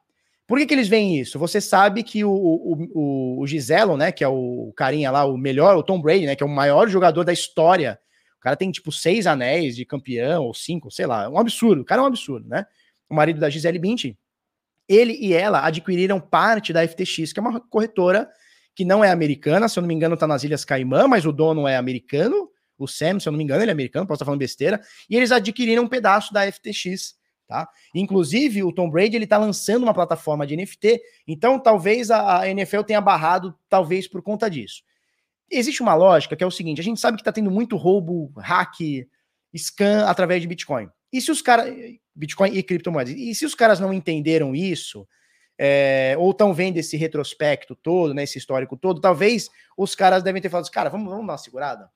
[0.46, 1.40] Por que, que eles veem isso?
[1.40, 5.76] Você sabe que o, o, o Giselo, né, que é o carinha lá, o melhor,
[5.76, 7.98] o Tom Brady, né, que é o maior jogador da história.
[8.38, 11.24] O cara tem, tipo, seis anéis de campeão, ou cinco, sei lá.
[11.24, 11.82] É um absurdo.
[11.82, 12.64] O cara é um absurdo, né?
[13.10, 14.16] O marido da Gisele Bündchen.
[14.88, 18.28] Ele e ela adquiriram parte da FTX, que é uma corretora
[18.74, 21.32] que não é americana, se eu não me engano, está nas Ilhas Caimã, mas o
[21.32, 22.50] dono é americano.
[22.78, 24.80] O Sam, se eu não me engano, ele é americano, posso estar falando besteira.
[25.08, 27.14] E eles adquiriram um pedaço da FTX,
[27.48, 27.66] tá?
[27.94, 32.82] Inclusive, o Tom Brady, ele está lançando uma plataforma de NFT, então talvez a, NFL
[32.82, 34.82] tenha barrado, talvez por conta disso.
[35.50, 38.30] Existe uma lógica que é o seguinte: a gente sabe que está tendo muito roubo,
[38.36, 38.76] hack,
[39.56, 40.88] scam através de Bitcoin.
[41.10, 41.72] E se os caras.
[42.16, 43.14] Bitcoin e criptomoedas.
[43.14, 45.06] E se os caras não entenderam isso,
[45.58, 50.40] é, ou estão vendo esse retrospecto todo, né, esse histórico todo, talvez os caras devem
[50.40, 51.90] ter falado assim, cara, vamos, vamos dar uma segurada?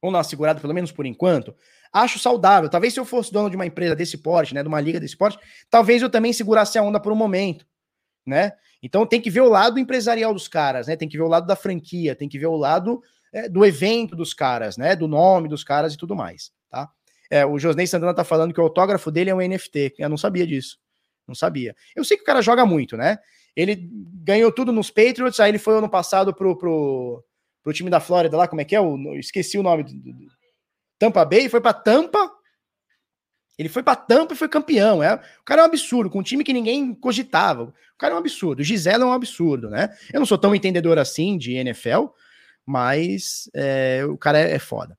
[0.00, 1.54] Vamos dar uma segurada, pelo menos por enquanto?
[1.92, 2.68] Acho saudável.
[2.68, 5.16] Talvez se eu fosse dono de uma empresa desse porte, né, de uma liga desse
[5.16, 5.38] porte,
[5.70, 7.66] talvez eu também segurasse a onda por um momento,
[8.24, 8.52] né?
[8.82, 10.96] Então tem que ver o lado empresarial dos caras, né?
[10.96, 14.14] Tem que ver o lado da franquia, tem que ver o lado é, do evento
[14.14, 14.94] dos caras, né?
[14.94, 16.52] Do nome dos caras e tudo mais?
[17.30, 19.94] É, o Josnei Santana tá falando que o autógrafo dele é um NFT.
[19.98, 20.78] Eu não sabia disso.
[21.26, 21.74] Não sabia.
[21.94, 23.18] Eu sei que o cara joga muito, né?
[23.54, 23.88] Ele
[24.22, 27.24] ganhou tudo nos Patriots, aí ele foi ano passado pro, pro,
[27.62, 28.78] pro time da Flórida lá, como é que é?
[28.78, 29.82] Eu esqueci o nome.
[29.82, 30.26] Do, do,
[30.98, 32.30] Tampa Bay, foi para Tampa.
[33.58, 35.02] Ele foi para Tampa e foi campeão.
[35.02, 37.64] É, o cara é um absurdo, com um time que ninguém cogitava.
[37.64, 38.60] O cara é um absurdo.
[38.60, 39.96] O Gisele é um absurdo, né?
[40.12, 42.06] Eu não sou tão entendedor assim de NFL,
[42.64, 44.98] mas é, o cara é, é foda.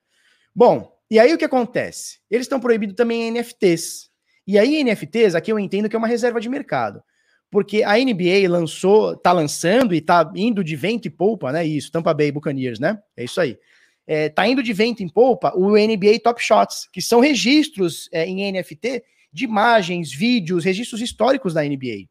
[0.56, 2.20] Bom, e aí o que acontece?
[2.30, 4.10] Eles estão proibidos também NFTs.
[4.46, 7.04] E aí, NFTs, aqui eu entendo que é uma reserva de mercado.
[7.50, 11.66] Porque a NBA lançou, tá lançando e tá indo de vento e polpa, né?
[11.66, 12.98] Isso, Tampa Bay Buccaneers, né?
[13.16, 13.58] É isso aí.
[14.06, 18.26] É, tá indo de vento em polpa o NBA Top Shots, que são registros é,
[18.26, 22.08] em NFT de imagens, vídeos, registros históricos da NBA.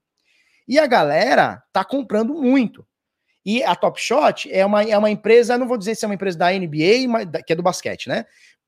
[0.68, 2.86] E a galera tá comprando muito.
[3.44, 6.14] E a Top Shot é uma, é uma empresa, não vou dizer se é uma
[6.14, 8.26] empresa da NBA, que é do basquete, né?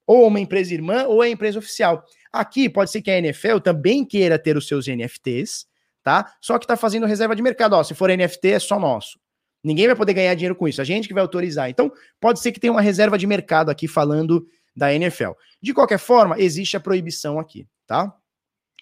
[0.08, 2.02] Ou uma empresa irmã, ou é empresa oficial.
[2.32, 5.66] Aqui pode ser que a NFL também queira ter os seus NFTs,
[6.02, 6.32] tá?
[6.40, 7.74] Só que tá fazendo reserva de mercado.
[7.74, 9.20] Ó, se for NFT, é só nosso.
[9.62, 10.80] Ninguém vai poder ganhar dinheiro com isso.
[10.80, 11.68] A gente que vai autorizar.
[11.68, 15.32] Então, pode ser que tenha uma reserva de mercado aqui falando da NFL.
[15.60, 18.10] De qualquer forma, existe a proibição aqui, tá?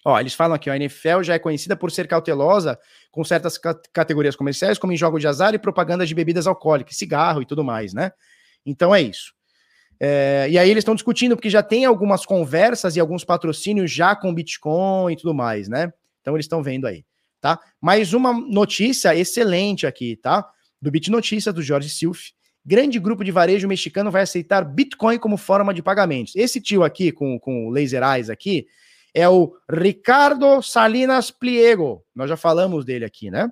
[0.05, 2.79] Ó, eles falam aqui, ó, a NFL já é conhecida por ser cautelosa
[3.11, 3.57] com certas
[3.91, 7.63] categorias comerciais, como em jogos de azar e propaganda de bebidas alcoólicas, cigarro e tudo
[7.63, 8.11] mais, né?
[8.65, 9.33] Então é isso.
[9.99, 14.15] É, e aí eles estão discutindo, porque já tem algumas conversas e alguns patrocínios já
[14.15, 15.91] com Bitcoin e tudo mais, né?
[16.21, 17.03] Então eles estão vendo aí,
[17.41, 17.59] tá?
[17.81, 20.47] Mais uma notícia excelente aqui, tá?
[20.81, 22.31] Do Bit Notícias, do Jorge Silf.
[22.65, 26.35] Grande grupo de varejo mexicano vai aceitar Bitcoin como forma de pagamentos.
[26.35, 28.67] Esse tio aqui, com, com o Laser Eyes aqui,
[29.13, 32.03] é o Ricardo Salinas Pliego.
[32.13, 33.49] Nós já falamos dele aqui, né?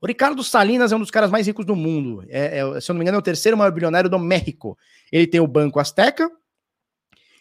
[0.00, 2.24] O Ricardo Salinas é um dos caras mais ricos do mundo.
[2.28, 4.78] É, é, se eu não me engano, é o terceiro maior bilionário do México.
[5.12, 6.30] Ele tem o Banco Azteca,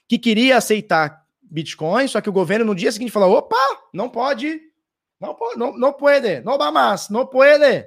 [0.07, 3.55] que queria aceitar Bitcoin, só que o governo no dia seguinte falou: opa,
[3.93, 4.59] não pode,
[5.19, 7.85] não pode, não, não pode, não mais, não pode,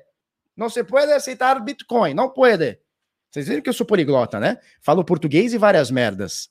[0.56, 2.78] não se pode aceitar Bitcoin, não pode.
[3.30, 4.58] Vocês viram que eu sou poliglota, né?
[4.80, 6.50] Falo português e várias merdas.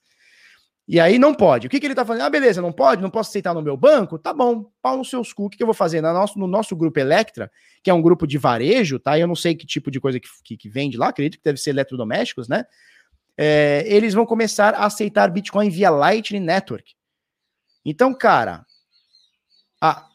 [0.92, 1.68] E aí não pode.
[1.68, 2.26] O que, que ele tá fazendo?
[2.26, 4.20] Ah, beleza, não pode, não posso aceitar no meu banco?
[4.20, 5.46] Tá bom, pau nos seus cu.
[5.46, 6.02] O que, que eu vou fazer?
[6.02, 7.50] No nosso, no nosso grupo Electra,
[7.82, 9.18] que é um grupo de varejo, tá?
[9.18, 11.58] Eu não sei que tipo de coisa que, que, que vende lá, acredito que deve
[11.58, 12.66] ser eletrodomésticos, né?
[13.38, 16.94] É, eles vão começar a aceitar Bitcoin via Lightning Network.
[17.86, 18.66] Então, cara,
[19.80, 20.10] a,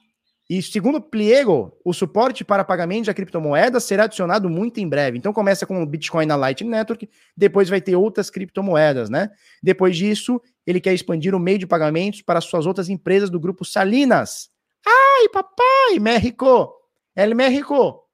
[0.49, 5.19] E segundo Pliego, o suporte para pagamento de criptomoedas será adicionado muito em breve.
[5.19, 9.31] Então começa com o Bitcoin na Lightning Network, depois vai ter outras criptomoedas, né?
[9.61, 13.65] Depois disso, ele quer expandir o meio de pagamentos para suas outras empresas do grupo
[13.65, 14.49] Salinas.
[14.87, 16.73] Ai, papai, México!
[17.15, 18.05] El México!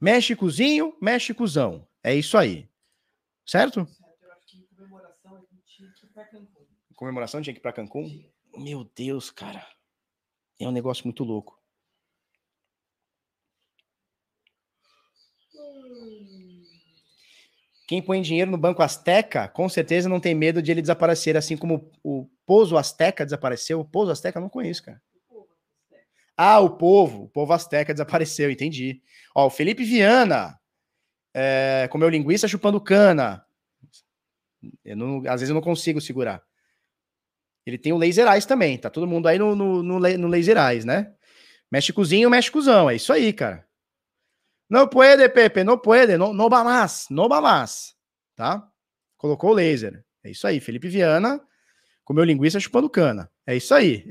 [0.00, 1.86] Méxicozinho, Méxicozão.
[2.02, 2.66] É isso aí.
[3.44, 3.86] Certo?
[6.94, 8.24] Comemoração tinha que ir para Cancún?
[8.56, 9.64] Meu Deus, cara.
[10.58, 11.58] É um negócio muito louco.
[17.86, 21.56] Quem põe dinheiro no Banco Azteca, com certeza não tem medo de ele desaparecer, assim
[21.56, 23.80] como o Pouso Azteca desapareceu.
[23.80, 25.00] O Pouso Azteca eu não conheço, cara.
[26.36, 29.00] Ah, o povo, o povo Azteca desapareceu, entendi.
[29.34, 30.58] Ó, o Felipe Viana
[31.34, 33.44] é, comeu linguiça chupando cana.
[34.84, 36.44] Não, às vezes eu não consigo segurar.
[37.68, 40.56] Ele tem o Laser Eyes também, tá todo mundo aí no, no, no, no Laser
[40.56, 41.12] Eyes, né?
[41.70, 43.66] Méxicozinho, Méxicozão, é isso aí, cara.
[44.70, 46.16] Não pode, Pepe, não pode,
[46.48, 47.94] va mais, não va mais,
[48.34, 48.66] tá?
[49.16, 50.60] Colocou o laser, é isso aí.
[50.60, 51.40] Felipe Viana
[52.04, 54.06] comeu linguiça chupando cana, é isso aí.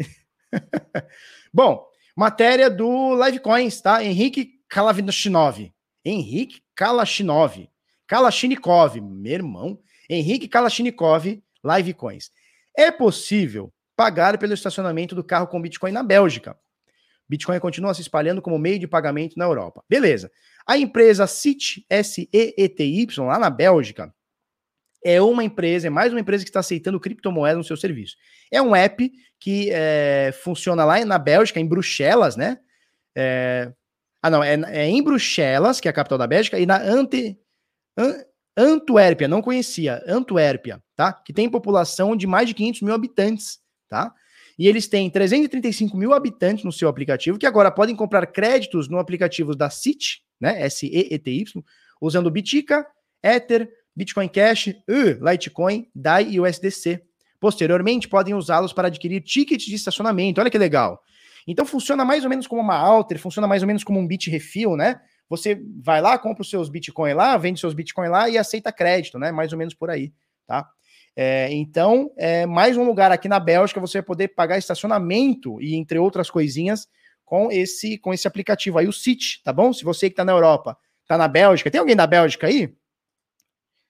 [1.52, 1.84] Bom,
[2.16, 4.04] matéria do Livecoins, tá?
[4.04, 5.72] Henrique Kalashinov.
[6.06, 7.68] Henrique Kalashnikov.
[8.08, 9.80] Kalashnikov, meu irmão.
[10.10, 12.32] Henrique Kalashnikov, Livecoins.
[12.78, 16.56] É possível pagar pelo estacionamento do carro com Bitcoin na Bélgica.
[17.28, 19.84] Bitcoin continua se espalhando como meio de pagamento na Europa.
[19.90, 20.32] Beleza.
[20.66, 24.14] A empresa CIT, S-E-E-T-Y, lá na Bélgica,
[25.04, 28.16] é uma empresa, é mais uma empresa que está aceitando criptomoedas no seu serviço.
[28.52, 32.60] É um app que é, funciona lá na Bélgica, em Bruxelas, né?
[33.16, 33.72] É,
[34.22, 37.40] ah, não, é, é, em Bruxelas, que é a capital da Bélgica, e na Ante,
[37.98, 38.24] An,
[38.56, 41.14] Antuérpia, não conhecia, Antuérpia, tá?
[41.14, 44.12] Que tem população de mais de 500 mil habitantes, tá?
[44.60, 48.98] E eles têm 335 mil habitantes no seu aplicativo, que agora podem comprar créditos no
[48.98, 50.64] aplicativo da CIT, né?
[50.64, 51.64] S-E-E-T-Y,
[52.02, 52.86] usando Bitica,
[53.22, 54.74] Ether, Bitcoin Cash,
[55.22, 57.04] Litecoin, DAI e USDC.
[57.40, 60.42] Posteriormente, podem usá-los para adquirir tickets de estacionamento.
[60.42, 61.00] Olha que legal.
[61.48, 64.30] Então funciona mais ou menos como uma alter, funciona mais ou menos como um bit
[64.30, 65.00] refill, né?
[65.30, 69.20] Você vai lá, compra os seus Bitcoin lá, vende seus Bitcoin lá e aceita crédito,
[69.20, 69.32] né?
[69.32, 70.12] Mais ou menos por aí,
[70.48, 70.68] tá?
[71.20, 75.74] É, então, é mais um lugar aqui na Bélgica você vai poder pagar estacionamento e
[75.74, 76.88] entre outras coisinhas
[77.26, 79.74] com esse com esse aplicativo aí, o City, tá bom?
[79.74, 80.78] Se você que tá na Europa,
[81.08, 82.68] tá na Bélgica, tem alguém da Bélgica aí?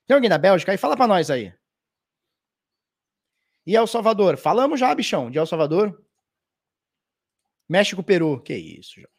[0.08, 0.78] Tem alguém da Bélgica aí?
[0.78, 1.54] Fala para nós aí.
[3.66, 4.38] E El Salvador?
[4.38, 6.02] Falamos já, bichão, de El Salvador.
[7.68, 8.41] México, Peru.
[8.41, 9.10] Que isso, já.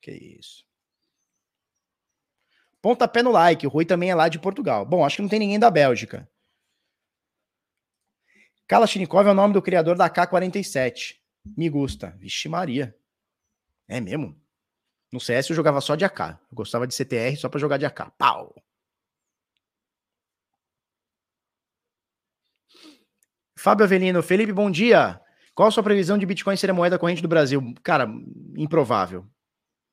[0.00, 0.66] Que isso.
[2.82, 3.64] Pontapé no like.
[3.64, 4.84] O Rui também é lá de Portugal.
[4.84, 6.28] Bom, acho que não tem ninguém da Bélgica.
[8.66, 11.16] Kalashnikov é o nome do criador da K-47.
[11.56, 12.16] Me gusta.
[12.18, 12.96] Vixe Maria.
[13.88, 14.40] É mesmo?
[15.12, 16.20] No CS eu jogava só de AK.
[16.20, 18.10] Eu gostava de CTR só para jogar de AK.
[18.18, 18.54] Pau!
[23.58, 25.20] Fábio Avelino, Felipe, bom dia.
[25.54, 27.62] Qual a sua previsão de Bitcoin ser a moeda corrente do Brasil?
[27.82, 28.06] Cara,
[28.56, 29.26] improvável.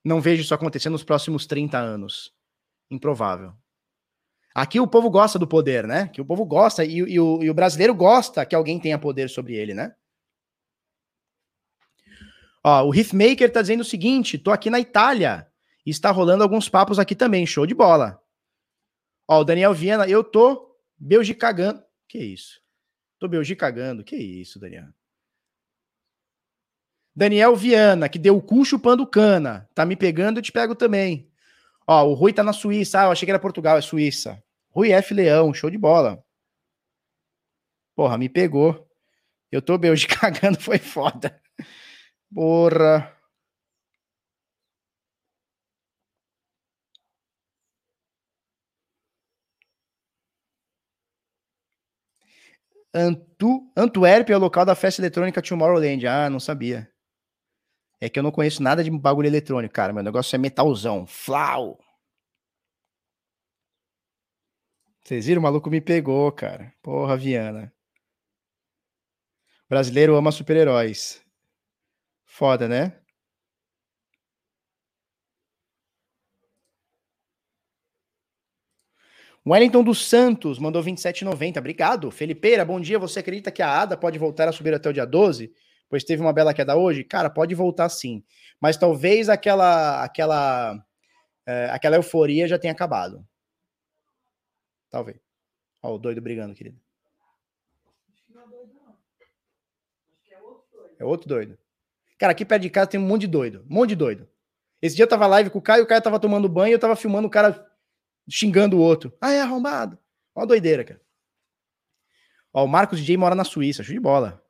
[0.04, 2.34] Não vejo isso acontecer nos próximos 30 anos
[2.92, 3.54] improvável.
[4.54, 6.08] Aqui o povo gosta do poder, né?
[6.10, 9.30] Que o povo gosta e, e, o, e o brasileiro gosta que alguém tenha poder
[9.30, 9.96] sobre ele, né?
[12.64, 15.48] Ó, o Riffmaker tá dizendo o seguinte: tô aqui na Itália
[15.86, 18.22] e está rolando alguns papos aqui também, show de bola.
[19.28, 21.84] Ó, o Daniel Viana, eu tô belgicagando.
[22.08, 22.62] Que isso?
[23.20, 24.04] Tô belgicagando.
[24.04, 24.90] Que isso, Daniel?
[27.16, 29.70] Daniel Viana, que deu o cu chupando cana.
[29.74, 31.32] Tá me pegando, eu te pego também.
[31.88, 33.02] Ó, o Rui tá na Suíça.
[33.02, 34.43] Ah, eu achei que era Portugal, é Suíça.
[34.74, 35.14] Rui F.
[35.14, 36.24] Leão, show de bola.
[37.96, 38.88] Porra, me pegou.
[39.52, 41.40] Eu tô bem hoje cagando, foi foda.
[42.34, 43.16] Porra.
[52.96, 56.06] Antu, Antuérpia é o local da festa eletrônica Tomorrowland.
[56.08, 56.90] Ah, não sabia.
[58.00, 59.94] É que eu não conheço nada de bagulho eletrônico, cara.
[59.94, 61.06] Meu negócio é metalzão.
[61.08, 61.80] Flau!
[65.04, 65.40] Vocês viram?
[65.40, 66.74] O maluco me pegou, cara.
[66.82, 67.74] Porra, Viana.
[69.70, 71.22] Brasileiro ama super-heróis.
[72.26, 72.94] Foda, né?
[79.46, 81.58] Wellington dos Santos mandou 27,90.
[81.60, 82.10] Obrigado.
[82.12, 82.98] Felipeira, bom dia.
[82.98, 85.54] Você acredita que a ADA pode voltar a subir até o dia 12?
[85.94, 88.24] pois teve uma bela queda hoje, cara, pode voltar sim.
[88.60, 90.84] Mas talvez aquela aquela
[91.46, 93.24] é, aquela euforia já tenha acabado.
[94.94, 95.18] Talvez.
[95.82, 96.80] Ó, o doido brigando, querido.
[101.00, 101.58] É outro doido.
[102.20, 103.66] Cara, aqui perto de casa tem um monte de doido.
[103.68, 104.30] Um monte de doido.
[104.80, 106.80] Esse dia eu tava live com o Caio, o Caio tava tomando banho e eu
[106.80, 107.68] tava filmando o cara
[108.30, 109.12] xingando o outro.
[109.20, 109.98] Ah, é arrombado.
[110.36, 111.02] Uma doideira, cara.
[112.54, 114.46] Ó, o Marcos DJ mora na Suíça, show de bola.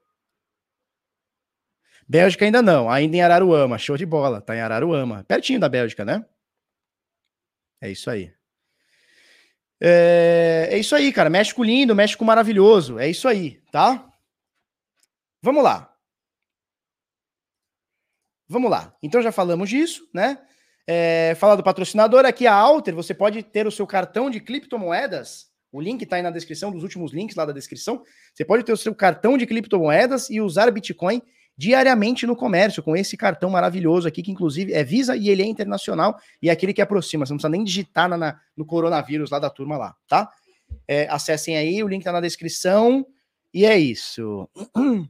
[2.05, 6.03] Bélgica ainda não, ainda em Araruama, show de bola, tá em Araruama, pertinho da Bélgica,
[6.03, 6.25] né?
[7.79, 8.33] É isso aí.
[9.85, 11.29] É, é isso aí, cara.
[11.29, 12.97] México lindo, México maravilhoso.
[12.97, 14.09] É isso aí, tá?
[15.41, 15.93] Vamos lá.
[18.47, 18.95] Vamos lá.
[19.03, 20.37] Então já falamos disso, né?
[20.87, 25.47] É, falar do patrocinador aqui, a Alter, você pode ter o seu cartão de criptomoedas.
[25.71, 28.03] O link está aí na descrição, dos últimos links lá da descrição.
[28.33, 31.21] Você pode ter o seu cartão de criptomoedas e usar Bitcoin
[31.57, 35.45] diariamente no comércio com esse cartão maravilhoso aqui, que inclusive é Visa e ele é
[35.45, 37.25] internacional e é aquele que aproxima.
[37.25, 40.29] Você não precisa nem digitar na, na no coronavírus lá da turma lá, tá?
[40.87, 43.05] É, acessem aí, o link tá na descrição.
[43.53, 44.49] E é isso.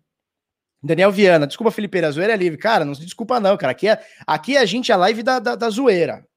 [0.83, 2.57] Daniel Viana, desculpa, Felipe, a zoeira é livre.
[2.57, 3.71] Cara, não se desculpa, não, cara.
[3.71, 6.27] Aqui, é, aqui a gente é a live da, da, da zoeira.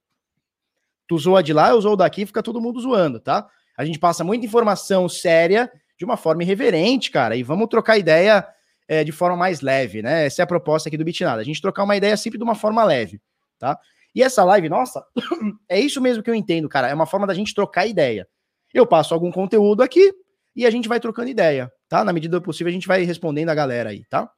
[1.05, 3.47] Tu zoa de lá, eu zoo daqui, fica todo mundo zoando, tá?
[3.77, 8.45] A gente passa muita informação séria de uma forma irreverente, cara, e vamos trocar ideia
[8.87, 10.25] é, de forma mais leve, né?
[10.25, 11.41] Essa é a proposta aqui do Bitnada.
[11.41, 13.21] A gente trocar uma ideia sempre de uma forma leve,
[13.59, 13.77] tá?
[14.15, 15.05] E essa live, nossa,
[15.69, 16.87] é isso mesmo que eu entendo, cara.
[16.87, 18.27] É uma forma da gente trocar ideia.
[18.73, 20.13] Eu passo algum conteúdo aqui
[20.55, 22.03] e a gente vai trocando ideia, tá?
[22.03, 24.29] Na medida do possível, a gente vai respondendo a galera aí, tá?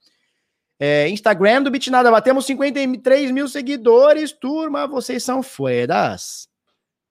[0.79, 6.47] É, Instagram do Bitnada, batemos 53 mil seguidores, turma, vocês são fueras.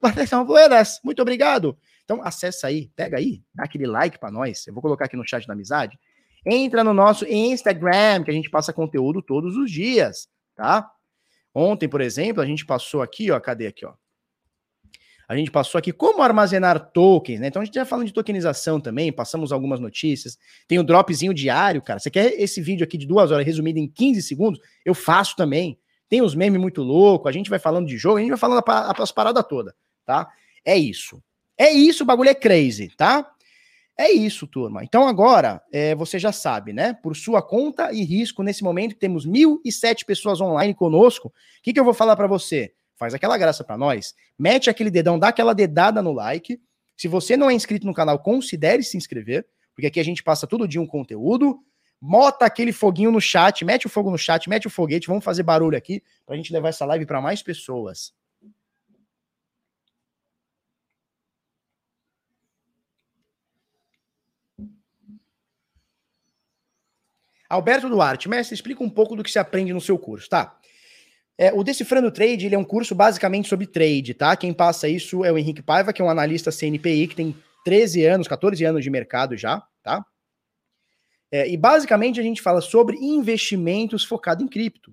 [0.01, 1.77] Vocês são fueras, muito obrigado.
[2.05, 4.67] Então, acessa aí, pega aí, dá aquele like para nós.
[4.67, 5.99] Eu vou colocar aqui no chat da amizade.
[6.49, 10.91] Entra no nosso Instagram, que a gente passa conteúdo todos os dias, tá?
[11.55, 13.93] Ontem, por exemplo, a gente passou aqui, ó, cadê aqui, ó?
[15.29, 17.49] A gente passou aqui como armazenar tokens, né?
[17.49, 20.39] Então a gente já falando de tokenização também, passamos algumas notícias.
[20.67, 21.99] Tem o um dropzinho diário, cara.
[21.99, 24.59] Você quer esse vídeo aqui de duas horas resumido em 15 segundos?
[24.87, 25.79] Eu faço também.
[26.09, 28.65] Tem os memes muito loucos, a gente vai falando de jogo, a gente vai falando
[28.99, 29.75] as paradas todas,
[30.07, 30.27] tá?
[30.65, 31.23] É isso.
[31.59, 33.31] É isso, o bagulho é crazy, tá?
[34.01, 34.85] É isso, turma.
[34.85, 36.95] Então agora é, você já sabe, né?
[36.95, 41.29] Por sua conta e risco, nesse momento temos 1.007 pessoas online conosco.
[41.29, 41.33] O
[41.65, 42.73] que, que eu vou falar para você?
[42.97, 46.61] Faz aquela graça para nós, mete aquele dedão, dá aquela dedada no like.
[46.97, 49.45] Se você não é inscrito no canal, considere se inscrever,
[49.75, 51.59] porque aqui a gente passa todo dia um conteúdo.
[52.01, 55.43] Mota aquele foguinho no chat, mete o fogo no chat, mete o foguete, vamos fazer
[55.43, 58.13] barulho aqui para a gente levar essa live para mais pessoas.
[67.49, 70.59] Alberto Duarte, mestre, explica um pouco do que se aprende no seu curso, tá?
[71.37, 74.37] É, o Decifrando Trade ele é um curso basicamente sobre trade, tá?
[74.37, 77.35] Quem passa isso é o Henrique Paiva, que é um analista CNPI, que tem
[77.65, 80.05] 13 anos, 14 anos de mercado já, tá?
[81.31, 84.93] É, e basicamente a gente fala sobre investimentos focado em cripto,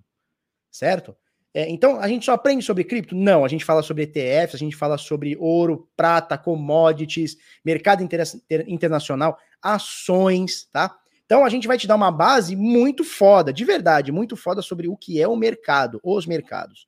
[0.69, 1.15] certo?
[1.53, 3.15] É, então a gente só aprende sobre cripto?
[3.15, 8.21] Não, a gente fala sobre ETFs, a gente fala sobre ouro, prata, commodities, mercado inter
[8.67, 10.95] internacional, ações, tá?
[11.25, 14.87] Então a gente vai te dar uma base muito foda, de verdade, muito foda sobre
[14.87, 16.87] o que é o mercado, os mercados.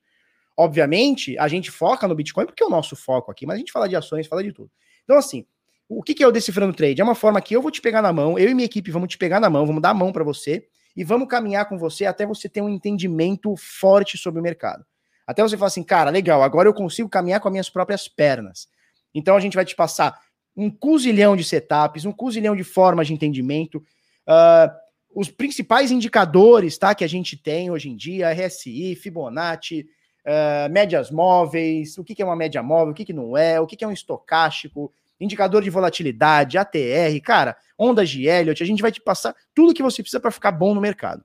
[0.56, 3.72] Obviamente, a gente foca no Bitcoin porque é o nosso foco aqui, mas a gente
[3.72, 4.70] fala de ações, fala de tudo.
[5.04, 5.46] Então, assim,
[5.88, 7.00] o que é o Decifrando Trade?
[7.00, 9.08] É uma forma que eu vou te pegar na mão, eu e minha equipe vamos
[9.08, 10.66] te pegar na mão, vamos dar a mão para você
[10.96, 14.84] e vamos caminhar com você até você ter um entendimento forte sobre o mercado.
[15.26, 18.68] Até você falar assim, cara, legal, agora eu consigo caminhar com as minhas próprias pernas.
[19.14, 20.18] Então a gente vai te passar
[20.56, 23.82] um cuzilhão de setups, um cuzilhão de formas de entendimento,
[24.28, 24.70] Uh,
[25.14, 29.88] os principais indicadores tá, que a gente tem hoje em dia, RSI, Fibonacci,
[30.26, 33.58] uh, médias móveis, o que, que é uma média móvel, o que, que não é,
[33.58, 38.66] o que, que é um estocástico, indicador de volatilidade, ATR, cara, ondas de Elliott, a
[38.66, 41.24] gente vai te passar tudo que você precisa para ficar bom no mercado.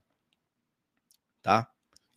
[1.41, 1.67] Tá?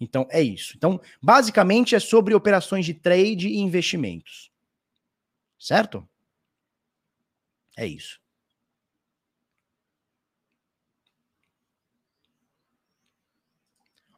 [0.00, 0.74] Então é isso.
[0.76, 4.50] Então, basicamente é sobre operações de trade e investimentos.
[5.58, 6.08] Certo?
[7.76, 8.20] É isso.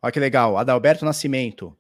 [0.01, 1.77] Olha que legal, Adalberto Nascimento,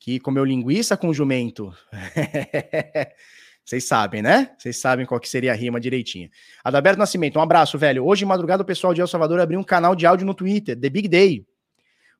[0.00, 1.74] que comeu linguiça com jumento.
[3.64, 4.50] Vocês sabem, né?
[4.58, 6.30] Vocês sabem qual que seria a rima direitinho.
[6.62, 8.04] Adalberto Nascimento, um abraço, velho.
[8.06, 10.78] Hoje, de madrugada, o pessoal de El Salvador abriu um canal de áudio no Twitter,
[10.78, 11.46] The Big Day,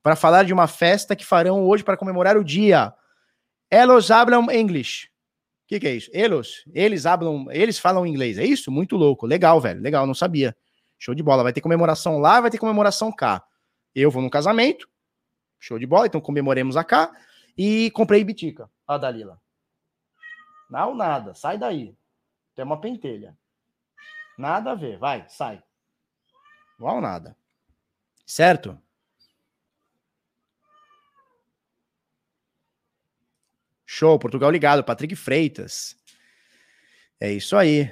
[0.02, 2.92] para falar de uma festa que farão hoje para comemorar o dia.
[3.70, 5.08] Elos hablam English.
[5.64, 6.10] O que, que, é isso?
[6.12, 6.64] Elos?
[6.74, 8.70] Eles hablam, eles falam inglês, é isso?
[8.70, 9.26] Muito louco.
[9.26, 9.80] Legal, velho.
[9.80, 10.54] Legal, não sabia.
[10.98, 11.42] Show de bola.
[11.42, 13.42] Vai ter comemoração lá, vai ter comemoração cá.
[13.94, 14.88] Eu vou no casamento,
[15.64, 17.10] Show de bola, então comemoremos a K.
[17.56, 19.40] E comprei Bitica, a Dalila.
[20.68, 21.96] Não, nada, sai daí.
[22.54, 23.34] Tem uma pentelha.
[24.36, 25.62] Nada a ver, vai, sai.
[26.78, 27.34] Não nada.
[28.26, 28.78] Certo?
[33.86, 35.96] Show, Portugal ligado, Patrick Freitas.
[37.18, 37.90] É isso aí.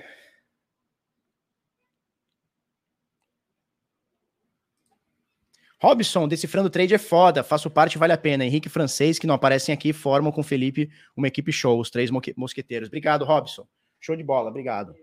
[5.82, 8.44] Robson, decifrando trade é foda, faço parte, vale a pena.
[8.44, 12.86] Henrique Francês, que não aparecem aqui, formam com Felipe uma equipe show, os três mosqueteiros.
[12.86, 13.66] Obrigado, Robson.
[14.00, 14.94] Show de bola, obrigado.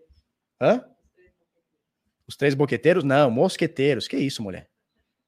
[0.62, 0.82] Hã?
[2.26, 3.04] Os três boqueteiros?
[3.04, 4.08] Não, mosqueteiros.
[4.08, 4.70] Que isso, mulher?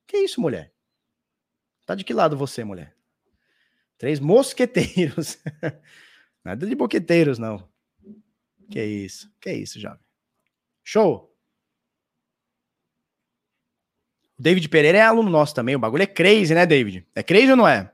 [0.07, 0.72] Que isso, mulher?
[1.86, 2.95] Tá de que lado você, mulher?
[3.98, 5.38] Três mosqueteiros.
[6.45, 7.68] Nada de boqueteiros, não.
[8.69, 9.30] Que isso?
[9.41, 9.99] Que isso, jovem.
[10.82, 11.31] Show!
[14.41, 15.76] David Pereira é aluno nosso também.
[15.76, 17.05] O bagulho é crazy, né, David?
[17.13, 17.91] É crazy ou não é?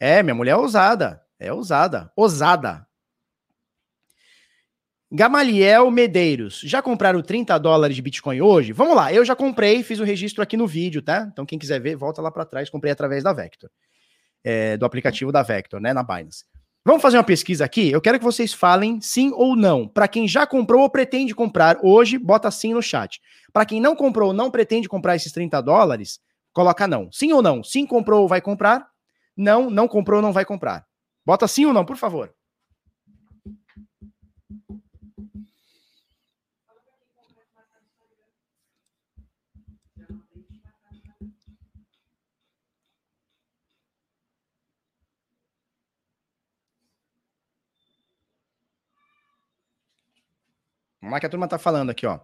[0.00, 1.22] É, minha mulher é ousada.
[1.38, 2.10] É ousada.
[2.16, 2.84] Ousada.
[5.08, 8.72] Gamaliel Medeiros, já compraram 30 dólares de Bitcoin hoje?
[8.72, 11.28] Vamos lá, eu já comprei, fiz o registro aqui no vídeo, tá?
[11.32, 13.70] Então quem quiser ver, volta lá para trás, comprei através da Vector,
[14.42, 16.44] é, do aplicativo da Vector, né, na Binance.
[16.84, 17.90] Vamos fazer uma pesquisa aqui?
[17.90, 19.88] Eu quero que vocês falem sim ou não.
[19.88, 23.20] Para quem já comprou ou pretende comprar hoje, bota sim no chat.
[23.56, 26.20] Para quem não comprou ou não pretende comprar esses 30 dólares,
[26.52, 27.10] coloca não.
[27.10, 27.64] Sim ou não?
[27.64, 28.86] Sim comprou ou vai comprar?
[29.34, 30.86] Não, não comprou ou não vai comprar.
[31.24, 32.34] Bota sim ou não, por favor.
[51.00, 52.20] Vamos lá que a turma tá falando aqui, ó.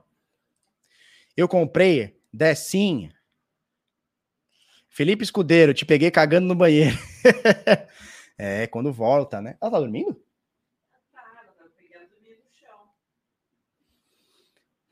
[1.36, 3.10] Eu comprei Decim.
[4.88, 6.96] Felipe Escudeiro, te peguei cagando no banheiro.
[8.36, 9.56] é, quando volta, né?
[9.60, 10.20] Ela tá dormindo?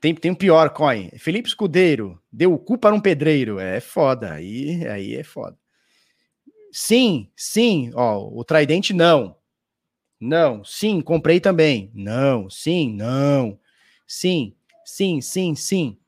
[0.01, 1.11] Tem, tem um pior, Coin.
[1.19, 3.59] Felipe Escudeiro, deu o cu para um pedreiro.
[3.59, 5.59] É foda, aí, aí é foda.
[6.73, 9.37] Sim, sim, ó, o Tridente não.
[10.19, 11.91] Não, sim, comprei também.
[11.95, 13.59] Não, sim, não.
[14.07, 14.55] Sim,
[14.85, 16.00] sim, sim, sim.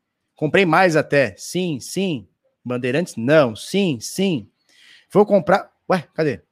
[0.42, 1.36] Comprei mais até.
[1.38, 2.26] Sim, sim.
[2.64, 3.14] Bandeirantes?
[3.14, 3.54] Não.
[3.54, 4.50] Sim, sim.
[5.08, 5.70] Vou comprar.
[5.88, 6.42] Ué, cadê?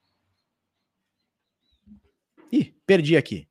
[2.52, 3.48] Ih, perdi aqui.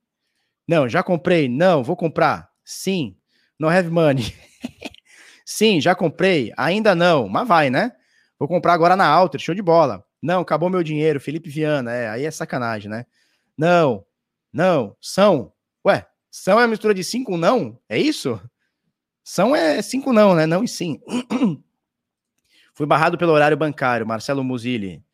[0.66, 1.50] Não, já comprei.
[1.50, 2.50] Não, vou comprar.
[2.64, 3.18] Sim.
[3.60, 4.34] No have money.
[5.44, 6.54] sim, já comprei.
[6.56, 7.92] Ainda não, mas vai, né?
[8.40, 9.42] Vou comprar agora na Alter.
[9.42, 10.06] Show de bola.
[10.22, 11.20] Não, acabou meu dinheiro.
[11.20, 11.92] Felipe Viana.
[11.92, 13.06] É, aí é sacanagem, né?
[13.58, 14.06] Não,
[14.54, 15.52] não, são.
[15.86, 17.78] Ué, são é a mistura de sim com não?
[17.90, 18.42] É isso?
[19.30, 20.48] São é cinco não, né?
[20.48, 21.00] Não e sim.
[22.74, 25.06] Fui barrado pelo horário bancário, Marcelo Musilli.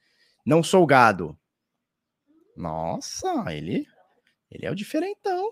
[0.46, 1.38] Não sou gado.
[2.56, 3.86] Nossa, ele,
[4.50, 5.52] ele é o diferentão.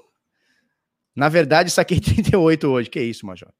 [1.14, 2.90] Na verdade, saquei 38 hoje.
[2.90, 3.52] Que isso, Major?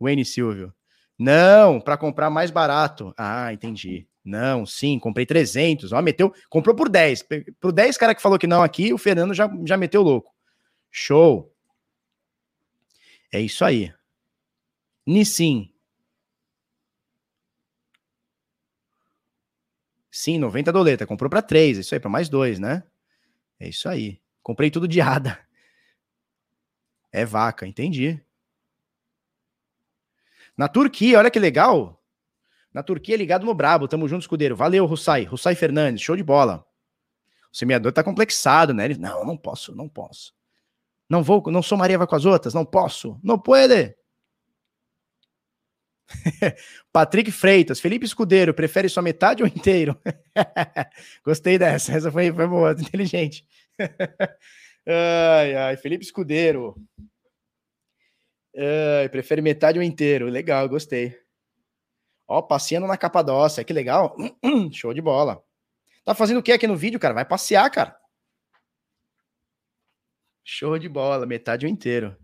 [0.00, 0.72] Wayne Silvio.
[1.18, 3.12] Não, para comprar mais barato.
[3.18, 4.08] Ah, entendi.
[4.24, 5.92] Não, sim, comprei 300.
[5.92, 7.22] Ó, meteu, comprou por 10.
[7.60, 10.32] Pro 10 cara que falou que não aqui, o Fernando já, já meteu louco.
[10.90, 11.54] Show.
[13.30, 13.92] É isso aí.
[15.06, 15.72] Nissin.
[20.10, 21.06] Sim, 90 doleta.
[21.06, 21.78] Comprou para 3.
[21.78, 22.82] É isso aí, para mais dois, né?
[23.58, 24.20] É isso aí.
[24.42, 25.38] Comprei tudo de ADA.
[27.14, 28.18] É vaca, entendi.
[30.56, 32.02] Na Turquia, olha que legal.
[32.72, 33.86] Na Turquia, ligado no Brabo.
[33.86, 34.56] Tamo junto, escudeiro.
[34.56, 35.24] Valeu, Russai.
[35.24, 36.66] Russai Fernandes, show de bola.
[37.52, 38.86] O semeador tá complexado, né?
[38.86, 40.34] Ele, não, não posso, não posso.
[41.06, 43.94] Não vou, não sou Maria vai com as outras, não posso, não pode.
[46.92, 50.00] Patrick Freitas, Felipe Escudeiro, prefere só metade ou inteiro?
[51.24, 53.46] Gostei dessa, essa foi, foi boa, inteligente.
[54.86, 56.76] ai, ai, Felipe Escudeiro.
[59.10, 60.26] Prefere metade ou inteiro?
[60.26, 61.16] Legal, gostei.
[62.28, 64.16] Ó, passeando na Capadócia, que legal.
[64.72, 65.42] Show de bola.
[66.04, 67.14] Tá fazendo o que aqui no vídeo, cara?
[67.14, 67.96] Vai passear, cara.
[70.44, 72.16] Show de bola, metade ou inteiro.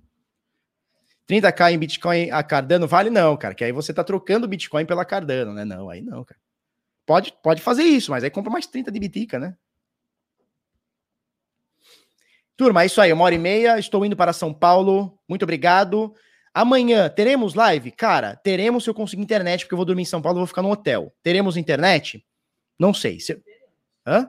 [1.28, 5.04] 30k em Bitcoin a Cardano vale não, cara, que aí você tá trocando Bitcoin pela
[5.04, 5.64] Cardano, né?
[5.64, 6.40] Não, aí não, cara.
[7.04, 9.56] Pode, pode fazer isso, mas aí compra mais 30 de Bitica, né?
[12.56, 16.12] Turma, é isso aí, uma hora e meia, estou indo para São Paulo, muito obrigado.
[16.52, 17.92] Amanhã teremos live?
[17.92, 20.62] Cara, teremos se eu conseguir internet, porque eu vou dormir em São Paulo, vou ficar
[20.62, 21.14] no hotel.
[21.22, 22.24] Teremos internet?
[22.78, 23.20] Não sei.
[23.20, 23.40] Se...
[24.06, 24.28] Hã?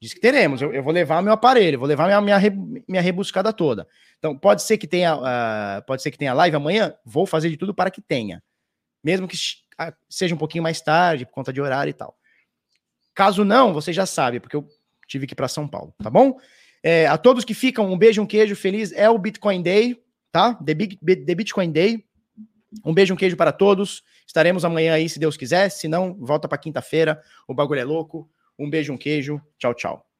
[0.00, 0.60] Diz que teremos.
[0.60, 2.52] Eu, eu, vou levar meu aparelho, vou levar minha, minha,
[2.86, 3.86] minha rebuscada toda.
[4.18, 6.94] Então, pode ser que tenha, uh, pode ser que tenha live amanhã.
[7.04, 8.42] Vou fazer de tudo para que tenha,
[9.02, 9.36] mesmo que
[10.08, 12.16] seja um pouquinho mais tarde por conta de horário e tal.
[13.14, 14.68] Caso não, você já sabe, porque eu
[15.06, 16.38] tive que ir para São Paulo, tá bom?
[16.82, 18.92] É, a todos que ficam, um beijo, um queijo, feliz.
[18.92, 20.54] É o Bitcoin Day, tá?
[20.54, 22.04] The, Big, The Bitcoin Day.
[22.84, 24.02] Um beijo, um queijo para todos.
[24.26, 25.70] Estaremos amanhã aí, se Deus quiser.
[25.70, 27.22] Se não, volta para quinta-feira.
[27.48, 28.28] O bagulho é louco.
[28.58, 29.40] Um beijo, um queijo.
[29.58, 30.13] Tchau, tchau.